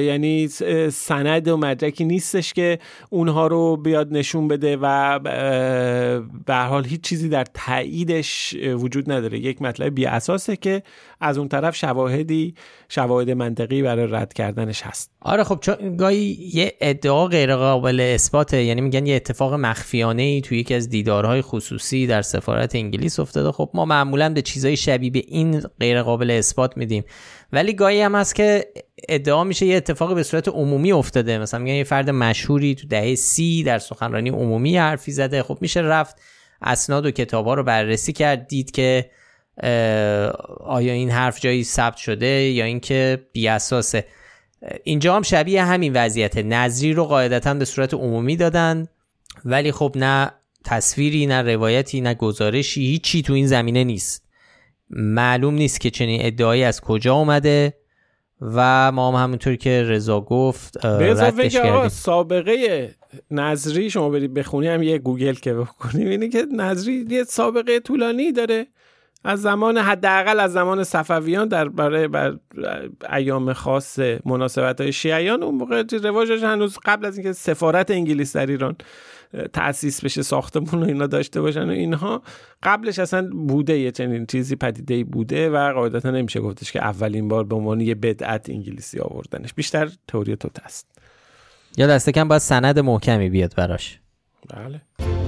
یعنی 0.05 0.47
سند 0.91 1.47
و 1.47 1.57
مدرکی 1.57 2.05
نیستش 2.05 2.53
که 2.53 2.79
اونها 3.09 3.47
رو 3.47 3.77
بیاد 3.77 4.13
نشون 4.13 4.47
بده 4.47 4.77
و 4.81 5.19
به 6.45 6.55
حال 6.55 6.85
هیچ 6.85 7.01
چیزی 7.01 7.29
در 7.29 7.45
تاییدش 7.53 8.55
وجود 8.55 9.11
نداره. 9.11 9.39
یک 9.39 9.61
مطلب 9.61 9.95
بی 9.95 10.05
اساسه 10.05 10.55
که 10.55 10.83
از 11.25 11.37
اون 11.37 11.47
طرف 11.47 11.75
شواهدی 11.75 12.55
شواهد 12.89 13.29
منطقی 13.29 13.81
برای 13.81 14.07
رد 14.11 14.33
کردنش 14.33 14.81
هست. 14.81 15.11
آره 15.21 15.43
خب 15.43 15.59
چون 15.61 15.97
گاهی 15.97 16.49
یه 16.53 16.73
ادعا 16.81 17.27
غیر 17.27 17.55
قابل 17.55 17.99
اثباته 17.99 18.63
یعنی 18.63 18.81
میگن 18.81 19.05
یه 19.05 19.15
اتفاق 19.15 19.53
مخفیانه 19.53 20.21
ای 20.21 20.41
توی 20.41 20.59
یکی 20.59 20.73
از 20.73 20.89
دیدارهای 20.89 21.41
خصوصی 21.41 22.07
در 22.07 22.21
سفارت 22.21 22.75
انگلیس 22.75 23.19
افتاده. 23.19 23.51
خب 23.51 23.69
ما 23.73 23.85
معمولا 23.85 24.29
به 24.29 24.41
چیزای 24.41 24.77
شبیه 24.77 25.11
به 25.11 25.23
این 25.27 25.59
غیر 25.79 26.01
قابل 26.01 26.31
اثبات 26.31 26.77
میدیم. 26.77 27.03
ولی 27.53 27.73
گاهی 27.73 28.01
هم 28.01 28.15
هست 28.15 28.35
که 28.35 28.65
ادعا 29.09 29.43
میشه 29.43 29.65
یه 29.65 29.77
اتفاقی 29.77 30.15
به 30.15 30.23
صورت 30.23 30.47
عمومی 30.47 30.91
افتاده. 30.91 31.37
مثلا 31.37 31.59
میگن 31.59 31.75
یه 31.75 31.83
فرد 31.83 32.09
مشهوری 32.09 32.75
تو 32.75 32.87
دهه 32.87 33.15
سی 33.15 33.63
در 33.63 33.79
سخنرانی 33.79 34.29
عمومی 34.29 34.77
حرفی 34.77 35.11
زده. 35.11 35.43
خب 35.43 35.57
میشه 35.61 35.79
رفت 35.79 36.15
اسناد 36.61 37.05
و 37.05 37.11
کتابا 37.11 37.53
رو 37.53 37.63
بررسی 37.63 38.13
کرد 38.13 38.47
دید 38.47 38.71
که 38.71 39.09
آیا 40.59 40.93
این 40.93 41.09
حرف 41.09 41.39
جایی 41.39 41.63
ثبت 41.63 41.97
شده 41.97 42.25
یا 42.25 42.65
اینکه 42.65 43.27
بی 43.31 43.47
اساسه 43.47 44.05
اینجا 44.83 45.15
هم 45.15 45.21
شبیه 45.21 45.63
همین 45.63 45.93
وضعیت 45.93 46.37
نظری 46.37 46.93
رو 46.93 47.05
قاعدتا 47.05 47.53
به 47.53 47.65
صورت 47.65 47.93
عمومی 47.93 48.35
دادن 48.35 48.87
ولی 49.45 49.71
خب 49.71 49.93
نه 49.95 50.31
تصویری 50.65 51.25
نه 51.25 51.41
روایتی 51.41 52.01
نه 52.01 52.13
گزارشی 52.13 52.81
هیچی 52.81 53.21
تو 53.21 53.33
این 53.33 53.47
زمینه 53.47 53.83
نیست. 53.83 54.25
معلوم 54.89 55.53
نیست 55.53 55.81
که 55.81 55.89
چنین 55.89 56.19
ادعایی 56.23 56.63
از 56.63 56.81
کجا 56.81 57.15
اومده 57.15 57.73
و 58.41 58.91
ما 58.91 59.11
هم 59.11 59.23
همونطور 59.23 59.55
که 59.55 59.83
رضا 59.83 60.21
گفت 60.21 60.85
ردش 60.85 61.53
کردیم. 61.53 61.87
سابقه 61.87 62.89
نظری 63.31 63.89
شما 63.89 64.09
برید 64.09 64.33
بخونی 64.33 64.67
هم 64.67 64.83
یه 64.83 64.97
گوگل 64.97 65.33
که 65.33 65.53
بکنیم 65.53 66.07
اینه 66.07 66.29
که 66.29 66.45
نظری 66.55 67.05
یه 67.09 67.23
سابقه 67.23 67.79
طولانی 67.79 68.31
داره. 68.31 68.67
از 69.25 69.41
زمان 69.41 69.77
حداقل 69.77 70.39
از 70.39 70.53
زمان 70.53 70.83
صفویان 70.83 71.47
در 71.47 71.69
برای 71.69 72.07
بر 72.07 72.37
ایام 73.13 73.53
خاص 73.53 73.99
مناسبت 74.25 74.81
های 74.81 74.91
شیعیان 74.91 75.43
اون 75.43 75.55
موقع 75.55 75.83
رواجش 76.03 76.43
هنوز 76.43 76.77
قبل 76.85 77.05
از 77.05 77.17
اینکه 77.17 77.33
سفارت 77.33 77.91
انگلیس 77.91 78.35
در 78.35 78.45
ایران 78.45 78.75
تأسیس 79.53 80.03
بشه 80.03 80.21
ساختمون 80.21 80.83
و 80.83 80.85
اینا 80.85 81.07
داشته 81.07 81.41
باشن 81.41 81.69
و 81.69 81.71
اینها 81.71 82.21
قبلش 82.63 82.99
اصلا 82.99 83.29
بوده 83.29 83.79
یه 83.79 83.91
چنین 83.91 84.25
چیزی 84.25 84.55
پدیده 84.55 85.03
بوده 85.03 85.49
و 85.49 85.73
قاعدتا 85.73 86.11
نمیشه 86.11 86.39
گفتش 86.39 86.71
که 86.71 86.83
اولین 86.83 87.27
بار 87.27 87.43
به 87.43 87.55
عنوان 87.55 87.81
یه 87.81 87.95
بدعت 87.95 88.49
انگلیسی 88.49 88.99
آوردنش. 88.99 89.53
بیشتر 89.53 89.89
تئوری 90.07 90.35
توت 90.35 90.59
است 90.59 90.87
یا 91.77 91.87
دست 91.87 92.09
کم 92.09 92.27
باید 92.27 92.41
سند 92.41 92.79
محکمی 92.79 93.29
بیاد 93.29 93.53
براش. 93.55 93.99
بله. 94.49 95.24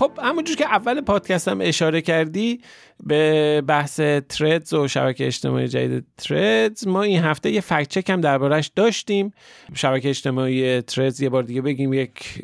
خب 0.00 0.12
همونجور 0.22 0.56
که 0.56 0.64
اول 0.64 1.00
پادکست 1.00 1.48
هم 1.48 1.58
اشاره 1.60 2.00
کردی 2.00 2.60
به 3.04 3.62
بحث 3.66 4.00
تردز 4.28 4.74
و 4.74 4.88
شبکه 4.88 5.26
اجتماعی 5.26 5.68
جدید 5.68 6.06
تردز 6.16 6.86
ما 6.86 7.02
این 7.02 7.20
هفته 7.20 7.50
یه 7.50 7.60
فکت 7.60 7.88
چک 7.88 8.10
هم 8.10 8.20
دربارش 8.20 8.70
داشتیم. 8.76 9.32
شبکه 9.74 10.08
اجتماعی 10.08 10.80
تردز 10.80 11.20
یه 11.20 11.28
بار 11.28 11.42
دیگه 11.42 11.62
بگیم 11.62 11.92
یک 11.92 12.42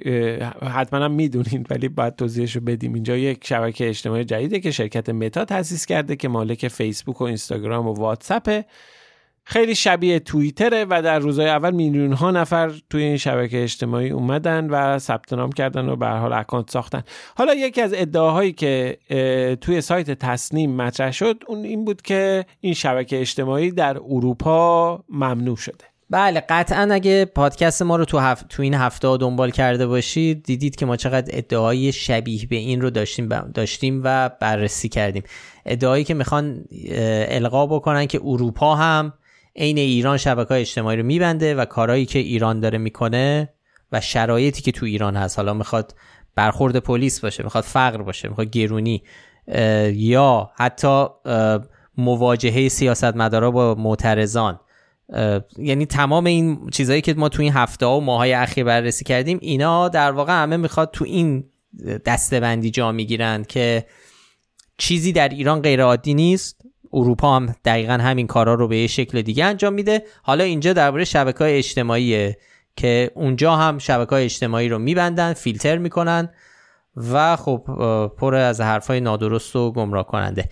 حتما 0.62 1.04
هم 1.04 1.12
می‌دونین 1.12 1.66
ولی 1.70 1.88
باید 1.88 2.16
توضیحش 2.16 2.56
رو 2.56 2.62
بدیم. 2.62 2.94
اینجا 2.94 3.16
یک 3.16 3.46
شبکه 3.46 3.88
اجتماعی 3.88 4.24
جدیده 4.24 4.60
که 4.60 4.70
شرکت 4.70 5.08
متا 5.08 5.44
تاسیس 5.44 5.86
کرده 5.86 6.16
که 6.16 6.28
مالک 6.28 6.68
فیسبوک 6.68 7.20
و 7.20 7.24
اینستاگرام 7.24 7.86
و 7.86 7.92
واتساپه 7.92 8.64
خیلی 9.48 9.74
شبیه 9.74 10.18
توییتره 10.18 10.86
و 10.90 11.02
در 11.02 11.18
روزهای 11.18 11.48
اول 11.48 11.70
میلیون 11.70 12.12
ها 12.12 12.30
نفر 12.30 12.72
توی 12.90 13.02
این 13.02 13.16
شبکه 13.16 13.62
اجتماعی 13.62 14.10
اومدن 14.10 14.70
و 14.70 14.98
ثبت 14.98 15.32
نام 15.32 15.52
کردن 15.52 15.88
و 15.88 15.96
به 15.96 16.06
حال 16.06 16.32
اکانت 16.32 16.70
ساختن. 16.70 17.02
حالا 17.36 17.54
یکی 17.54 17.80
از 17.80 17.94
ادعاهایی 17.96 18.52
که 18.52 18.98
توی 19.60 19.80
سایت 19.80 20.10
تصنیم 20.10 20.76
مطرح 20.76 21.10
شد 21.10 21.44
اون 21.46 21.64
این 21.64 21.84
بود 21.84 22.02
که 22.02 22.46
این 22.60 22.74
شبکه 22.74 23.20
اجتماعی 23.20 23.70
در 23.70 23.96
اروپا 23.98 25.04
ممنوع 25.08 25.56
شده. 25.56 25.84
بله 26.10 26.42
قطعا 26.48 26.88
اگه 26.92 27.24
پادکست 27.24 27.82
ما 27.82 27.96
رو 27.96 28.04
تو, 28.04 28.18
هف... 28.18 28.44
تو 28.48 28.62
این 28.62 28.74
هفته 28.74 29.16
دنبال 29.16 29.50
کرده 29.50 29.86
باشید 29.86 30.42
دیدید 30.42 30.76
که 30.76 30.86
ما 30.86 30.96
چقدر 30.96 31.36
ادعای 31.36 31.92
شبیه 31.92 32.46
به 32.46 32.56
این 32.56 32.80
رو 32.80 32.90
داشتیم 32.90 33.28
داشتیم 33.28 34.00
و 34.04 34.30
بررسی 34.40 34.88
کردیم. 34.88 35.22
ادعایی 35.66 36.04
که 36.04 36.14
می‌خوان 36.14 36.64
القا 37.28 37.66
بکنن 37.66 38.06
که 38.06 38.20
اروپا 38.24 38.74
هم 38.74 39.12
عین 39.56 39.78
ایران 39.78 40.16
شبکه 40.16 40.54
اجتماعی 40.54 40.96
رو 40.96 41.02
میبنده 41.02 41.54
و 41.54 41.64
کارهایی 41.64 42.06
که 42.06 42.18
ایران 42.18 42.60
داره 42.60 42.78
می‌کنه 42.78 43.52
و 43.92 44.00
شرایطی 44.00 44.62
که 44.62 44.72
تو 44.72 44.86
ایران 44.86 45.16
هست. 45.16 45.38
حالا 45.38 45.54
می‌خواد 45.54 45.94
برخورد 46.34 46.76
پلیس 46.76 47.20
باشه 47.20 47.42
می‌خواد 47.42 47.64
فقر 47.64 48.02
باشه 48.02 48.28
می‌خواد 48.28 48.50
گرونی 48.50 49.02
یا 49.92 50.50
حتی 50.56 51.06
مواجهه 51.98 52.68
سیاستمدارا 52.68 53.50
با 53.50 53.74
معترضان. 53.74 54.60
یعنی 55.58 55.86
تمام 55.86 56.26
این 56.26 56.70
چیزهایی 56.70 57.02
که 57.02 57.14
ما 57.14 57.28
تو 57.28 57.42
این 57.42 57.52
هفته 57.52 57.86
و 57.86 58.00
ماهای 58.00 58.32
اخیر 58.32 58.64
بررسی 58.64 59.04
کردیم 59.04 59.38
اینا 59.42 59.88
در 59.88 60.12
واقع 60.12 60.42
همه 60.42 60.56
می‌خواد 60.56 60.90
تو 60.92 61.04
این 61.04 61.44
دستبندی 62.06 62.70
جا 62.70 62.92
می‌گیرند 62.92 63.46
که 63.46 63.86
چیزی 64.78 65.12
در 65.12 65.28
ایران 65.28 65.62
غیر 65.62 65.82
عادی 65.82 66.14
نیست. 66.14 66.62
اروپا 66.92 67.36
هم 67.36 67.54
دقیقا 67.64 67.92
همین 67.92 68.26
کارا 68.26 68.54
رو 68.54 68.68
به 68.68 68.78
یه 68.78 68.86
شکل 68.86 69.22
دیگه 69.22 69.44
انجام 69.44 69.72
میده. 69.72 70.02
حالا 70.22 70.44
اینجا 70.44 70.72
درباره 70.72 71.04
شبکه 71.04 71.38
های 71.38 71.58
اجتماعیه 71.58 72.38
که 72.76 73.10
اونجا 73.14 73.56
هم 73.56 73.78
شبکه 73.78 74.10
های 74.10 74.24
اجتماعی 74.24 74.68
رو 74.68 74.78
میبندن 74.78 75.32
فیلتر 75.32 75.78
می‌کنن 75.78 76.28
و 76.96 77.36
خب 77.36 77.62
پر 78.18 78.34
از 78.34 78.60
حرفای 78.60 79.00
نادرست 79.00 79.56
و 79.56 79.72
گمراه 79.72 80.06
کننده 80.06 80.48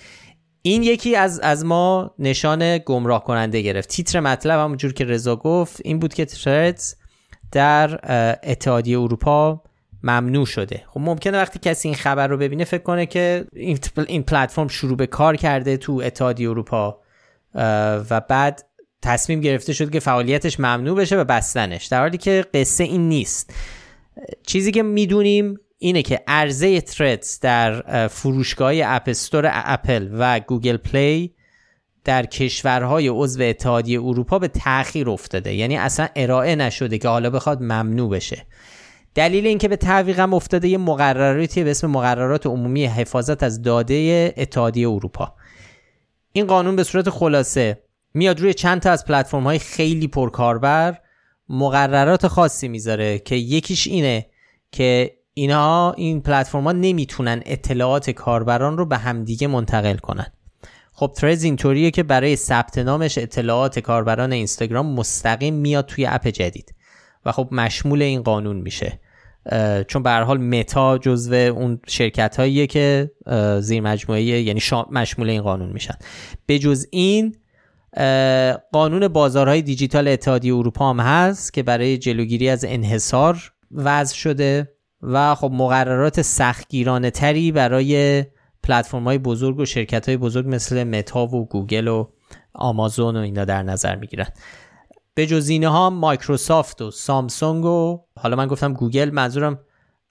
این 0.63 0.83
یکی 0.83 1.17
از 1.17 1.41
از 1.41 1.65
ما 1.65 2.15
نشان 2.19 2.79
گمراه 2.79 3.25
کننده 3.25 3.61
گرفت. 3.61 3.89
تیتر 3.89 4.21
مطلب 4.21 4.61
همونجور 4.61 4.93
که 4.93 5.05
رضا 5.05 5.37
گفت 5.37 5.81
این 5.85 5.99
بود 5.99 6.15
که 6.15 6.25
تردز 6.25 6.95
در 7.53 8.01
اتحادیه 8.43 9.01
اروپا 9.01 9.63
ممنوع 10.05 10.47
شده. 10.47 10.85
خب 10.87 11.01
ممکنه 11.01 11.39
وقتی 11.39 11.59
کسی 11.59 11.89
این 11.89 11.95
خبر 11.95 12.27
رو 12.27 12.37
ببینه 12.37 12.65
فکر 12.65 12.83
کنه 12.83 13.07
که 13.07 13.45
این 14.07 14.23
پلتفرم 14.23 14.69
شروع 14.69 14.97
به 14.97 15.07
کار 15.07 15.37
کرده 15.37 15.77
تو 15.77 16.03
اتحادیه 16.05 16.51
اروپا 16.51 17.01
و 18.11 18.21
بعد 18.29 18.65
تصمیم 19.03 19.41
گرفته 19.41 19.73
شد 19.73 19.91
که 19.91 20.01
فعالیتش 20.01 20.61
ممنوع 20.61 20.97
بشه 20.97 21.17
و 21.17 21.25
بستنش. 21.25 21.87
در 21.87 22.01
حالی 22.01 22.19
که 22.19 22.45
قصه 22.55 22.85
این 22.85 23.09
نیست. 23.09 23.55
چیزی 24.47 24.73
که 24.73 24.83
می‌دونیم 24.83 25.59
اینه 25.79 26.03
که 26.03 26.21
عرضه 26.27 26.81
Threads 26.81 27.41
در 27.41 28.07
فروشگاه 28.09 28.73
App 28.85 29.09
Store 29.09 29.51
اپل 29.53 30.09
و 30.13 30.41
Google 30.41 30.77
Play 30.77 31.35
در 32.05 32.27
کشورهای 32.27 33.09
عضو 33.09 33.43
اتحادیه 33.43 34.01
اروپا 34.01 34.39
به 34.39 34.49
تاخیر 34.49 35.11
افتاده. 35.11 35.55
یعنی 35.55 35.77
اصلا 35.77 36.09
ارائه 36.17 36.57
نشده 36.57 36.99
که 36.99 37.09
حالا 37.09 37.31
بخواد 37.31 37.63
ممنوع 37.63 38.11
بشه. 38.11 38.47
دلیل 39.15 39.47
اینکه 39.47 39.69
به 39.69 39.77
تعویقم 39.77 40.35
افتاده 40.35 40.69
یه 40.69 40.79
مقرراتی 40.79 41.65
به 41.65 41.71
اسم 41.71 41.91
مقررات 41.91 42.47
عمومی 42.47 42.85
حفاظت 42.85 43.43
از 43.43 43.63
داده 43.63 44.35
اتحادیه 44.37 44.89
اروپا. 44.89 45.35
این 46.33 46.47
قانون 46.47 46.77
به 46.77 46.85
صورت 46.85 47.11
خلاصه 47.11 47.83
میاد 48.15 48.41
روی 48.41 48.55
چند 48.55 48.81
تا 48.81 48.91
از 48.91 49.05
پلتفرم 49.05 49.43
های 49.43 49.59
خیلی 49.59 50.09
پرکاربر 50.09 50.99
مقررات 51.49 52.27
خاصی 52.27 52.69
می‌ذاره 52.69 53.19
که 53.19 53.35
یکیش 53.35 53.87
اینه 53.87 54.27
که 54.73 55.19
اینها 55.35 55.95
این 55.97 56.21
پلتفرم 56.21 56.65
ها 56.65 56.73
نمی‌تونن 56.73 57.43
اطلاعات 57.47 58.11
کاربران 58.11 58.79
رو 58.79 58.87
به 58.87 58.97
همدیگه 58.97 59.47
منتقل 59.47 59.97
کنن. 59.97 60.27
خب 60.93 61.13
ترز 61.17 61.45
اینطوریه 61.45 61.91
که 61.91 62.03
برای 62.03 62.37
ثبت 62.37 62.79
نامش 62.79 63.19
اطلاعات 63.19 63.79
کاربران 63.79 64.33
اینستاگرام 64.33 64.95
مستقیم 64.95 65.55
میاد 65.55 65.87
توی 65.87 66.07
اپ 66.07 66.29
جدید 66.29 66.75
و 67.25 67.33
خب 67.33 67.49
مشمول 67.53 68.03
این 68.03 68.23
قانون 68.23 68.57
میشه. 68.57 69.01
چون 69.89 70.03
به 70.03 70.11
حال 70.11 70.39
متا 70.39 70.99
جزو 70.99 71.35
اون 71.35 71.81
شرکت 71.87 72.37
هاییه 72.37 72.67
که 72.67 73.11
زیر 73.61 73.81
مجموعه 73.81 74.23
یعنی 74.23 74.61
مشمول 74.91 75.31
این 75.31 75.43
قانون 75.43 75.73
میشن. 75.73 75.95
به 76.47 76.59
جز 76.59 76.87
این 76.91 77.37
قانون 78.73 79.09
بازارهای 79.09 79.63
دیجیتال 79.63 80.09
اتحادیه 80.09 80.55
اروپا 80.55 80.91
هم 80.91 81.01
هست 81.01 81.53
که 81.53 81.63
برای 81.63 81.99
جلوگیری 81.99 82.49
از 82.49 82.65
انحصار 82.65 83.53
وضع 83.73 84.15
شده 84.15 84.71
و 85.03 85.35
خب 85.35 85.51
مقررات 85.53 86.23
سختگیرانه 86.23 87.11
تری 87.11 87.53
برای 87.53 88.25
پلتفرم 88.63 89.05
های 89.05 89.19
بزرگ 89.19 89.59
و 89.59 89.65
شرکت 89.65 90.09
های 90.09 90.17
بزرگ 90.17 90.47
مثل 90.49 90.85
متا 90.85 91.27
و 91.27 91.49
گوگل 91.49 91.89
و 91.89 92.09
آمازون 92.55 93.17
و 93.17 93.21
اینا 93.21 93.45
در 93.45 93.63
نظر 93.63 93.97
می‌گیرن. 93.97 94.27
به 95.15 95.27
جز 95.27 95.51
متا 95.51 95.91
مایکروسافت 95.91 96.83
و 96.83 96.91
سامسونگ 96.91 97.65
و 97.65 98.01
حالا 98.19 98.37
من 98.37 98.47
گفتم 98.47 98.73
گوگل 98.73 99.11
منظورم 99.11 99.61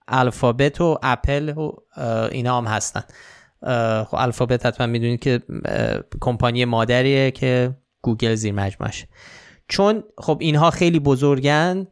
آلفابت 0.08 0.82
و 0.82 1.00
اپل 1.04 1.50
و 1.50 1.72
اینا 2.32 2.58
هم 2.58 2.66
هستن. 2.66 3.04
خب 4.04 4.16
آلفابت 4.16 4.66
حتما 4.66 4.88
می‌دونید 4.88 5.20
که 5.20 5.42
کمپانی 6.22 6.66
مادریه 6.66 7.32
که 7.32 7.78
گوگل 8.02 8.36
زیر 8.36 8.54
مجموعش. 8.54 9.06
چون 9.68 10.04
خب 10.18 10.38
اینها 10.42 10.72
خیلی 10.72 11.00
بزرگن 11.00 11.88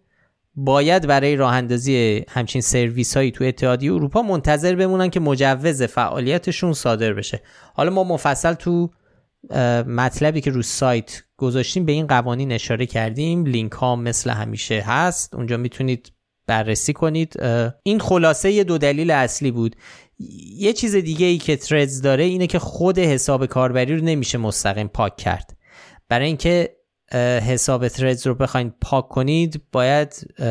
باید 0.55 1.07
برای 1.07 1.35
راه 1.35 1.53
اندازی 1.53 2.25
همچین 2.29 2.61
سرویس 2.61 3.17
هایی 3.17 3.31
تو 3.31 3.43
اتحادیه 3.43 3.93
اروپا 3.93 4.21
منتظر 4.21 4.75
بمونن 4.75 5.09
که 5.09 5.19
مجوز 5.19 5.83
فعالیتشون 5.83 6.73
صادر 6.73 7.13
بشه. 7.13 7.41
حالا 7.73 7.89
ما 7.91 8.03
مفصل 8.03 8.53
تو 8.53 8.89
مطلبی 9.87 10.41
که 10.41 10.51
رو 10.51 10.61
سایت 10.61 11.23
گذاشتیم 11.37 11.85
به 11.85 11.91
این 11.91 12.07
قوانین 12.07 12.51
اشاره 12.51 12.85
کردیم. 12.85 13.45
لینک 13.45 13.71
ها 13.71 13.95
مثل 13.95 14.29
همیشه 14.29 14.81
هست. 14.81 15.35
اونجا 15.35 15.57
می‌تونید 15.57 16.13
بررسی 16.47 16.93
کنید. 16.93 17.43
این 17.83 17.99
خلاصه 17.99 18.63
دو 18.63 18.77
دلیل 18.77 19.11
اصلی 19.11 19.51
بود. 19.51 19.75
یه 20.55 20.73
چیز 20.73 20.95
دیگه 20.95 21.25
ای 21.25 21.37
که 21.37 21.55
تردز 21.55 22.01
داره 22.01 22.23
اینه 22.23 22.47
که 22.47 22.59
خود 22.59 22.99
حساب 22.99 23.45
کاربری 23.45 23.97
رو 23.97 24.05
نمیشه 24.05 24.37
مستقیم 24.37 24.87
پاک 24.87 25.17
کرد. 25.17 25.57
برای 26.09 26.27
اینکه 26.27 26.75
حساب 27.47 27.87
تردز 27.87 28.27
رو 28.27 28.35
بخواید 28.35 28.73
پاک 28.81 29.09
کنید 29.09 29.61
باید 29.71 30.41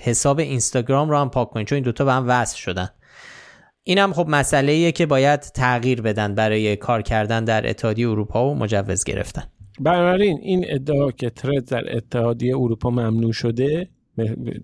حساب 0.00 0.38
اینستاگرام 0.38 1.10
رو 1.10 1.18
هم 1.18 1.30
پاک 1.30 1.50
کنید 1.50 1.66
چون 1.66 1.76
این 1.76 1.84
دوتا 1.84 2.04
به 2.04 2.12
هم 2.12 2.24
وصل 2.28 2.56
شدن. 2.56 2.88
این 3.90 3.98
هم 3.98 4.12
خب 4.12 4.26
مسئله 4.28 4.92
که 4.92 5.06
باید 5.06 5.40
تغییر 5.40 6.02
بدن 6.02 6.34
برای 6.34 6.76
کار 6.76 7.02
کردن 7.02 7.44
در 7.44 7.70
اتحادیه 7.70 8.08
اروپا 8.08 8.50
و 8.50 8.54
مجوز 8.54 9.04
گرفتن. 9.04 9.42
بنابراین 9.80 10.38
این 10.42 10.64
ادعا 10.68 11.10
که 11.10 11.30
ترد 11.30 11.64
در 11.64 11.96
اتحادیه 11.96 12.56
اروپا 12.56 12.90
ممنوع 12.90 13.32
شده 13.32 13.88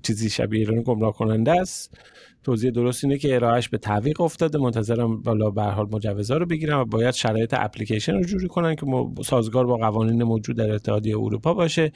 چیزی 0.03 0.31
شبیه 0.31 0.61
ایران 0.61 0.83
گمراه 0.83 1.13
کننده 1.13 1.61
است. 1.61 1.99
توضیح 2.45 2.71
درست 2.71 3.05
اینه 3.05 3.19
که 3.19 3.35
ارائهش 3.35 3.69
به 3.69 3.79
تعویق 3.79 4.21
افتاده. 4.21 4.59
منتظرم 4.59 5.23
بالا 5.23 5.51
به 5.51 5.63
حال 5.63 5.87
مجوزا 5.93 6.37
رو 6.37 6.47
بگیرن 6.47 6.77
و 6.77 6.85
باید 6.85 7.15
شرایط 7.15 7.55
اپلیکیشن 7.59 8.13
رو 8.13 8.25
جوری 8.25 8.49
کنن 8.49 8.75
که 8.75 8.87
سازگار 9.25 9.67
با 9.67 9.77
قوانین 9.77 10.23
موجود 10.23 10.57
در 10.57 10.73
اتحادیه 10.73 11.19
اروپا 11.19 11.55
باشه. 11.55 11.93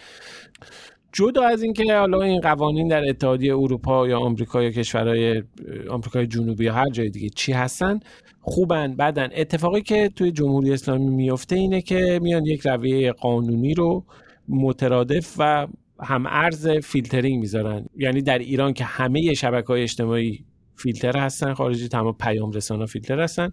جدا 1.13 1.43
از 1.43 1.63
اینکه 1.63 1.95
حالا 1.95 2.23
این 2.23 2.41
قوانین 2.41 2.89
در 2.89 3.09
اتحادیه 3.09 3.57
اروپا 3.57 4.09
یا 4.09 4.21
آمریکا 4.21 4.63
یا 4.63 4.71
کشورهای 4.71 5.43
آمریکای 5.91 6.27
جنوبی 6.27 6.65
یا 6.65 6.75
هر 6.75 6.91
جای 6.91 7.11
دیگه 7.11 7.29
چی 7.29 7.53
هستن 7.53 8.01
خوبن 8.41 8.97
بعدن 8.97 9.29
اتفاقی 9.35 9.83
که 9.83 10.11
توی 10.17 10.33
جمهوری 10.33 10.73
اسلامی 10.73 11.11
میفته 11.11 11.57
اینه 11.57 11.83
که 11.83 12.19
میان 12.23 12.47
یک 12.47 12.67
رویه 12.67 13.13
قانونی 13.13 13.75
رو 13.75 14.05
مترادف 14.49 15.35
و 15.39 15.67
هم 16.01 16.27
ارز 16.27 16.69
فیلترینگ 16.69 17.41
می‌ذارن. 17.41 17.87
یعنی 17.97 18.23
در 18.23 18.39
ایران 18.39 18.73
که 18.73 18.85
همه 18.85 19.35
شبکه 19.35 19.67
های 19.67 19.83
اجتماعی 19.83 20.45
فیلتر 20.77 21.19
هستن 21.19 21.55
خارجی 21.55 21.89
تمام 21.89 22.17
پیام 22.21 22.53
رسانا 22.53 22.87
فیلتر 22.87 23.21
هستن. 23.21 23.51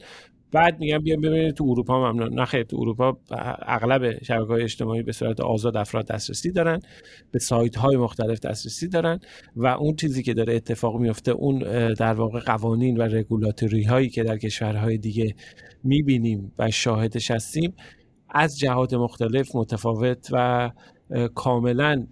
بعد 0.51 0.79
میگم 0.79 0.97
بیا 0.97 1.17
ببینید 1.17 1.53
تو 1.53 1.63
اروپا 1.69 2.11
ممنون 2.11 2.39
نه 2.39 2.63
تو 2.63 2.77
اروپا 2.79 3.17
اغلب 3.61 4.23
شبکه 4.23 4.53
های 4.53 4.63
اجتماعی 4.63 5.03
به 5.03 5.11
صورت 5.11 5.39
آزاد 5.39 5.77
افراد 5.77 6.07
دسترسی 6.07 6.51
دارن 6.51 6.79
به 7.31 7.39
سایت 7.39 7.75
های 7.75 7.97
مختلف 7.97 8.39
دسترسی 8.39 8.87
دارن 8.87 9.19
و 9.55 9.67
اون 9.67 9.95
چیزی 9.95 10.23
که 10.23 10.33
داره 10.33 10.55
اتفاق 10.55 10.99
میفته 10.99 11.31
اون 11.31 11.59
در 11.93 12.13
واقع 12.13 12.39
قوانین 12.39 12.97
و 12.97 13.01
رگولاتوری 13.01 13.83
هایی 13.83 14.09
که 14.09 14.23
در 14.23 14.37
کشورهای 14.37 14.97
دیگه 14.97 15.35
می‌بینیم 15.83 16.51
و 16.59 16.71
شاهدش 16.71 17.31
هستیم 17.31 17.73
از 18.29 18.59
جهات 18.59 18.93
مختلف 18.93 19.55
متفاوت 19.55 20.27
و 20.31 20.71
کاملا 21.35 22.07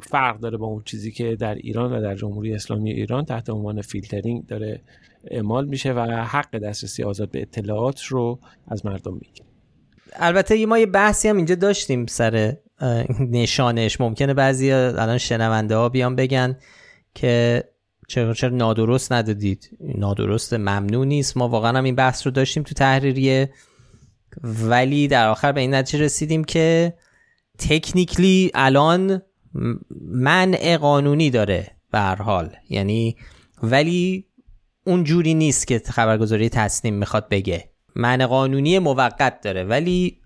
فرق 0.00 0.40
داره 0.40 0.56
با 0.56 0.66
اون 0.66 0.82
چیزی 0.84 1.12
که 1.12 1.36
در 1.36 1.54
ایران 1.54 1.92
و 1.92 2.00
در 2.00 2.14
جمهوری 2.14 2.54
اسلامی 2.54 2.92
ایران 2.92 3.24
تحت 3.24 3.50
عنوان 3.50 3.82
فیلترینگ 3.82 4.46
داره 4.46 4.82
اعمال 5.30 5.66
میشه 5.66 5.92
و 5.92 6.00
حق 6.24 6.58
دسترسی 6.58 7.02
آزاد 7.02 7.30
به 7.30 7.42
اطلاعات 7.42 8.02
رو 8.02 8.40
از 8.68 8.86
مردم 8.86 9.14
می‌گیره. 9.14 9.46
البته 10.12 10.66
ما 10.66 10.78
یه 10.78 10.86
بحثی 10.86 11.28
هم 11.28 11.36
اینجا 11.36 11.54
داشتیم 11.54 12.06
سر 12.06 12.56
نشانش. 13.30 14.00
ممکنه 14.00 14.34
بعضی 14.34 14.72
الان 14.72 15.18
شنونده 15.18 15.76
ها 15.76 15.88
بیان 15.88 16.16
بگن 16.16 16.56
که 17.14 17.64
چرا 18.08 18.34
چرا 18.34 18.50
نادرست 18.50 19.12
ندادید. 19.12 19.70
نادرست 19.80 20.54
ممنوع 20.54 21.06
نیست. 21.06 21.36
ما 21.36 21.48
واقعا 21.48 21.78
هم 21.78 21.84
این 21.84 21.94
بحث 21.94 22.26
رو 22.26 22.30
داشتیم 22.30 22.62
تو 22.62 22.74
تحریریه. 22.74 23.50
ولی 24.42 25.08
در 25.08 25.28
آخر 25.28 25.52
به 25.52 25.60
این 25.60 25.74
نتیجه 25.74 26.04
رسیدیم 26.04 26.44
که 26.44 26.94
تکنیکلی 27.58 28.50
الان 28.54 29.22
منع 30.00 30.76
قانونی 30.76 31.30
داره 31.30 31.66
به 31.92 32.00
حال. 32.00 32.50
یعنی 32.70 33.16
ولی 33.62 34.26
اون 34.86 35.04
جوری 35.04 35.34
نیست 35.34 35.66
که 35.66 35.78
خبرگزاری 35.78 36.48
تصنیم 36.48 36.94
می‌خواد 36.94 37.28
بگه. 37.28 37.70
منع 37.94 38.26
قانونی 38.26 38.78
موقت 38.78 39.40
داره 39.40 39.64
ولی 39.64 40.20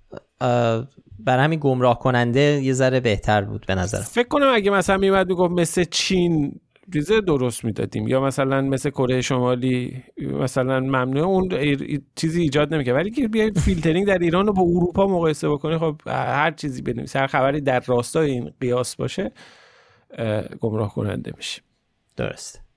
برای 1.18 1.44
همین 1.44 1.58
گمراه 1.62 1.98
کننده 1.98 2.40
یه 2.40 2.72
ذره 2.72 3.00
بهتر 3.00 3.42
بود 3.44 3.64
به 3.66 3.74
نظر 3.74 4.00
فکر 4.00 4.28
کنم 4.28 4.52
اگه 4.54 4.70
مثلا 4.70 4.96
میومد 4.96 5.28
می‌گفت 5.28 5.52
مثل 5.52 5.84
چین 5.84 6.60
ریزه 6.94 7.20
درست 7.20 7.64
می‌دادیم 7.64 8.08
یا 8.08 8.20
مثلا 8.20 8.60
مثل 8.60 8.90
کره 8.90 9.20
شمالی 9.20 10.02
مثلا 10.18 10.80
ممنوع 10.80 11.22
اون 11.22 11.48
چیزی 12.16 12.42
ایجاد 12.42 12.74
نمی‌کنه 12.74 12.94
ولی 12.94 13.10
که 13.10 13.28
بیای 13.28 13.52
فیلترینگ 13.52 14.06
در 14.06 14.18
ایران 14.18 14.46
رو 14.46 14.52
با 14.52 14.62
اروپا 14.62 15.06
مقایسه 15.06 15.48
بکنی 15.48 15.78
خب 15.78 16.00
هر 16.06 16.50
چیزی 16.50 16.82
بنویسی 16.82 17.18
هر 17.18 17.26
خبری 17.26 17.60
در 17.60 17.80
راستای 17.80 18.30
این 18.30 18.50
قیاس 18.60 18.96
باشه 18.96 19.32
گمراه 20.60 20.94
کننده 20.94 21.32
میشه. 21.36 21.62
درست. 22.16 22.69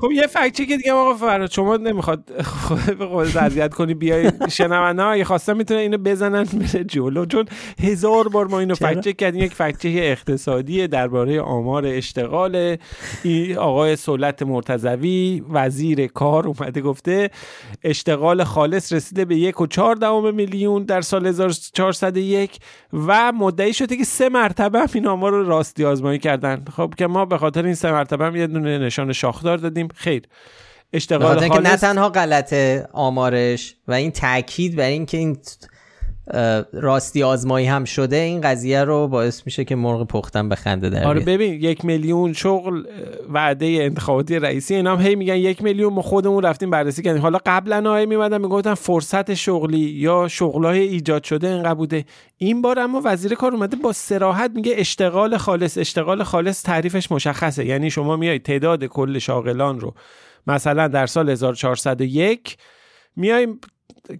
خب 0.00 0.12
یه 0.12 0.26
فکچه 0.26 0.66
که 0.66 0.76
دیگه 0.76 0.92
آقا 0.92 1.14
فراد 1.14 1.50
شما 1.50 1.76
نمی‌خواد 1.76 2.42
خود 2.42 2.98
به 2.98 3.06
خود 3.06 3.36
اذیت 3.36 3.74
کنی 3.74 3.94
بیای 3.94 4.30
شنونده 4.50 5.02
اگه 5.02 5.24
خواستم 5.24 5.56
می‌تونه 5.56 5.80
اینو 5.80 5.98
بزنن 5.98 6.44
بره 6.44 6.84
جلو. 6.84 7.26
چون 7.26 7.44
هزار 7.82 8.28
بار 8.28 8.46
ما 8.46 8.60
اینو 8.60 8.74
فکچه 8.74 9.12
کردیم 9.12 9.42
یک 9.42 9.54
فکچه 9.54 9.88
اقتصادی 9.88 10.88
درباره 10.88 11.40
آمار 11.40 11.86
اشتغال 11.86 12.76
آقای 13.58 13.96
سولت 13.96 14.42
مرتضوی 14.42 15.42
وزیر 15.50 16.06
کار 16.06 16.46
اومده 16.46 16.80
گفته 16.80 17.30
اشتغال 17.84 18.44
خالص 18.44 18.92
رسیده 18.92 19.24
به 19.24 19.36
یک 19.36 19.60
و 19.60 19.66
چهار 19.66 19.94
دوم 19.94 20.34
میلیون 20.34 20.84
در 20.84 21.00
سال 21.00 21.26
1401 21.26 22.58
و 22.92 23.32
مدعی 23.32 23.74
شده 23.74 23.96
که 23.96 24.04
سه 24.04 24.28
مرتبه 24.28 24.84
این 24.94 25.06
آمار 25.06 25.32
رو 25.32 25.48
راستی 25.48 25.84
آزمایی 25.84 26.18
کردن. 26.18 26.64
خب 26.76 26.94
که 26.98 27.06
ما 27.06 27.24
به 27.24 27.38
خاطر 27.38 27.64
این 27.64 27.74
سه 27.74 27.92
مرتبه 27.92 28.24
هم 28.24 28.36
یه 28.36 28.46
دونه 28.46 28.78
نشان 28.78 29.12
شاخدار 29.12 29.56
دادیم. 29.56 29.87
خیر. 29.94 30.22
اشتغال 30.92 31.38
خالص... 31.38 31.52
که 31.52 31.60
نه 31.60 31.76
تنها 31.76 32.08
غلطه 32.08 32.88
آمارش 32.92 33.74
و 33.88 33.92
این 33.92 34.10
تاکید 34.10 34.76
بر 34.76 34.84
اینکه 34.84 35.18
این 35.18 35.38
راستی 36.72 37.22
آزمایی 37.22 37.66
هم 37.66 37.84
شده 37.84 38.16
این 38.16 38.40
قضیه 38.40 38.84
رو 38.84 39.08
باعث 39.08 39.42
میشه 39.46 39.64
که 39.64 39.76
مرغ 39.76 40.06
پختن 40.06 40.48
به 40.48 40.54
خنده 40.54 40.90
در 40.90 41.04
آره 41.04 41.20
ببین 41.20 41.52
یک 41.52 41.84
میلیون 41.84 42.32
شغل 42.32 42.84
وعده 43.32 43.66
انتخاباتی 43.66 44.38
رئیسی 44.38 44.74
اینا 44.74 44.96
هم 44.96 45.06
هی 45.06 45.14
میگن 45.14 45.34
یک 45.34 45.62
میلیون 45.62 45.92
ما 45.92 46.02
خودمون 46.02 46.42
رفتیم 46.42 46.70
بررسی 46.70 47.02
کردیم. 47.02 47.22
حالا 47.22 47.38
قبلا 47.46 47.90
های 47.90 48.06
میمدن 48.06 48.40
می‌گفتن 48.40 48.74
فرصت 48.74 49.34
شغلی 49.34 49.78
یا 49.78 50.28
شغلای 50.28 50.80
ایجاد 50.80 51.24
شده 51.24 51.48
اینقدر 51.48 51.74
بوده. 51.74 52.04
این 52.36 52.62
بار 52.62 52.78
اما 52.78 53.02
وزیر 53.04 53.34
کار 53.34 53.52
اومده 53.52 53.76
با 53.76 53.92
سراحت 53.92 54.50
میگه 54.54 54.74
اشتغال 54.76 55.36
خالص 55.36 55.78
اشتغال 55.78 56.22
خالص 56.22 56.62
تعریفش 56.62 57.12
مشخصه. 57.12 57.66
یعنی 57.66 57.90
شما 57.90 58.16
میای 58.16 58.38
تعداد 58.38 58.84
کل 58.84 59.18
شاغلان 59.18 59.80
رو 59.80 59.94
مثلا 60.46 60.88
در 60.88 61.06
سال 61.06 61.30
1401 61.30 62.56
میایم 63.16 63.60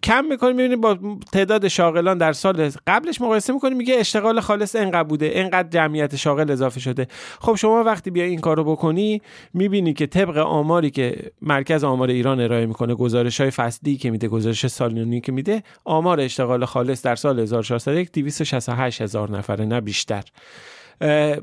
کم 0.03 0.25
می‌کنی 0.25 0.53
می‌بینیم 0.53 0.81
با 0.81 0.99
تعداد 1.33 1.69
شاغلان 1.69 2.19
در 2.19 2.33
سال 2.33 2.71
قبلش 2.87 3.21
مقایسه 3.21 3.53
می‌کنی 3.53 3.75
میگه 3.75 3.95
اشتغال 3.95 4.41
خالص 4.41 4.77
انقدر 4.77 5.03
بوده 5.03 5.31
انقدر 5.35 5.69
جمعیت 5.69 6.17
شاغل 6.17 6.51
اضافه 6.51 6.81
شده. 6.81 7.07
خب 7.41 7.55
شما 7.55 7.85
وقتی 7.85 8.11
بیا 8.11 8.25
این 8.25 8.41
کارو 8.41 8.65
بکنی 8.65 9.23
می‌بینی 9.55 9.93
که 9.93 10.07
طبق 10.07 10.37
آماری 10.37 10.91
که 10.91 11.33
مرکز 11.43 11.85
آمار 11.85 12.09
ایران 12.09 12.41
ارائه 12.41 12.67
می‌کنه 12.67 12.95
گزارش 12.95 13.41
های 13.41 13.51
فصلی 13.51 13.97
که 13.97 14.11
میده 14.11 14.29
گزارش 14.29 14.67
سالیانی 14.67 15.21
که 15.21 15.33
میده 15.33 15.63
آمار 15.85 16.21
اشتغال 16.21 16.65
خالص 16.65 17.03
در 17.03 17.17
سال 17.17 17.41
1401 17.41 18.13
268 18.13 19.03
هزار 19.03 19.31
نفره 19.31 19.65
نه 19.65 19.81
بیشتر. 19.81 20.23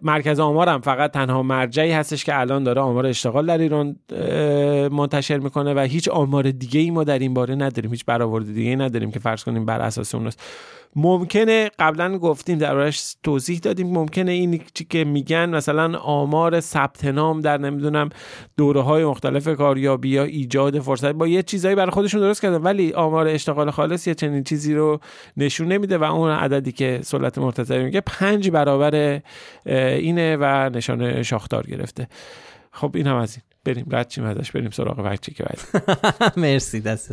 مرکز 0.04 0.40
آمار 0.40 0.70
هم 0.70 0.82
فقط 0.82 1.12
تنها 1.12 1.44
مرجعی 1.44 1.92
هستش 1.92 2.26
که 2.26 2.40
الان 2.40 2.64
داره 2.64 2.82
آمار 2.82 3.06
اشتغال 3.06 3.46
در 3.46 3.58
ایران 3.58 3.96
منتشر 4.92 5.38
می‌کنه 5.38 5.74
و 5.74 5.80
هیچ 5.80 6.08
آمار 6.08 6.52
دیگه 6.52 6.80
ای 6.80 6.92
ما 6.92 7.04
در 7.04 7.20
این 7.20 7.34
باره 7.34 7.56
نداریم 7.56 7.92
هیچ 7.92 8.06
برآورد 8.06 8.46
دیگه 8.46 8.70
ای 8.70 8.76
نداریم 8.76 9.12
که 9.12 9.20
فرض 9.20 9.44
کنیم 9.44 9.66
بر 9.66 9.82
اساس 9.82 10.16
اون 10.16 10.28
است. 10.28 10.44
ممکنه 10.96 11.72
قبلا 11.80 12.18
گفتیم 12.18 12.58
دربارش 12.58 13.16
توضیح 13.24 13.60
دادیم. 13.60 13.88
ممکنه 13.88 14.32
این 14.32 14.62
چی 14.74 14.86
که 14.86 15.04
میگن 15.04 15.50
مثلا 15.50 15.98
آمار 15.98 16.60
ثبت 16.60 17.06
نام 17.06 17.42
در 17.42 17.58
نمی‌دونم 17.58 18.10
دوره 18.58 18.82
های 18.82 19.06
مختلف 19.06 19.48
کاریابی 19.48 20.10
یا 20.10 20.24
ایجاد 20.24 20.80
فرصت 20.80 21.12
با 21.12 21.28
یه 21.28 21.44
چیزایی 21.44 21.76
برای 21.76 21.92
خودشون 21.92 22.22
درست 22.22 22.42
کردن 22.42 22.62
ولی 22.62 22.94
آمار 22.94 23.28
اشتغال 23.28 23.72
خالص 23.72 24.08
یه 24.08 24.16
چنین 24.16 24.44
چیزی 24.44 24.74
رو 24.74 25.00
نشون 25.38 25.68
نمیده 25.68 25.98
و 25.98 26.04
اون 26.04 26.32
عددی 26.32 26.72
که 26.72 27.00
سلطت 27.04 27.38
مرتضی 27.38 27.78
میگه 27.78 28.02
پنج 28.02 28.50
برابر 28.50 29.22
اینه 29.66 30.38
و 30.40 30.70
نشان 30.74 31.24
شاختار 31.24 31.68
گرفته. 31.68 32.08
خب 32.72 32.92
این 32.96 33.08
هم 33.08 33.16
از 33.16 33.36
این. 33.36 33.44
بریم 33.66 33.86
رد 33.92 34.08
چیم 34.08 34.24
ازش 34.24 34.52
بریم 34.52 34.70
سراغ 34.70 35.00
بچه 35.02 35.32
که 35.32 35.44
بعدی. 35.44 35.62
مرسی 36.42 36.80
دست 36.82 37.12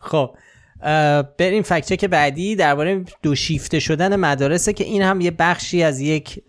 خب 0.00 0.36
بریم 1.38 1.62
فکچک 1.62 2.04
بعدی 2.04 2.56
درباره 2.56 3.04
دو 3.22 3.34
شیفته 3.34 3.80
شدن 3.80 4.16
مدارسه 4.16 4.72
که 4.72 4.84
این 4.84 5.02
هم 5.02 5.20
یه 5.20 5.30
بخشی 5.30 5.82
از 5.82 6.00
یک 6.00 6.40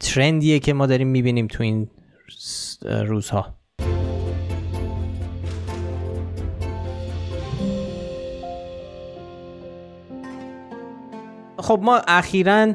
ترندیه 0.00 0.58
که 0.58 0.72
ما 0.72 0.86
داریم 0.86 1.08
می‌بینیم 1.08 1.46
تو 1.46 1.62
این 1.62 1.90
روزها. 2.84 3.54
خب 11.58 11.80
ما 11.82 12.02
اخیرا 12.08 12.74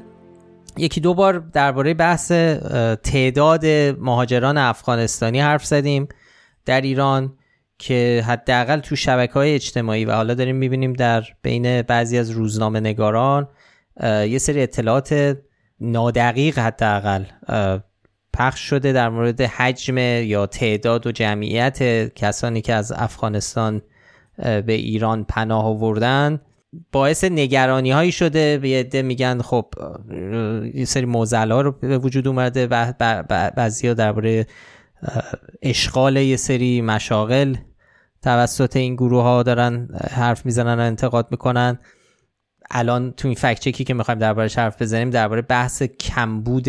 یکی 0.78 1.01
دو 1.01 1.13
بار 1.13 1.39
درباره 1.39 1.93
بحث 1.93 2.32
تعداد 3.03 3.65
مهاجران 3.99 4.57
افغانستانی 4.57 5.39
حرف 5.39 5.65
زدیم 5.65 6.07
در 6.65 6.82
ایران. 6.82 7.38
که 7.78 8.24
حداقل 8.28 8.80
تو 8.80 8.95
شبکه 8.95 9.34
های 9.34 9.55
اجتماعی 9.55 10.05
و 10.05 10.11
حالا 10.11 10.34
داریم 10.34 10.55
می‌بینیم 10.55 10.93
در 10.93 11.24
بین 11.41 11.82
بعضی 11.82 12.17
از 12.17 12.30
روزنامه 12.30 12.80
نگاران 12.80 13.47
یه 14.03 14.38
سری 14.38 14.61
اطلاعات 14.61 15.38
نادقیق 15.80 16.59
حداقل 16.59 17.24
پخش 18.34 18.59
شده 18.59 18.91
در 18.91 19.09
مورد 19.09 19.41
حجم 19.41 19.97
یا 19.97 20.45
تعداد 20.45 21.07
و 21.07 21.11
جمعیت 21.11 22.07
کسانی 22.15 22.61
که 22.61 22.74
از 22.74 22.91
افغانستان 22.91 23.82
به 24.38 24.63
ایران 24.67 25.24
پناه 25.24 25.65
آوردن. 25.65 26.41
باعث 26.91 27.24
نگرانی 27.24 27.91
هایی 27.91 28.11
شده. 28.11 28.57
به 28.57 28.67
عده 28.67 29.01
میگن 29.01 29.41
خب 29.41 29.65
یه 30.74 30.86
سری 30.86 31.05
موزل 31.05 31.51
ها 31.51 31.61
رو 31.61 31.71
به 31.71 31.97
وجود 31.97 32.28
اومده 32.28 32.67
و 32.67 32.93
بعضی 33.55 33.88
ها 33.88 33.93
درباره 33.93 34.45
اشغال 35.61 36.17
یه 36.17 36.35
سری 36.35 36.81
مشاغل 36.81 37.55
توسط 38.21 38.75
این 38.75 38.95
گروه 38.95 39.23
ها 39.23 39.43
دارن 39.43 39.87
حرف 40.11 40.45
می‌زنن 40.45 40.79
و 40.79 40.83
انتقاد 40.83 41.27
می‌کنن. 41.31 41.79
الان 42.71 43.11
تو 43.11 43.27
این 43.27 43.35
فکت 43.35 43.59
چکی 43.59 43.83
که 43.83 43.93
می‌خوایم 43.93 44.19
دربارهش 44.19 44.57
حرف 44.57 44.81
بزنیم 44.81 45.09
درباره 45.09 45.41
بحث 45.41 45.83
کمبود 45.83 46.67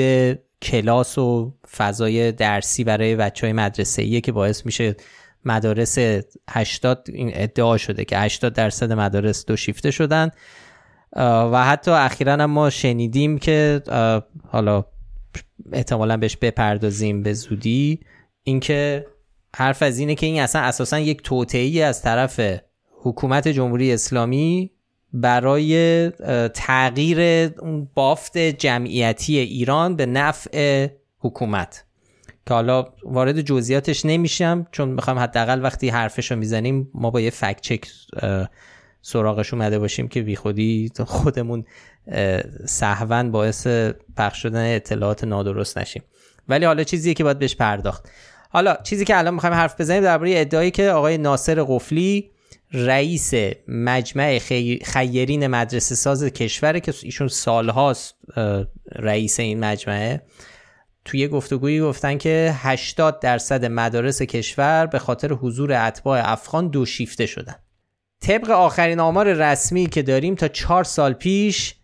کلاس 0.63 1.19
و 1.19 1.55
فضای 1.77 2.33
درسی 2.33 2.85
برای 2.85 3.17
بچه 3.17 3.47
های 3.47 3.53
مدرسه 3.53 4.03
ایه 4.03 4.21
که 4.21 4.33
باعث 4.33 4.67
میشه 4.67 4.97
مدارس 5.45 5.99
80 6.51 7.07
این 7.13 7.31
ادعا 7.35 7.77
شده 7.77 8.05
که 8.05 8.19
80 8.19 8.53
درصد 8.53 8.93
مدارس 8.93 9.45
دو 9.47 9.57
شیفته 9.57 9.91
شدن. 9.91 10.31
و 11.53 11.65
حتی 11.65 11.91
اخیرا 11.91 12.33
هم 12.33 12.45
ما 12.45 12.71
شنیدیم 12.71 13.39
که 13.39 13.83
حالا 14.49 14.85
احتمالا 15.73 16.17
بهش 16.17 16.37
بپردازیم 16.37 17.23
به 17.23 17.33
زودی. 17.33 18.01
اینکه 18.45 19.07
حرف 19.57 19.83
از 19.83 19.99
اینه 19.99 20.15
که 20.15 20.27
این 20.27 20.41
اصلا 20.41 20.63
اساسا 20.63 20.99
یک 20.99 21.23
توطئه‌ای 21.23 21.83
از 21.83 22.03
طرف 22.03 22.41
حکومت 23.03 23.49
جمهوری 23.49 23.93
اسلامی 23.93 24.71
برای 25.13 26.11
تغییر 26.55 27.51
اون 27.59 27.89
بافت 27.95 28.39
جمعیتی 28.39 29.39
ایران 29.39 29.97
به 29.97 30.07
نفع 30.07 30.89
حکومت. 31.19 31.85
که 32.47 32.55
حالا 32.55 32.85
وارد 33.05 33.41
جزئیاتش 33.41 34.05
نمیشم 34.07 34.67
چون 34.73 34.89
می‌خوام 34.89 35.19
حداقل 35.19 35.63
وقتی 35.63 35.89
حرفش 35.89 36.31
رو 36.31 36.37
می‌زنیم 36.37 36.91
ما 36.95 37.11
با 37.11 37.21
یه 37.21 37.31
فکت 37.31 37.61
چک 37.61 37.89
سراغش 39.03 39.55
اومده 39.55 39.79
باشیم 39.79 40.09
که 40.09 40.23
بیخودی 40.23 40.91
خودمون 41.07 41.65
سهون 42.67 43.31
باعث 43.31 43.67
پخش 44.17 44.43
شدن 44.43 44.75
اطلاعات 44.75 45.25
نادرست 45.25 45.79
نشیم. 45.79 46.03
ولی 46.49 46.65
حالا 46.65 46.85
چیزیه 46.85 47.15
که 47.15 47.25
باید 47.25 47.39
بهش 47.39 47.57
پرداخت. 47.57 48.09
حالا 48.55 48.77
چیزی 48.83 49.05
که 49.05 49.19
الان 49.19 49.35
می‌خوایم 49.35 49.55
حرف 49.55 49.81
بزنیم 49.81 50.03
درباره 50.03 50.41
ادعایی 50.41 50.71
که 50.71 50.91
آقای 50.91 51.19
ناصر 51.19 51.65
قفلی 51.69 52.31
رئیس 52.73 53.35
مجمع 53.69 54.39
خیرین 54.85 55.47
مدرسه 55.47 55.95
ساز 55.95 56.25
کشوره 56.25 56.81
که 56.81 56.95
ایشون 57.03 57.29
سالهاست 57.29 58.15
رئیس 58.93 59.41
این 59.41 59.61
مجمعه 59.61 60.23
توی 61.05 61.29
گفتگویی 61.29 61.81
گفتن 61.81 62.19
که 62.19 62.55
80 62.57 63.21
درصد 63.21 63.65
مدارس 63.65 64.23
کشور 64.23 64.87
به 64.87 64.99
خاطر 64.99 65.33
حضور 65.33 65.73
اتباع 65.73 66.33
افغان 66.33 66.69
دو 66.69 66.87
شیفته 66.87 67.27
شدن. 67.27 67.55
طبق 68.21 68.51
آخرین 68.51 69.01
آمار 69.01 69.33
رسمی 69.33 69.87
که 69.87 70.03
داریم 70.03 70.35
تا 70.35 70.49
چهار 70.49 70.85
سال 70.85 71.13
پیش 71.13 71.75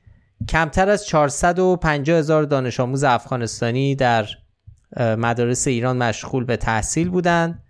کمتر 0.49 0.89
از 0.89 1.07
450 1.07 2.18
هزار 2.18 2.43
دانش 2.43 2.81
آموز 2.81 3.05
افغانستانی 3.05 3.95
در 3.95 4.27
مدارس 4.97 5.66
ایران 5.66 5.97
مشغول 5.97 6.45
به 6.45 6.57
تحصیل 6.57 7.09
بودند 7.09 7.62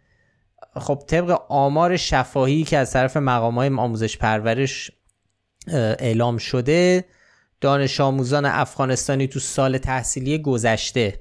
خب 0.76 1.02
طبق 1.06 1.42
آمار 1.48 1.96
شفاهی 1.96 2.64
که 2.64 2.78
از 2.78 2.92
طرف 2.92 3.16
مقام 3.16 3.54
های 3.54 3.68
آموزش 3.68 4.16
پرورش 4.16 4.90
اعلام 5.68 6.38
شده 6.38 7.04
دانش 7.60 8.00
آموزان 8.00 8.46
افغانستانی 8.46 9.26
تو 9.26 9.40
سال 9.40 9.78
تحصیلی 9.78 10.38
گذشته 10.38 11.20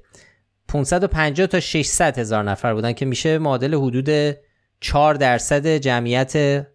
550 0.68 1.48
تا 1.48 1.60
600 1.60 2.20
هزار 2.20 2.44
نفر 2.44 2.74
بودن 2.74 2.94
که 2.94 3.06
میشه 3.06 3.38
معادل 3.38 3.76
حدود 3.76 4.36
4 4.80 5.14
درصد 5.14 5.68
جمعیت 5.68 6.66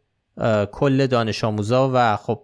کل 0.73 1.07
دانش 1.07 1.45
آموزا 1.45 1.91
و 1.95 2.17
خب 2.17 2.43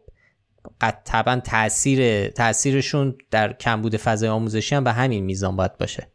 طبعا 1.04 1.40
تاثیر 1.40 2.28
تاثیرشون 2.28 3.18
در 3.30 3.52
کمبود 3.52 3.96
فضای 3.96 4.28
آموزشی 4.28 4.74
هم 4.74 4.84
به 4.84 4.92
همین 4.92 5.24
میزان 5.24 5.56
باید 5.56 5.78
باشه. 5.78 6.08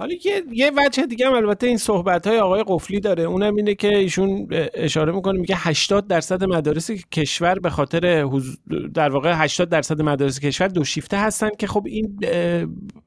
حالی 0.00 0.18
که 0.18 0.42
یه 0.52 0.72
وجه 0.76 1.06
دیگه 1.06 1.26
هم 1.26 1.34
البته 1.34 1.66
این 1.66 1.76
صحبت 1.76 2.26
های 2.26 2.38
آقای 2.38 2.64
قفلی 2.66 3.00
داره. 3.00 3.22
اونم 3.22 3.54
اینه 3.54 3.74
که 3.74 3.96
ایشون 3.96 4.48
اشاره 4.74 5.12
می‌کنه 5.12 5.40
میگه 5.40 5.56
80 5.58 6.06
درصد 6.06 6.44
مدارس 6.44 6.90
کشور 6.90 7.58
به 7.58 7.70
خاطر 7.70 8.28
در 8.94 9.10
واقع 9.10 9.32
80 9.34 9.68
درصد 9.68 10.02
مدارس 10.02 10.40
کشور 10.40 10.68
دو 10.68 10.84
شیفته 10.84 11.16
هستن 11.16 11.50
که 11.58 11.66
خب 11.66 11.82
این 11.86 12.18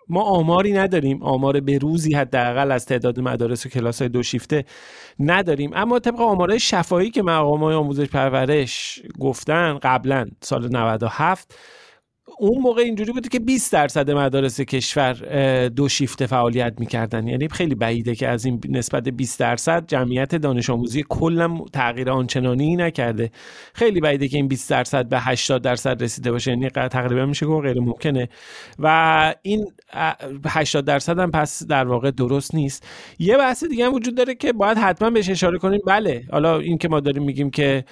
ما 0.10 0.22
آماری 0.22 0.74
نداریم. 0.74 1.24
آمار 1.24 1.60
به 1.60 1.78
روزی 1.78 2.14
حداقل 2.14 2.72
از 2.72 2.86
تعداد 2.86 3.20
مدارس 3.20 3.66
و 3.66 3.70
کلاس 3.70 4.02
های 4.02 4.10
دو 4.10 4.24
شیفته 4.24 4.66
نداریم. 5.20 5.72
اما 5.74 6.00
طبق 6.00 6.22
آمارهای 6.22 6.60
شفاهی 6.60 7.10
که 7.10 7.24
مقام 7.24 7.64
های 7.64 7.76
آموزش 7.76 8.06
پرورش 8.06 9.02
گفتن 9.20 9.80
قبلا 9.84 10.26
سال 10.42 10.70
97 10.72 11.56
اون 12.40 12.62
موقع 12.62 12.82
اینجوری 12.82 13.12
بوده 13.12 13.30
که 13.30 13.40
20 13.40 13.74
درصد 13.74 14.12
مدارس 14.12 14.62
کشور 14.62 15.14
دو 15.68 15.90
شیفته 15.90 16.26
فعالیت 16.26 16.74
می‌کردن. 16.80 17.28
یعنی 17.28 17.48
خیلی 17.48 17.76
بعیده 17.76 18.16
که 18.16 18.28
از 18.28 18.46
این 18.46 18.62
نسبت 18.70 19.10
20 19.10 19.40
درصد 19.40 19.88
جمعیت 19.88 20.36
دانش 20.36 20.70
آموزی 20.70 21.04
کلا 21.10 21.58
تغییر 21.74 22.10
آنچنانی 22.10 22.76
نکرده. 22.76 23.32
خیلی 23.74 24.00
بعیده 24.00 24.28
که 24.28 24.38
این 24.38 24.48
20 24.48 24.70
درصد 24.70 25.10
به 25.10 25.20
80 25.20 25.62
درصد 25.62 26.04
رسیده 26.04 26.32
باشه. 26.32 26.52
یعنی 26.52 26.70
تقریبا 26.70 27.26
میشه 27.26 27.46
گفت 27.46 27.66
غیر 27.66 27.80
ممکنه. 27.80 28.30
و 28.80 29.36
این 29.42 29.66
80 30.48 30.86
درصد 30.86 31.20
هم 31.20 31.32
پس 31.32 31.64
در 31.68 31.88
واقع 31.88 32.12
درست 32.12 32.56
نیست. 32.56 32.88
یه 33.20 33.38
بحث 33.38 33.64
دیگه 33.64 33.86
هم 33.86 33.94
وجود 33.94 34.16
داره 34.18 34.36
که 34.36 34.54
باید 34.54 34.78
حتما 34.78 35.10
بهش 35.10 35.30
اشاره 35.30 35.58
کنیم. 35.58 35.82
بله. 35.88 36.24
حالا 36.32 36.60
این 36.60 36.78
که 36.78 36.88
ما 36.88 37.00
داریم 37.00 37.24
میگیم 37.24 37.50
که 37.50 37.86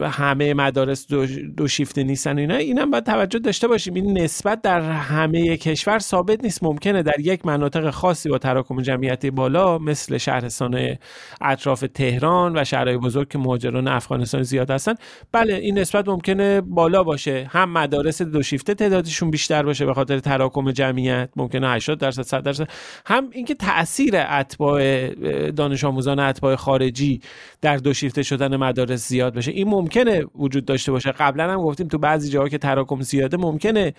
همه 0.00 0.54
مدارس 0.54 1.06
دو, 1.06 1.26
دو 1.56 1.68
شیفته 1.68 2.02
نیستن 2.02 2.38
اینا 2.38 2.56
اینم 2.56 2.90
باید 2.90 3.05
توجه 3.06 3.38
داشته 3.38 3.68
باشیم. 3.68 3.94
این 3.94 4.18
نسبت 4.18 4.62
در 4.62 4.80
همه 4.80 5.56
کشور 5.56 5.98
ثابت 5.98 6.44
نیست. 6.44 6.62
ممکنه 6.62 7.02
در 7.02 7.20
یک 7.20 7.46
مناطق 7.46 7.90
خاصی 7.90 8.28
با 8.28 8.38
تراکم 8.38 8.82
جمعیتی 8.82 9.30
بالا 9.30 9.78
مثل 9.78 10.18
شهرستان 10.18 10.96
اطراف 11.40 11.84
تهران 11.94 12.58
و 12.58 12.64
شهرهای 12.64 12.96
بزرگ 12.96 13.28
که 13.28 13.38
مهاجران 13.38 13.88
افغانستان 13.88 14.42
زیاد 14.42 14.70
هستن. 14.70 14.94
بله 15.32 15.54
این 15.54 15.78
نسبت 15.78 16.08
ممکنه 16.08 16.60
بالا 16.60 17.02
باشه. 17.02 17.46
هم 17.50 17.72
مدارس 17.72 18.22
دو 18.22 18.42
شیفته 18.42 18.74
تعدادشون 18.74 19.30
بیشتر 19.30 19.62
باشه 19.62 19.86
به 19.86 19.94
خاطر 19.94 20.18
تراکم 20.18 20.70
جمعیت. 20.70 21.28
ممکنه 21.36 21.68
80 21.68 21.98
درصد 21.98 22.22
100 22.22 22.42
درصد. 22.42 22.68
هم 23.06 23.28
اینکه 23.32 23.54
تاثیر 23.54 24.14
اتباع 24.16 25.08
دانش 25.50 25.84
آموزان 25.84 26.18
اتباع 26.18 26.56
خارجی 26.56 27.20
در 27.60 27.76
دو 27.76 27.92
شیفته 27.94 28.22
شدن 28.22 28.56
مدارس 28.56 29.08
زیاد 29.08 29.34
بشه. 29.34 29.50
این 29.50 29.68
ممکنه 29.68 30.24
وجود 30.34 30.64
داشته 30.64 30.92
باشه. 30.92 31.12
قبلا 31.12 31.52
هم 31.52 31.62
گفتیم 31.62 31.88
تو 31.88 31.98
بعضی 31.98 32.30
جاها 32.30 32.48
که 32.48 32.58
تراکم 32.58 32.95
زیاده 33.02 33.36
ممکنه 33.36 33.94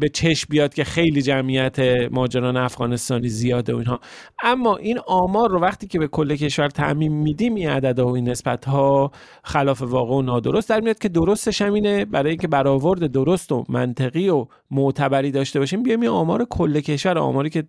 به 0.00 0.08
چشم 0.12 0.46
بیاد 0.50 0.74
که 0.74 0.84
خیلی 0.84 1.22
جمعیت 1.22 1.78
ماجران 2.10 2.56
افغانستانی 2.56 3.28
زیاده 3.28 3.74
و 3.74 3.76
اینها. 3.76 4.00
اما 4.42 4.76
این 4.76 4.98
آمار 5.06 5.50
رو 5.50 5.60
وقتی 5.60 5.86
که 5.86 5.98
به 5.98 6.08
کل 6.08 6.36
کشور 6.36 6.68
تعمین 6.68 7.12
میدیم 7.12 7.54
این 7.54 7.68
عدد 7.68 7.98
و 7.98 8.06
این 8.08 8.28
نسبت 8.28 8.64
ها 8.64 9.10
خلاف 9.44 9.82
واقع 9.82 10.14
و 10.14 10.22
نادرست. 10.22 10.68
در 10.68 10.80
میاد 10.80 10.98
که 10.98 11.08
درستش 11.08 11.62
هم 11.62 11.72
اینه 11.72 12.04
برای 12.04 12.30
اینکه 12.30 12.48
برآورد 12.48 13.06
درست 13.06 13.52
و 13.52 13.64
منطقی 13.68 14.28
و 14.28 14.46
معتبری 14.70 15.30
داشته 15.30 15.58
باشیم 15.58 15.82
بیایم 15.82 16.00
این 16.00 16.10
آمار 16.10 16.44
کل 16.50 16.80
کشور 16.80 17.18
آماری 17.18 17.50
که 17.50 17.64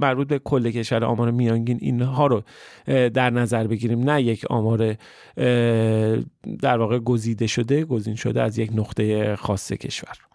مربوط 0.00 0.28
به 0.28 0.38
کل 0.38 0.70
کشور 0.70 1.04
آمار 1.04 1.30
میانگین 1.30 1.78
اینها 1.80 2.26
رو 2.26 2.42
در 2.86 3.30
نظر 3.30 3.66
بگیریم. 3.66 4.10
نه 4.10 4.22
یک 4.22 4.44
آمار 4.50 4.96
در 6.62 6.78
واقع 6.78 6.98
گزیده 6.98 7.46
شده 7.46 7.84
گزین 7.84 8.14
شده 8.14 8.42
از 8.42 8.58
یک 8.58 8.70
نقطه 8.74 9.36
خاص 9.36 9.72
کشور. 9.72 10.33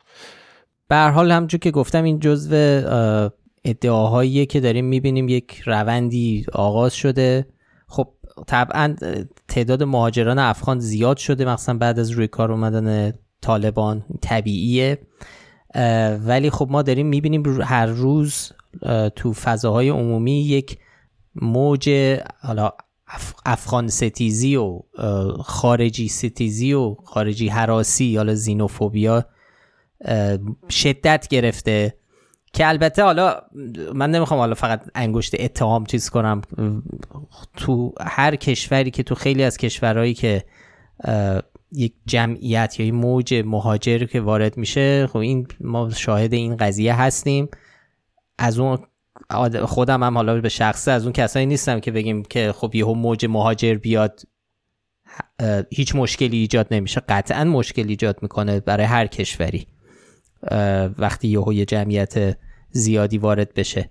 به 0.89 0.95
هر 0.95 1.09
حال 1.09 1.31
همونجور 1.31 1.59
که 1.59 1.71
گفتم 1.71 2.03
این 2.03 2.19
جزو 2.19 2.55
ادعاهایی 3.65 4.45
که 4.45 4.59
داریم 4.59 4.85
می‌بینیم 4.85 5.29
یک 5.29 5.61
روندی 5.65 6.45
آغاز 6.53 6.93
شده. 6.93 7.47
خب 7.87 8.07
طبعا 8.47 8.95
تعداد 9.47 9.83
مهاجران 9.83 10.39
افغان 10.39 10.79
زیاد 10.79 11.17
شده 11.17 11.45
مثلا 11.45 11.77
بعد 11.77 11.99
از 11.99 12.09
روی 12.09 12.27
کار 12.27 12.51
اومدن 12.51 13.13
طالبان 13.41 14.05
طبیعیه. 14.21 14.97
ولی 16.25 16.49
خب 16.49 16.67
ما 16.71 16.81
داریم 16.81 17.07
می‌بینیم 17.07 17.61
هر 17.61 17.85
روز 17.85 18.51
تو 19.15 19.33
فضاهای 19.33 19.89
عمومی 19.89 20.41
یک 20.41 20.77
موج 21.35 21.89
حالا 22.41 22.71
افغان 23.45 23.87
ستیزی 23.87 24.55
و 24.55 24.79
خارجی 25.43 26.07
ستیزی 26.07 26.73
و 26.73 26.95
خارجی 27.05 27.47
حراسی 27.47 28.05
یا 28.05 28.35
زینوفوبیا 28.35 29.25
شدت 30.69 31.27
گرفته 31.27 31.95
که 32.53 32.67
البته 32.67 33.03
حالا 33.03 33.41
من 33.93 34.11
نمی‌خوام 34.11 34.39
حالا 34.39 34.53
فقط 34.53 34.81
انگشت 34.95 35.35
اتهام 35.39 35.85
چیز 35.85 36.09
کنم 36.09 36.41
تو 37.57 37.93
هر 38.01 38.35
کشوری 38.35 38.91
که 38.91 39.03
تو 39.03 39.15
خیلی 39.15 39.43
از 39.43 39.57
کشورهایی 39.57 40.13
که 40.13 40.43
یک 41.71 41.93
جمعیت 42.05 42.79
یا 42.79 42.85
یک 42.85 42.93
موج 42.93 43.43
مهاجر 43.45 44.05
که 44.05 44.21
وارد 44.21 44.57
میشه 44.57 45.07
خب 45.07 45.17
این 45.17 45.47
ما 45.61 45.89
شاهد 45.89 46.33
این 46.33 46.57
قضیه 46.57 47.01
هستیم. 47.01 47.49
از 48.37 48.59
اون 48.59 48.77
خودم 49.65 50.03
هم 50.03 50.15
حالا 50.15 50.41
به 50.41 50.49
شخصه 50.49 50.91
از 50.91 51.03
اون 51.03 51.13
کسایی 51.13 51.45
نیستم 51.45 51.79
که 51.79 51.91
بگیم 51.91 52.23
که 52.23 52.51
خب 52.51 52.75
یهو 52.75 52.93
موج 52.93 53.25
مهاجر 53.25 53.75
بیاد 53.75 54.21
هیچ 55.71 55.95
مشکلی 55.95 56.37
ایجاد 56.37 56.67
نمیشه. 56.71 57.01
قطعا 57.09 57.43
مشکل 57.43 57.87
ایجاد 57.87 58.17
می‌کنه 58.21 58.59
برای 58.59 58.85
هر 58.85 59.07
کشوری. 59.07 59.67
وقتی 60.97 61.27
یهو 61.27 61.53
یه 61.53 61.65
جمعیت 61.65 62.37
زیادی 62.71 63.17
وارد 63.17 63.53
بشه. 63.53 63.89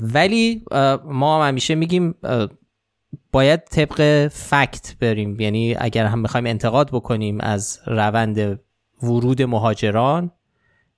ولی 0.00 0.64
ما 1.04 1.42
هم 1.42 1.48
همیشه 1.48 1.74
میگیم 1.74 2.14
باید 3.32 3.64
طبق 3.64 4.28
فکت 4.28 4.96
بریم. 5.00 5.40
یعنی 5.40 5.76
اگر 5.78 6.06
هم 6.06 6.18
می‌خوایم 6.18 6.46
انتقاد 6.46 6.90
بکنیم 6.90 7.40
از 7.40 7.80
روند 7.86 8.60
ورود 9.02 9.42
مهاجران 9.42 10.30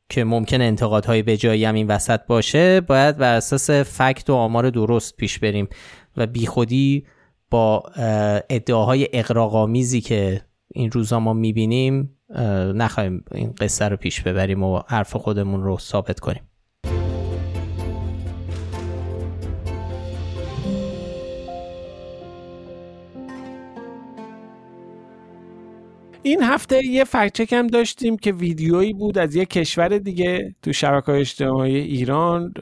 که 0.09 0.25
ممکن 0.25 0.61
انتقادهای 0.61 1.23
به 1.23 1.37
جایی 1.37 1.65
هم 1.65 1.75
این 1.75 1.87
وسط 1.87 2.21
باشه 2.27 2.81
باید 2.81 3.17
بر 3.17 3.35
اساس 3.35 3.71
فکت 3.71 4.31
و 4.31 4.35
آمار 4.35 4.71
درست 4.71 5.17
پیش 5.17 5.39
بریم 5.39 5.69
و 6.17 6.27
بیخودی 6.27 7.07
با 7.51 7.83
ادعاهای 8.51 9.09
اقراقامیزی 9.13 10.01
که 10.01 10.43
این 10.69 10.91
روزا 10.91 11.21
ما 11.21 11.33
می‌بینیم 11.33 12.18
نخواهیم 12.75 13.25
این 13.33 13.55
قصه 13.61 13.89
رو 13.89 13.97
پیش 13.97 14.21
ببریم 14.21 14.63
و 14.63 14.83
حرف 14.89 15.17
خودمون 15.17 15.63
رو 15.63 15.79
ثابت 15.79 16.21
کنیم. 16.21 16.48
این 26.29 26.43
هفته 26.43 26.87
یه 26.87 27.05
فکچک 27.05 27.53
هم 27.53 27.67
داشتیم 27.67 28.17
که 28.17 28.33
ویدیویی 28.33 28.93
بود 28.93 29.19
از 29.19 29.35
یه 29.35 29.45
کشور 29.45 29.89
دیگه 29.89 30.55
تو 30.63 30.73
شبکه 30.73 31.13
اجتماعی 31.13 31.77
ایران 31.77 32.53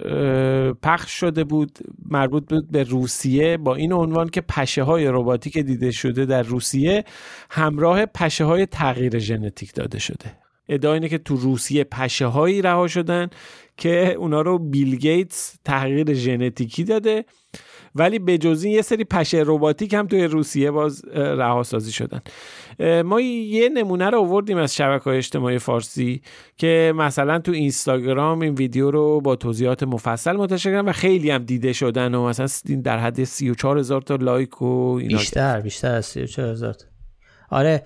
پخش 0.83 1.11
شده 1.11 1.45
بود 1.45 1.79
مربوط 2.11 2.49
بود 2.49 2.71
به 2.71 2.83
روسیه 2.83 3.57
با 3.57 3.75
این 3.75 3.93
عنوان 3.93 4.29
که 4.29 4.41
پشه 4.41 4.83
های 4.83 5.07
رباتیک 5.07 5.59
دیده 5.59 5.91
شده 5.91 6.25
در 6.25 6.43
روسیه 6.43 7.05
همراه 7.51 8.07
پشه 8.07 8.45
های 8.45 8.67
تغییر 8.67 9.19
ژنتیک 9.19 9.75
داده 9.75 9.99
شده. 9.99 10.39
ادعا 10.69 10.95
اینه 10.95 11.09
که 11.09 11.19
تو 11.19 11.37
روسیه 11.37 11.85
پشه 11.85 12.27
هایی 12.27 12.63
رها 12.63 12.87
شدن 12.87 13.29
که 13.77 14.15
اونا 14.19 14.41
رو 14.41 14.59
بیل 14.59 14.97
گیتس 14.97 15.59
تغییر 15.65 16.15
ژنتیکی 16.15 16.85
داده. 16.85 17.25
ولی 17.99 18.19
به 18.19 18.39
جزی 18.39 18.71
یه 18.71 18.83
سری 18.83 19.05
پشه 19.05 19.43
رباتیک 19.47 19.95
هم 19.95 20.07
توی 20.07 20.25
روسیه 20.25 20.71
باز 20.71 21.05
رهاسازی 21.15 21.93
شدن. 21.93 22.21
ما 23.03 23.21
یه 23.21 23.69
نمونه 23.69 24.11
رو 24.11 24.21
آوردیم 24.21 24.57
از 24.59 24.75
شبکه 24.75 25.05
های 25.05 25.17
اجتماعی 25.17 25.59
فارسی 25.59 26.23
که 26.57 26.93
مثلا 26.97 27.39
تو 27.39 27.53
اینستاگرام 27.53 28.41
این 28.41 28.55
ویدیو 28.55 28.91
رو 28.91 29.21
با 29.21 29.37
توضیحات 29.37 29.83
مفصل 29.83 30.37
منتشر 30.37 30.71
کردن 30.71 30.89
و 30.89 30.93
خیلی 30.93 31.31
هم 31.31 31.45
دیده 31.45 31.73
شدن 31.73 32.15
و 32.15 32.29
مثلا 32.29 32.47
در 32.85 32.99
حد 32.99 33.25
34 33.25 33.79
هزار 33.79 34.03
تا 34.03 34.17
لایک 34.17 34.63
و 34.63 34.99
اینا. 35.01 35.19
بیشتر 35.19 35.61
بیشتر 35.61 35.95
از 35.95 36.07
34 36.07 36.51
هزار 36.51 36.77
آره 37.51 37.83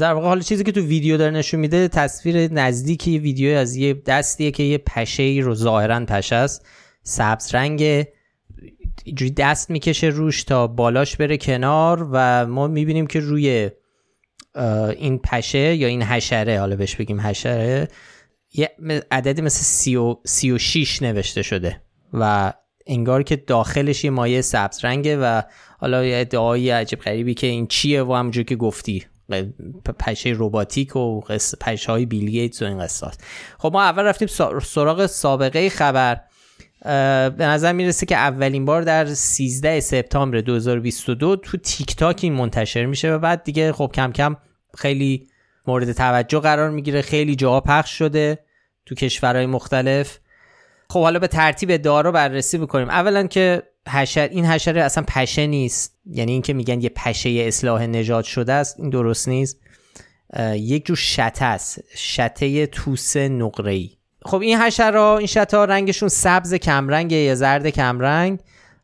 در 0.00 0.12
واقع 0.12 0.26
حال 0.26 0.40
چیزی 0.40 0.64
که 0.64 0.72
تو 0.72 0.80
ویدیو 0.80 1.16
داره 1.16 1.30
نشون 1.30 1.60
میده 1.60 1.88
تصویر 1.88 2.52
نزدیکی 2.52 3.18
ویدیو 3.18 3.56
از 3.56 3.76
یه 3.76 3.94
دستیه 3.94 4.50
که 4.50 4.62
یه 4.62 4.78
پشه 4.78 5.40
رو 5.42 5.54
ظاهرا 5.54 6.04
پشه 6.04 6.36
است. 6.36 6.66
سبز 7.02 7.54
رنگ 7.54 8.06
اینجوری 9.04 9.30
دست 9.30 9.70
می‌کشه 9.70 10.06
روش 10.06 10.44
تا 10.44 10.66
بالاش 10.66 11.16
بره 11.16 11.36
کنار 11.36 12.08
و 12.12 12.46
ما 12.46 12.66
می‌بینیم 12.66 13.06
که 13.06 13.20
روی 13.20 13.70
این 14.96 15.18
پشه 15.18 15.74
یا 15.74 15.88
این 15.88 16.02
حشره 16.02 16.60
حالا 16.60 16.76
بهش 16.76 16.96
بگیم 16.96 17.20
حشره 17.20 17.88
یه 18.52 18.70
عددی 19.10 19.42
مثل 19.42 19.62
سی 19.62 19.96
و, 19.96 20.16
سی 20.24 20.50
و 20.50 20.58
شیش 20.58 21.02
نوشته 21.02 21.42
شده 21.42 21.82
و 22.12 22.52
انگار 22.86 23.22
که 23.22 23.36
داخلش 23.36 24.04
یه 24.04 24.10
مایه 24.10 24.42
سبز 24.42 24.84
رنگه 24.84 25.16
و 25.16 25.42
حالا 25.78 26.04
یه 26.04 26.20
ادعایی 26.20 26.70
عجب 26.70 26.98
غریبی 26.98 27.34
که 27.34 27.46
این 27.46 27.66
چیه 27.66 28.02
و 28.02 28.14
همونجور 28.14 28.44
که 28.44 28.56
گفتی 28.56 29.06
پشه 29.98 30.30
روباتیک 30.30 30.96
و 30.96 31.20
پشه 31.60 31.92
های 31.92 32.06
بیلگیتس 32.06 32.62
و 32.62 32.64
این 32.64 32.78
قصاست 32.78 33.24
خب 33.58 33.70
ما 33.72 33.82
اول 33.82 34.02
رفتیم 34.02 34.28
سراغ 34.62 35.06
سابقه 35.06 35.68
خبر. 35.68 36.20
به 36.84 37.44
نظر 37.44 37.72
می‌رسه 37.72 38.06
که 38.06 38.16
اولین 38.16 38.64
بار 38.64 38.82
در 38.82 39.06
13 39.06 39.80
سپتامبر 39.80 40.40
2022 40.40 41.36
تو 41.36 41.56
تیک 41.56 41.96
تاک 41.96 42.20
این 42.22 42.32
منتشر 42.32 42.86
میشه 42.86 43.12
و 43.12 43.18
بعد 43.18 43.44
دیگه 43.44 43.72
خب 43.72 43.90
کم 43.94 44.12
کم 44.12 44.36
خیلی 44.78 45.28
مورد 45.66 45.92
توجه 45.92 46.40
قرار 46.40 46.70
می‌گیره 46.70 47.02
خیلی 47.02 47.36
جاها 47.36 47.60
پخش 47.60 47.98
شده 47.98 48.38
تو 48.86 48.94
کشورهای 48.94 49.46
مختلف. 49.46 50.18
خب 50.90 51.02
حالا 51.02 51.18
به 51.18 51.28
ترتیب 51.28 51.76
دارو 51.76 52.12
بررسی 52.12 52.58
بکنیم 52.58 52.88
اولا 52.88 53.26
که 53.26 53.62
حشر 53.88 54.28
این 54.28 54.46
حشره 54.46 54.82
اصلا 54.82 55.04
پشه 55.08 55.46
نیست. 55.46 55.98
یعنی 56.06 56.32
اینکه 56.32 56.52
میگن 56.52 56.80
یه 56.80 56.88
پشه 56.88 57.30
اصلاح 57.30 57.86
نجات 57.86 58.24
شده 58.24 58.52
است 58.52 58.80
این 58.80 58.90
درست 58.90 59.28
نیست. 59.28 59.60
یک 60.54 60.86
جور 60.86 60.96
شته 60.96 61.44
است. 61.44 61.80
شته 61.96 62.66
توس 62.66 63.16
نقره‌ای. 63.16 63.95
خب 64.26 64.40
این 64.40 64.58
حشرا 64.58 65.18
این 65.18 65.26
شتا 65.26 65.64
رنگشون 65.64 66.08
سبز 66.08 66.54
کمرنگ 66.54 67.12
یا 67.12 67.34
زرد 67.34 67.70
کمرنگ 67.70 68.38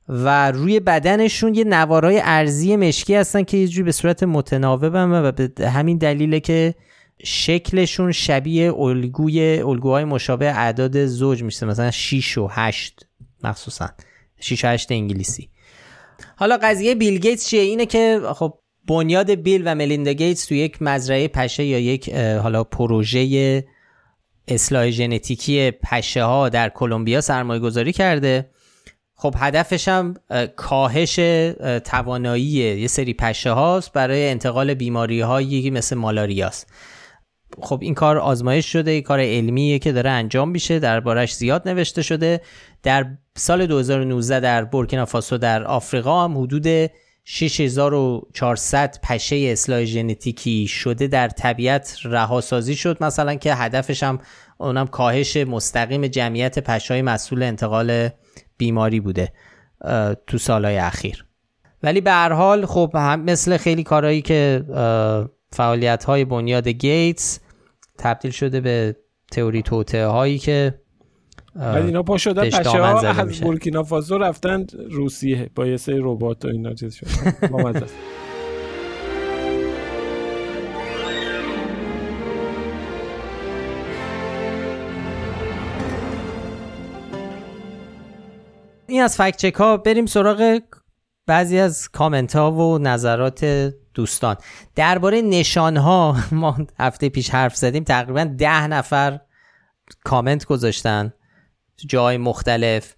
و 0.08 0.50
روی 0.50 0.80
بدنشون 0.80 1.54
یه 1.54 1.64
نوارای 1.64 2.20
ارزی 2.24 2.76
مشکی 2.76 3.14
هستن 3.14 3.42
که 3.42 3.56
یه 3.56 3.82
به 3.82 3.92
صورت 3.92 4.22
متناوبن 4.22 5.10
و 5.10 5.32
به 5.32 5.68
همین 5.68 5.98
دلیله 5.98 6.40
که 6.40 6.74
شکلشون 7.24 8.12
شبیه 8.12 8.74
الگوی 8.74 9.58
الگوهای 9.58 10.04
مشابه 10.04 10.58
اعداد 10.58 11.06
زوج 11.06 11.42
میشه 11.42 11.66
مثلا 11.66 11.90
6 11.90 12.38
و 12.38 12.48
8 12.50 13.06
مخصوصا. 13.44 13.88
6 14.40 14.64
و 14.64 14.68
8 14.68 14.92
انگلیسی. 14.92 15.48
حالا 16.36 16.58
قضیه 16.62 16.94
بیل 16.94 17.18
گیتس 17.18 17.48
چیه؟ 17.48 17.60
اینه 17.60 17.86
که 17.86 18.20
خب 18.34 18.58
بنیاد 18.88 19.30
بیل 19.30 19.62
و 19.64 19.74
ملیندا 19.74 20.12
گیتس 20.12 20.44
تو 20.44 20.54
یک 20.54 20.82
مزرعه 20.82 21.28
پشه 21.28 21.64
یا 21.64 21.78
یک 21.78 22.14
حالا 22.14 22.64
پروژه 22.64 23.64
اصلاح 24.48 24.90
ژنتیکی 24.90 25.70
پشه 25.70 26.24
ها 26.24 26.48
در 26.48 26.68
کلمبیا 26.68 27.20
سرمایه 27.20 27.60
گذاری 27.60 27.92
کرده. 27.92 28.50
خب 29.14 29.34
هدفش 29.38 29.88
هم 29.88 30.14
کاهش 30.56 31.16
توانایی 31.84 32.44
یه 32.44 32.86
سری 32.86 33.14
پشه 33.14 33.50
هاست 33.50 33.92
برای 33.92 34.28
انتقال 34.28 34.74
بیماری 34.74 35.20
هایی 35.20 35.70
مثل 35.70 35.96
مالاریاست. 35.96 36.72
خب 37.60 37.78
این 37.82 37.94
کار 37.94 38.18
آزمایش 38.18 38.72
شده 38.72 38.90
این 38.90 39.02
کار 39.02 39.20
علمیه 39.20 39.78
که 39.78 39.92
داره 39.92 40.10
انجام 40.10 40.50
میشه 40.50 40.78
دربارش 40.78 41.34
زیاد 41.34 41.68
نوشته 41.68 42.02
شده. 42.02 42.40
در 42.82 43.06
سال 43.36 43.66
2019 43.66 44.40
در 44.40 44.64
بورکینافاسو 44.64 45.38
در 45.38 45.64
آفریقا 45.64 46.24
هم 46.24 46.38
حدود 46.38 46.90
6400 47.24 48.98
پشه 49.02 49.36
اصلاح 49.36 49.84
ژنتیکی 49.84 50.66
شده 50.66 51.06
در 51.06 51.28
طبیعت 51.28 51.98
رهاسازی 52.04 52.76
شد. 52.76 53.04
مثلا 53.04 53.34
که 53.34 53.54
هدفش 53.54 54.02
هم 54.02 54.18
اونم 54.58 54.86
کاهش 54.86 55.36
مستقیم 55.36 56.06
جمعیت 56.06 56.58
پشهای 56.58 57.02
مسئول 57.02 57.42
انتقال 57.42 58.08
بیماری 58.58 59.00
بوده 59.00 59.32
تو 60.26 60.38
سالهای 60.38 60.78
اخیر. 60.78 61.26
ولی 61.82 62.00
به 62.00 62.10
هر 62.10 62.32
حال 62.32 62.66
خب 62.66 62.90
هم 62.94 63.20
مثل 63.20 63.56
خیلی 63.56 63.82
کارهایی 63.82 64.22
که 64.22 64.64
فعالیت 65.52 66.04
های 66.04 66.24
بنیاد 66.24 66.68
گیتس 66.68 67.40
تبدیل 67.98 68.30
شده 68.30 68.60
به 68.60 68.96
تئوری 69.32 69.62
توته 69.62 70.06
هایی 70.06 70.38
که 70.38 70.81
ولی 71.56 71.86
اینا 71.86 72.02
پا 72.02 72.18
شدن 72.18 72.50
پشه 72.50 72.68
ها 72.70 73.00
از 73.00 73.40
بورکینافاسو 73.40 74.18
رفتن 74.18 74.66
روسیه 74.90 75.50
با 75.54 75.66
یه 75.66 75.76
سری 75.76 75.98
ربات 75.98 76.44
و 76.44 76.48
اینا 76.48 76.74
چیز 76.74 76.94
شد. 76.94 77.06
این 88.86 89.02
از 89.02 89.16
فکت 89.16 89.36
چک 89.36 89.54
ها. 89.54 89.76
بریم 89.76 90.06
سراغ 90.06 90.58
بعضی 91.26 91.58
از 91.58 91.88
کامنت 91.88 92.36
ها 92.36 92.52
و 92.52 92.78
نظرات 92.78 93.44
دوستان. 93.94 94.36
درباره 94.74 95.22
نشان 95.22 95.76
ها 95.76 96.16
ما 96.32 96.56
هفته 96.78 97.08
پیش 97.08 97.30
حرف 97.30 97.56
زدیم. 97.56 97.84
تقریبا 97.84 98.24
ده 98.24 98.66
نفر 98.66 99.20
کامنت 100.04 100.44
گذاشتن. 100.44 101.12
جای 101.76 102.16
مختلف. 102.16 102.94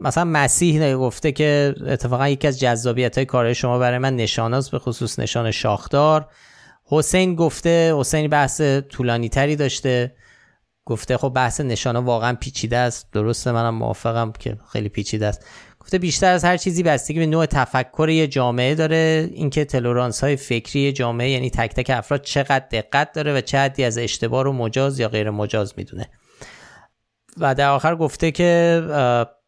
مثلا 0.00 0.24
مسیح 0.24 0.94
گفته 0.96 1.32
که 1.32 1.74
اتفاقا 1.86 2.28
یکی 2.28 2.48
از 2.48 2.60
جذابیت 2.60 3.18
های 3.18 3.24
کار 3.24 3.52
شما 3.52 3.78
برای 3.78 3.98
من 3.98 4.16
نشان 4.16 4.62
به 4.72 4.78
خصوص 4.78 5.18
نشان 5.18 5.50
شاخدار. 5.50 6.28
حسین 6.84 7.34
گفته 7.34 7.94
حسین 7.96 8.28
بحث 8.28 8.60
طولانی 8.60 9.28
تری 9.28 9.56
داشته. 9.56 10.14
گفته 10.84 11.16
خب 11.16 11.28
بحث 11.28 11.60
نشان 11.60 11.96
واقعا 11.96 12.34
پیچیده 12.34 12.76
است. 12.76 13.08
درسته 13.12 13.52
منم 13.52 13.74
موافقم 13.74 14.32
که 14.32 14.56
خیلی 14.72 14.88
پیچیده 14.88 15.26
است. 15.26 15.44
گفته 15.80 15.98
بیشتر 15.98 16.32
از 16.32 16.44
هر 16.44 16.56
چیزی 16.56 16.82
بستگی 16.82 17.18
به 17.18 17.26
نوع 17.26 17.46
تفکر 17.46 18.08
یه 18.08 18.26
جامعه 18.26 18.74
داره. 18.74 19.30
اینکه 19.32 19.64
تلورانس 19.64 20.24
های 20.24 20.36
فکری 20.36 20.92
جامعه 20.92 21.30
یعنی 21.30 21.50
تک 21.50 21.74
تک 21.74 21.90
افراد 21.90 22.22
چقدر 22.22 22.64
دقت 22.72 23.12
داره 23.12 23.34
و 23.34 23.40
چه 23.40 23.58
حدی 23.58 23.84
از 23.84 23.98
اشتباه 23.98 24.44
رو 24.44 24.52
مجاز 24.52 24.98
یا 24.98 25.08
غیر 25.08 25.30
مجاز 25.30 25.74
می‌دونه. 25.76 26.10
و 27.40 27.54
در 27.54 27.68
آخر 27.68 27.96
گفته 27.96 28.30
که 28.30 28.82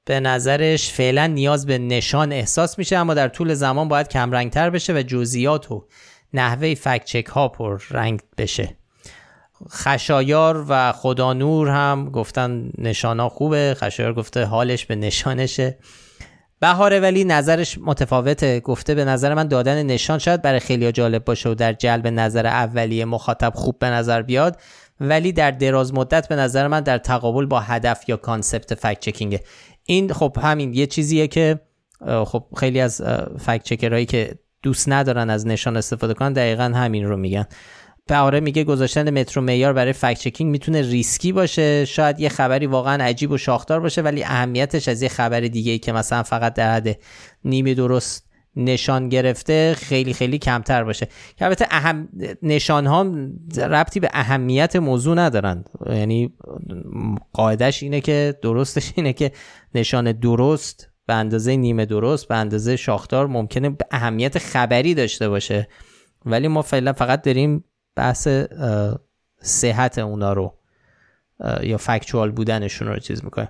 به 0.05 0.21
نظرش 0.21 0.93
فعلا 0.93 1.27
نیاز 1.27 1.67
به 1.67 1.79
نشان 1.79 2.33
احساس 2.33 2.79
میشه 2.79 2.97
اما 2.97 3.15
در 3.15 3.29
طول 3.29 3.55
زمان 3.55 3.89
باید 3.89 4.09
کمرنگتر 4.09 4.71
بشه 4.71 4.93
و 4.93 5.03
جزئیات 5.03 5.73
و 5.73 5.87
نحوه 6.35 6.75
فکت 6.75 7.05
چک 7.05 7.27
ها 7.27 7.49
پر 7.49 7.83
رنگ 7.91 8.21
بشه. 8.39 8.77
خشایار 9.71 10.65
و 10.69 10.93
خدا 10.93 11.33
نور 11.33 11.69
هم 11.69 12.11
گفتن 12.11 12.71
نشانا 12.79 13.29
خوبه. 13.29 13.77
خشایار 13.79 14.15
گفته 14.15 14.45
حالش 14.45 14.87
به 14.87 14.95
نشانشه. 14.95 15.79
بهاره 16.61 17.01
ولی 17.01 17.25
نظرش 17.25 17.79
متفاوته. 17.79 18.61
گفته 18.61 18.95
به 18.95 19.05
نظر 19.05 19.35
من 19.35 19.49
دادن 19.49 19.83
نشان 19.83 20.19
شاید 20.19 20.43
برای 20.43 20.61
خیلی 20.61 20.93
جالب 20.93 21.25
باشه 21.25 21.49
و 21.49 21.55
در 21.55 21.73
جلب 21.73 22.07
نظر 22.07 22.47
اولیه 22.47 23.05
مخاطب 23.05 23.53
خوب 23.55 23.79
به 23.79 23.91
نظر 23.91 24.23
بیاد. 24.23 24.61
ولی 25.01 25.33
در 25.33 25.51
دراز 25.51 25.95
مدت 25.95 26.29
به 26.29 26.37
نظر 26.37 26.69
من 26.69 26.81
در 26.81 26.99
تقابل 26.99 27.47
با 27.47 27.61
هدف 27.61 28.09
یا 28.09 28.17
concept 28.17 28.75
fact 28.75 29.01
checking 29.01 29.36
ه 29.36 29.41
این 29.85 30.13
خب 30.13 30.37
همین 30.43 30.75
یه 30.75 30.87
چیزیه 30.87 31.27
که 31.27 31.61
خب 32.27 32.45
خیلی 32.57 32.81
از 32.81 33.03
fact 33.39 33.63
checker 33.63 33.94
هایی 33.94 34.07
که 34.07 34.39
دوست 34.63 34.89
ندارن 34.89 35.31
از 35.31 35.47
نشان 35.47 35.77
استفاده 35.77 36.15
کنن 36.15 36.33
دقیقا 36.33 36.65
همین 36.65 37.05
رو 37.05 37.17
میگن. 37.17 37.47
بهاره 38.07 38.41
میگه 38.41 38.65
گذاشتن 38.65 39.21
متر 39.21 39.37
و 39.37 39.43
معیار 39.43 39.73
برای 39.73 39.93
fact 39.93 40.19
checking 40.19 40.51
می‌تونه 40.51 40.83
ریسکی 40.83 41.33
باشه 41.33 41.85
شاید 41.85 42.21
یه 42.21 42.29
خبری 42.29 42.67
واقعا 42.67 43.05
عجیب 43.05 43.31
و 43.31 43.39
شاخدار 43.39 43.81
باشه 43.81 44.03
ولی 44.03 44.25
اهمیتش 44.25 44.89
از 44.89 45.03
یه 45.03 45.09
خبر 45.09 45.41
دیگه 45.41 45.73
ای 45.73 45.79
که 45.79 45.93
مثلا 45.93 46.23
فقط 46.23 46.55
در 46.55 46.75
حد 46.75 46.99
نیمه 47.45 47.75
درست 47.75 48.30
نشان 48.61 49.09
گرفته 49.09 49.75
خیلی 49.79 50.13
خیلی 50.13 50.39
کمتر 50.39 50.85
باشه. 50.85 51.09
که 51.37 51.45
البته 51.45 51.67
اهم 51.71 52.09
نشان 52.43 52.87
ها 52.87 53.07
ربطی 53.57 54.01
به 54.01 54.09
اهمیت 54.13 54.77
موضوع 54.77 55.17
ندارن 55.17 55.65
یعنی 55.87 56.35
قاعدش 57.33 57.83
اینه 57.83 58.01
که 58.01 58.39
درستش 58.43 58.93
اینه 58.97 59.13
که 59.13 59.33
نشان 59.75 60.13
درست 60.13 60.89
به 61.07 61.15
اندازه 61.15 61.57
نیمه 61.57 61.87
درست 61.87 62.29
به 62.29 62.35
اندازه 62.37 62.77
شاخدار 62.77 63.27
ممکنه 63.27 63.71
به 63.71 63.85
اهمیت 63.91 64.39
خبری 64.39 64.95
داشته 64.95 65.29
باشه. 65.29 65.69
ولی 66.27 66.49
ما 66.49 66.63
فعلا 66.63 66.93
فقط 66.93 67.23
داریم 67.23 67.65
بحث 67.97 68.29
صحت 69.43 69.99
اونا 69.99 70.33
رو 70.33 70.55
یا 71.63 71.77
فکچوال 71.77 72.31
بودنشون 72.31 72.89
رو 72.89 72.99
چیز 72.99 73.25
می‌کنه 73.25 73.49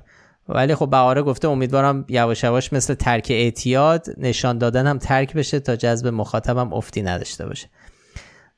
ولی 0.55 0.75
خب 0.75 0.91
بهاره 0.91 1.23
گفته 1.23 1.49
امیدوارم 1.49 2.05
یواش 2.09 2.45
یواش 2.45 2.73
مثل 2.73 2.95
ترک 2.95 3.27
اعتیاد 3.31 4.07
نشان 4.17 4.59
دادن 4.59 4.87
هم 4.87 4.99
ترک 4.99 5.35
بشه 5.35 5.61
تا 5.61 5.77
جذب 5.77 6.07
مخاطبم 6.07 6.73
افتی 6.73 7.03
نداشته 7.03 7.47
باشه. 7.47 7.69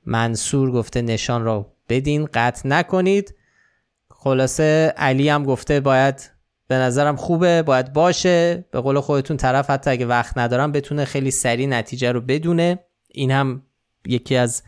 منصور 0.07 0.71
گفته 0.71 1.03
نشان 1.03 1.45
رو 1.45 1.67
بدین 1.89 2.29
قطع 2.35 2.69
نکنید. 2.69 3.35
خلاصه 4.11 4.95
علی 4.97 5.29
هم 5.29 5.45
گفته 5.45 5.81
باید 5.81 6.31
به 6.69 6.75
نظرم 6.75 7.17
خوبه 7.17 7.63
باید 7.63 7.93
باشه. 7.93 8.65
به 8.71 8.81
قول 8.81 9.01
خودتون 9.01 9.37
طرف 9.37 9.71
حتی 9.71 9.91
اگه 9.91 10.07
وقت 10.07 10.39
ندارم 10.39 10.73
بتونه 10.73 11.05
خیلی 11.05 11.31
سریع 11.31 11.67
نتیجه 11.67 12.13
رو 12.13 12.21
بدونه. 12.21 12.79
این 13.09 13.31
هم 13.31 13.63
یکی 14.07 14.37
از 14.37 14.63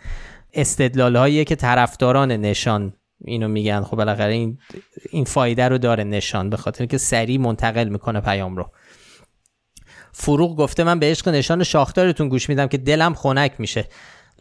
استدلال 0.52 1.16
هاییه 1.16 1.44
که 1.44 1.56
طرفداران 1.56 2.32
نشان 2.32 2.92
اینو 3.20 3.48
میگن. 3.48 3.82
خب 3.82 3.96
بالاخره 3.96 4.32
این 4.32 4.58
این 5.10 5.24
فایده 5.24 5.68
رو 5.68 5.78
داره 5.78 6.04
نشان 6.04 6.50
به 6.50 6.56
خاطر 6.56 6.86
که 6.86 6.98
سریع 6.98 7.40
منتقل 7.40 7.88
می‌کنه 7.88 8.20
پیام 8.20 8.56
رو. 8.56 8.70
فروغ 10.12 10.56
گفته 10.56 10.84
من 10.84 10.98
به 10.98 11.06
عشق 11.06 11.28
نشان 11.28 11.62
شاخدارتون 11.62 12.28
گوش 12.28 12.48
میدم 12.48 12.66
که 12.66 12.78
دلم 12.78 13.14
خنک 13.14 13.52
میشه. 13.58 13.88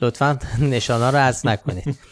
لطفا 0.02 0.40
نشانا 0.62 1.10
رو 1.10 1.18
از 1.18 1.46
نکنید. 1.46 1.96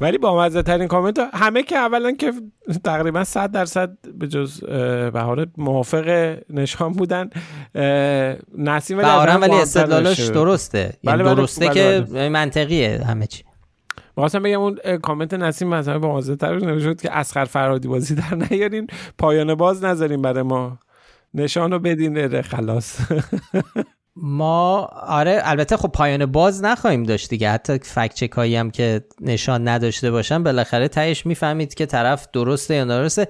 ولی 0.00 0.18
با 0.18 0.40
مزه 0.44 0.62
ترین 0.62 0.88
کامنت 0.88 1.18
همه 1.18 1.62
که 1.62 1.76
اولا 1.76 2.12
که 2.12 2.32
تقریبا 2.84 3.24
100 3.24 3.50
درصد 3.50 3.90
به 4.14 4.28
جز 4.28 4.64
بهار 5.12 5.46
موافق 5.56 6.36
نشان 6.50 6.92
بودن 6.92 7.30
نسیم 8.58 8.98
ولی 8.98 9.36
ولی 9.36 9.54
استدلالش 9.54 10.20
درسته. 10.20 10.78
یعنی 10.78 10.96
بله, 11.02 11.24
بله، 11.24 11.34
درسته 11.34 11.68
که 11.68 12.04
بله. 12.10 12.28
منطقیه 12.28 13.04
همه 13.06 13.26
چی. 13.26 13.44
واسه 14.16 14.40
بگم 14.40 14.60
اون 14.60 14.78
کامنت 15.02 15.34
نسیم 15.34 15.68
مثلا 15.68 15.98
با 15.98 16.16
مزه 16.16 16.36
تر 16.36 16.94
که 16.94 17.16
اسخر 17.16 17.44
فرادی 17.44 17.88
بازی 17.88 18.14
در 18.14 18.34
نیارین. 18.34 18.86
پایان 19.18 19.54
باز 19.54 19.84
نذارین 19.84 20.22
برای 20.22 20.42
ما. 20.42 20.78
نشانو 21.34 21.78
بدین 21.78 22.42
خلاص. 22.42 22.96
ما 24.16 24.78
آره 25.06 25.40
البته 25.44 25.76
خب 25.76 25.88
پایان 25.88 26.26
باز 26.26 26.64
نخواهیم 26.64 27.02
داشت 27.02 27.30
دیگه. 27.30 27.50
حتی 27.50 27.78
فکت 27.78 28.14
چک 28.14 28.30
هایی 28.30 28.56
هم 28.56 28.70
که 28.70 29.04
نشان 29.20 29.68
نداشته 29.68 30.10
باشن 30.10 30.42
بالاخره 30.42 30.88
تهش 30.88 31.26
می‌فهمید 31.26 31.74
که 31.74 31.86
طرف 31.86 32.28
درسته 32.32 32.74
یا 32.74 32.84
نادرسته. 32.84 33.28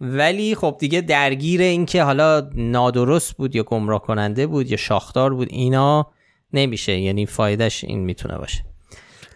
ولی 0.00 0.54
خب 0.54 0.76
دیگه 0.80 1.00
درگیر 1.00 1.60
این 1.60 1.86
که 1.86 2.02
حالا 2.02 2.50
نادرست 2.54 3.32
بود 3.36 3.56
یا 3.56 3.62
گمراه 3.62 4.02
کننده 4.02 4.46
بود 4.46 4.70
یا 4.70 4.76
شاخدار 4.76 5.34
بود 5.34 5.48
اینا 5.50 6.10
نمیشه. 6.52 6.98
یعنی 6.98 7.26
فایدهش 7.26 7.84
این 7.84 7.98
می‌تونه 7.98 8.38
باشه. 8.38 8.73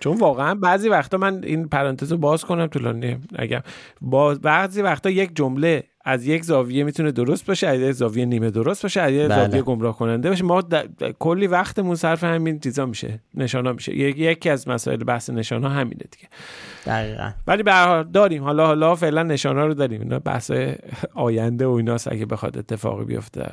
چون 0.01 0.18
واقعا 0.18 0.55
بعضی 0.55 0.88
وقتا 0.88 1.18
من 1.18 1.44
این 1.44 1.68
پرانتز 1.68 2.12
رو 2.12 2.18
باز 2.18 2.44
کنم 2.44 2.66
طولانی 2.66 3.16
اگر 3.36 3.62
بعضی 4.42 4.82
وقتا 4.82 5.11
یک 5.11 5.36
جمله 5.36 5.84
از 6.05 6.26
یک 6.26 6.44
زاویه 6.44 6.84
می‌تونه 6.84 7.12
درست 7.12 7.46
باشه 7.46 7.66
از 7.66 7.80
یک 7.80 7.92
زاویه 7.92 8.24
نیمه 8.24 8.51
درست 8.51 8.82
باشه 8.82 9.01
از 9.01 9.12
یک 9.12 9.28
بله. 9.28 9.44
زاویه 9.44 9.62
گمراه 9.62 9.96
کننده 9.96 10.28
باشه. 10.28 10.44
ما 10.44 10.62
کلی 11.18 11.46
وقتمون 11.46 11.94
صرف 11.94 12.24
همین 12.24 12.59
چیزا 12.61 12.86
میشه 12.86 13.20
نشانا 13.34 13.72
میشه. 13.72 13.96
یکی 13.96 14.51
از 14.51 14.68
مسائل 14.68 15.05
بحث 15.05 15.30
نشانا 15.30 15.68
همینه 15.68 16.05
دیگه. 16.11 16.28
دقیقا. 16.86 17.30
ولی 17.46 17.62
به 17.62 18.07
داریم. 18.12 18.44
حالا 18.44 18.66
حالا 18.66 18.94
فعلا 18.94 19.22
نشانا 19.22 19.66
رو 19.66 19.74
داریم. 19.74 20.01
اینا 20.01 20.18
بحث 20.18 20.53
آینده 21.14 21.66
و 21.66 21.70
ایناست 21.70 22.12
اگه 22.12 22.26
بخواد 22.26 22.59
اتفاقی 22.59 23.05
بیفته. 23.05 23.51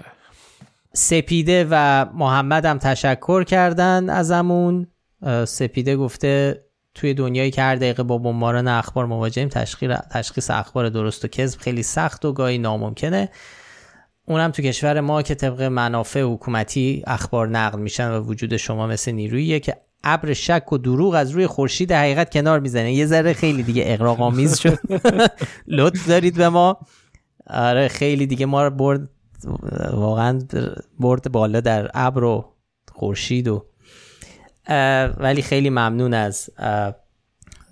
سپیده 0.94 1.68
و 1.70 2.06
محمد 2.14 2.66
هم 2.66 2.78
تشکر 2.78 3.44
کردن 3.44 4.10
ازمون. 4.10 4.88
سپیده 5.46 5.96
گفته 5.96 6.62
توی 6.96 7.14
دنیایی 7.14 7.52
که 7.52 7.62
هر 7.62 7.76
دقیقه 7.76 8.04
با 8.04 8.18
بمباران 8.18 8.68
اخبار 8.68 9.06
مواجهیم 9.06 9.50
تشخیص 10.12 10.52
اخبار 10.52 10.90
درست 10.90 11.26
و 11.26 11.28
کذب 11.28 11.60
خیلی 11.60 11.84
سخت 11.84 12.26
و 12.26 12.34
گاهی 12.34 12.58
ناممکنه. 12.58 13.30
اونم 14.26 14.52
تو 14.52 14.62
کشور 14.62 15.02
ما 15.02 15.22
که 15.22 15.36
طبق 15.36 15.62
منافع 15.62 16.22
حکومتی 16.22 17.04
اخبار 17.08 17.48
نقل 17.48 17.80
میشن 17.80 18.12
و 18.12 18.20
وجود 18.20 18.58
شما 18.58 18.88
مثل 18.88 19.12
نیروییه 19.12 19.60
که 19.60 19.78
ابر 20.04 20.34
شک 20.34 20.74
و 20.74 20.78
دروغ 20.78 21.14
از 21.14 21.32
روی 21.32 21.48
خورشید 21.48 21.92
حقیقت 21.92 22.32
کنار 22.32 22.60
می‌زنه. 22.60 22.94
یه 22.94 23.06
ذره 23.06 23.34
خیلی 23.34 23.64
دیگه 23.64 23.84
اقراق 23.86 24.22
آمیز 24.22 24.58
شد. 24.58 24.80
لطف 25.68 26.08
دارید 26.08 26.36
به 26.36 26.50
ما. 26.50 26.80
آره 27.48 27.88
خیلی 27.88 28.28
دیگه 28.28 28.46
ما 28.46 28.70
برد 28.70 29.10
واقعا 29.94 30.40
برد 31.00 31.32
بالا 31.32 31.60
در 31.60 31.92
ابر 31.94 32.24
و 32.24 32.54
خورشید 32.92 33.48
و 33.48 33.66
ولی 35.18 35.42
خیلی 35.42 35.70
ممنون 35.70 36.14
از 36.14 36.50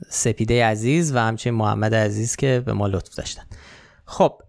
سپیده 0.10 0.66
عزیز 0.66 1.16
و 1.16 1.20
همچنین 1.20 1.56
محمد 1.56 1.96
عزیز 1.96 2.36
که 2.36 2.64
به 2.66 2.74
ما 2.74 2.88
لطف 2.88 3.16
داشتن. 3.16 3.44
خب 4.06 4.41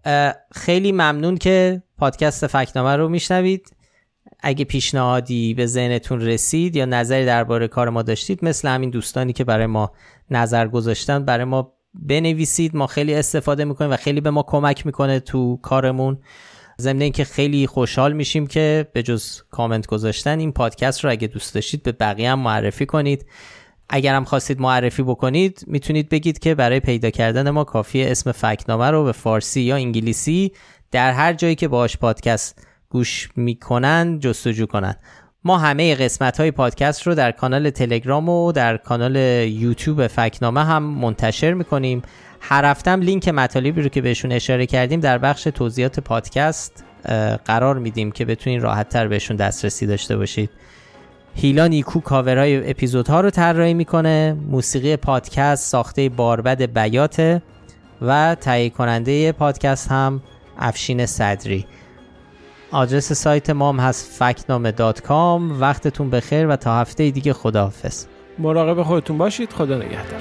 خیلی 0.51 0.91
ممنون 0.91 1.37
که 1.37 1.83
پادکست 1.97 2.47
فکنامه 2.47 2.95
رو 2.95 3.09
میشنوید. 3.09 3.71
اگه 4.39 4.65
پیشنهادی 4.65 5.53
به 5.53 5.65
ذهنتون 5.65 6.21
رسید 6.21 6.75
یا 6.75 6.85
نظری 6.85 7.25
درباره 7.25 7.67
کار 7.67 7.89
ما 7.89 8.01
داشتید 8.01 8.45
مثل 8.45 8.67
همین 8.67 8.89
دوستانی 8.89 9.33
که 9.33 9.43
برای 9.43 9.65
ما 9.65 9.91
نظر 10.31 10.67
گذاشتن 10.67 11.25
برای 11.25 11.45
ما 11.45 11.73
بنویسید. 11.93 12.75
ما 12.75 12.87
خیلی 12.87 13.13
استفاده 13.13 13.65
می‌کنیم 13.65 13.91
و 13.91 13.95
خیلی 13.97 14.21
به 14.21 14.29
ما 14.29 14.43
کمک 14.43 14.85
می‌کنه 14.85 15.19
تو 15.19 15.57
کارمون. 15.57 16.21
ضمن 16.81 17.01
اینکه 17.01 17.23
خیلی 17.23 17.67
خوشحال 17.67 18.13
میشیم 18.13 18.47
که 18.47 18.87
به 18.93 19.03
جز 19.03 19.41
کامنت 19.51 19.87
گذاشتن 19.87 20.39
این 20.39 20.51
پادکست 20.51 21.03
رو 21.03 21.11
اگه 21.11 21.27
دوست 21.27 21.55
داشتید 21.55 21.83
به 21.83 21.91
بقیه 21.91 22.31
هم 22.31 22.39
معرفی 22.39 22.85
کنید. 22.85 23.25
اگر 23.89 24.15
هم 24.15 24.23
خواستید 24.23 24.61
معرفی 24.61 25.03
بکنید 25.03 25.63
می‌تونید 25.67 26.09
بگید 26.09 26.39
که 26.39 26.55
برای 26.55 26.79
پیدا 26.79 27.09
کردن 27.09 27.49
ما 27.49 27.63
کافی 27.63 28.03
اسم 28.03 28.31
فکنامه 28.31 28.91
رو 28.91 29.03
به 29.03 29.11
فارسی 29.11 29.61
یا 29.61 29.75
انگلیسی 29.75 30.51
در 30.91 31.11
هر 31.11 31.33
جایی 31.33 31.55
که 31.55 31.67
باش 31.67 31.97
پادکست 31.97 32.67
گوش 32.89 33.29
می‌کنن 33.35 34.19
جستجو 34.19 34.65
کنن. 34.65 34.95
ما 35.43 35.57
همه 35.57 35.95
قسمت 35.95 36.39
های 36.39 36.51
پادکست 36.51 37.07
رو 37.07 37.15
در 37.15 37.31
کانال 37.31 37.69
تلگرام 37.69 38.29
و 38.29 38.51
در 38.51 38.77
کانال 38.77 39.15
یوتیوب 39.45 40.07
فکنامه 40.07 40.65
هم 40.65 40.83
منتشر 40.83 41.53
می‌کنیم. 41.53 42.01
هر 42.47 42.65
هفتم 42.65 43.01
لینک 43.01 43.27
مطالبی 43.27 43.81
رو 43.81 43.89
که 43.89 44.01
بهشون 44.01 44.31
اشاره 44.31 44.65
کردیم 44.65 44.99
در 44.99 45.17
بخش 45.17 45.43
توضیحات 45.43 45.99
پادکست 45.99 46.83
قرار 47.45 47.79
میدیم 47.79 48.11
که 48.11 48.25
بتونین 48.25 48.61
راحت 48.61 48.89
تر 48.89 49.07
بهشون 49.07 49.37
دسترسی 49.37 49.87
داشته 49.87 50.17
باشید. 50.17 50.49
هیلا 51.35 51.67
نیکو 51.67 51.99
کاورهای 51.99 52.69
اپیزودها 52.69 53.21
رو 53.21 53.29
طراحی 53.29 53.73
می‌کنه 53.73 54.37
موسیقی 54.49 54.95
پادکست 54.95 55.69
ساخته 55.69 56.09
باربد 56.09 56.61
بیاته 56.61 57.41
و 58.01 58.35
تهیه 58.41 58.69
کننده 58.69 59.31
پادکست 59.31 59.91
هم 59.91 60.21
افشین 60.59 61.05
صدری. 61.05 61.65
آدرس 62.71 63.13
سایت 63.13 63.49
ما 63.49 63.69
هم 63.69 63.79
هست 63.79 64.11
فکنامه 64.19 64.73
وقتتون 65.59 66.09
بخیر 66.09 66.47
و 66.47 66.55
تا 66.55 66.79
هفته 66.79 67.11
دیگه 67.11 67.33
خداحافظ. 67.33 68.05
مراقب 68.39 68.83
خودتون 68.83 69.17
باشید. 69.17 69.53
خدا 69.53 69.77
نگهدار. 69.77 70.19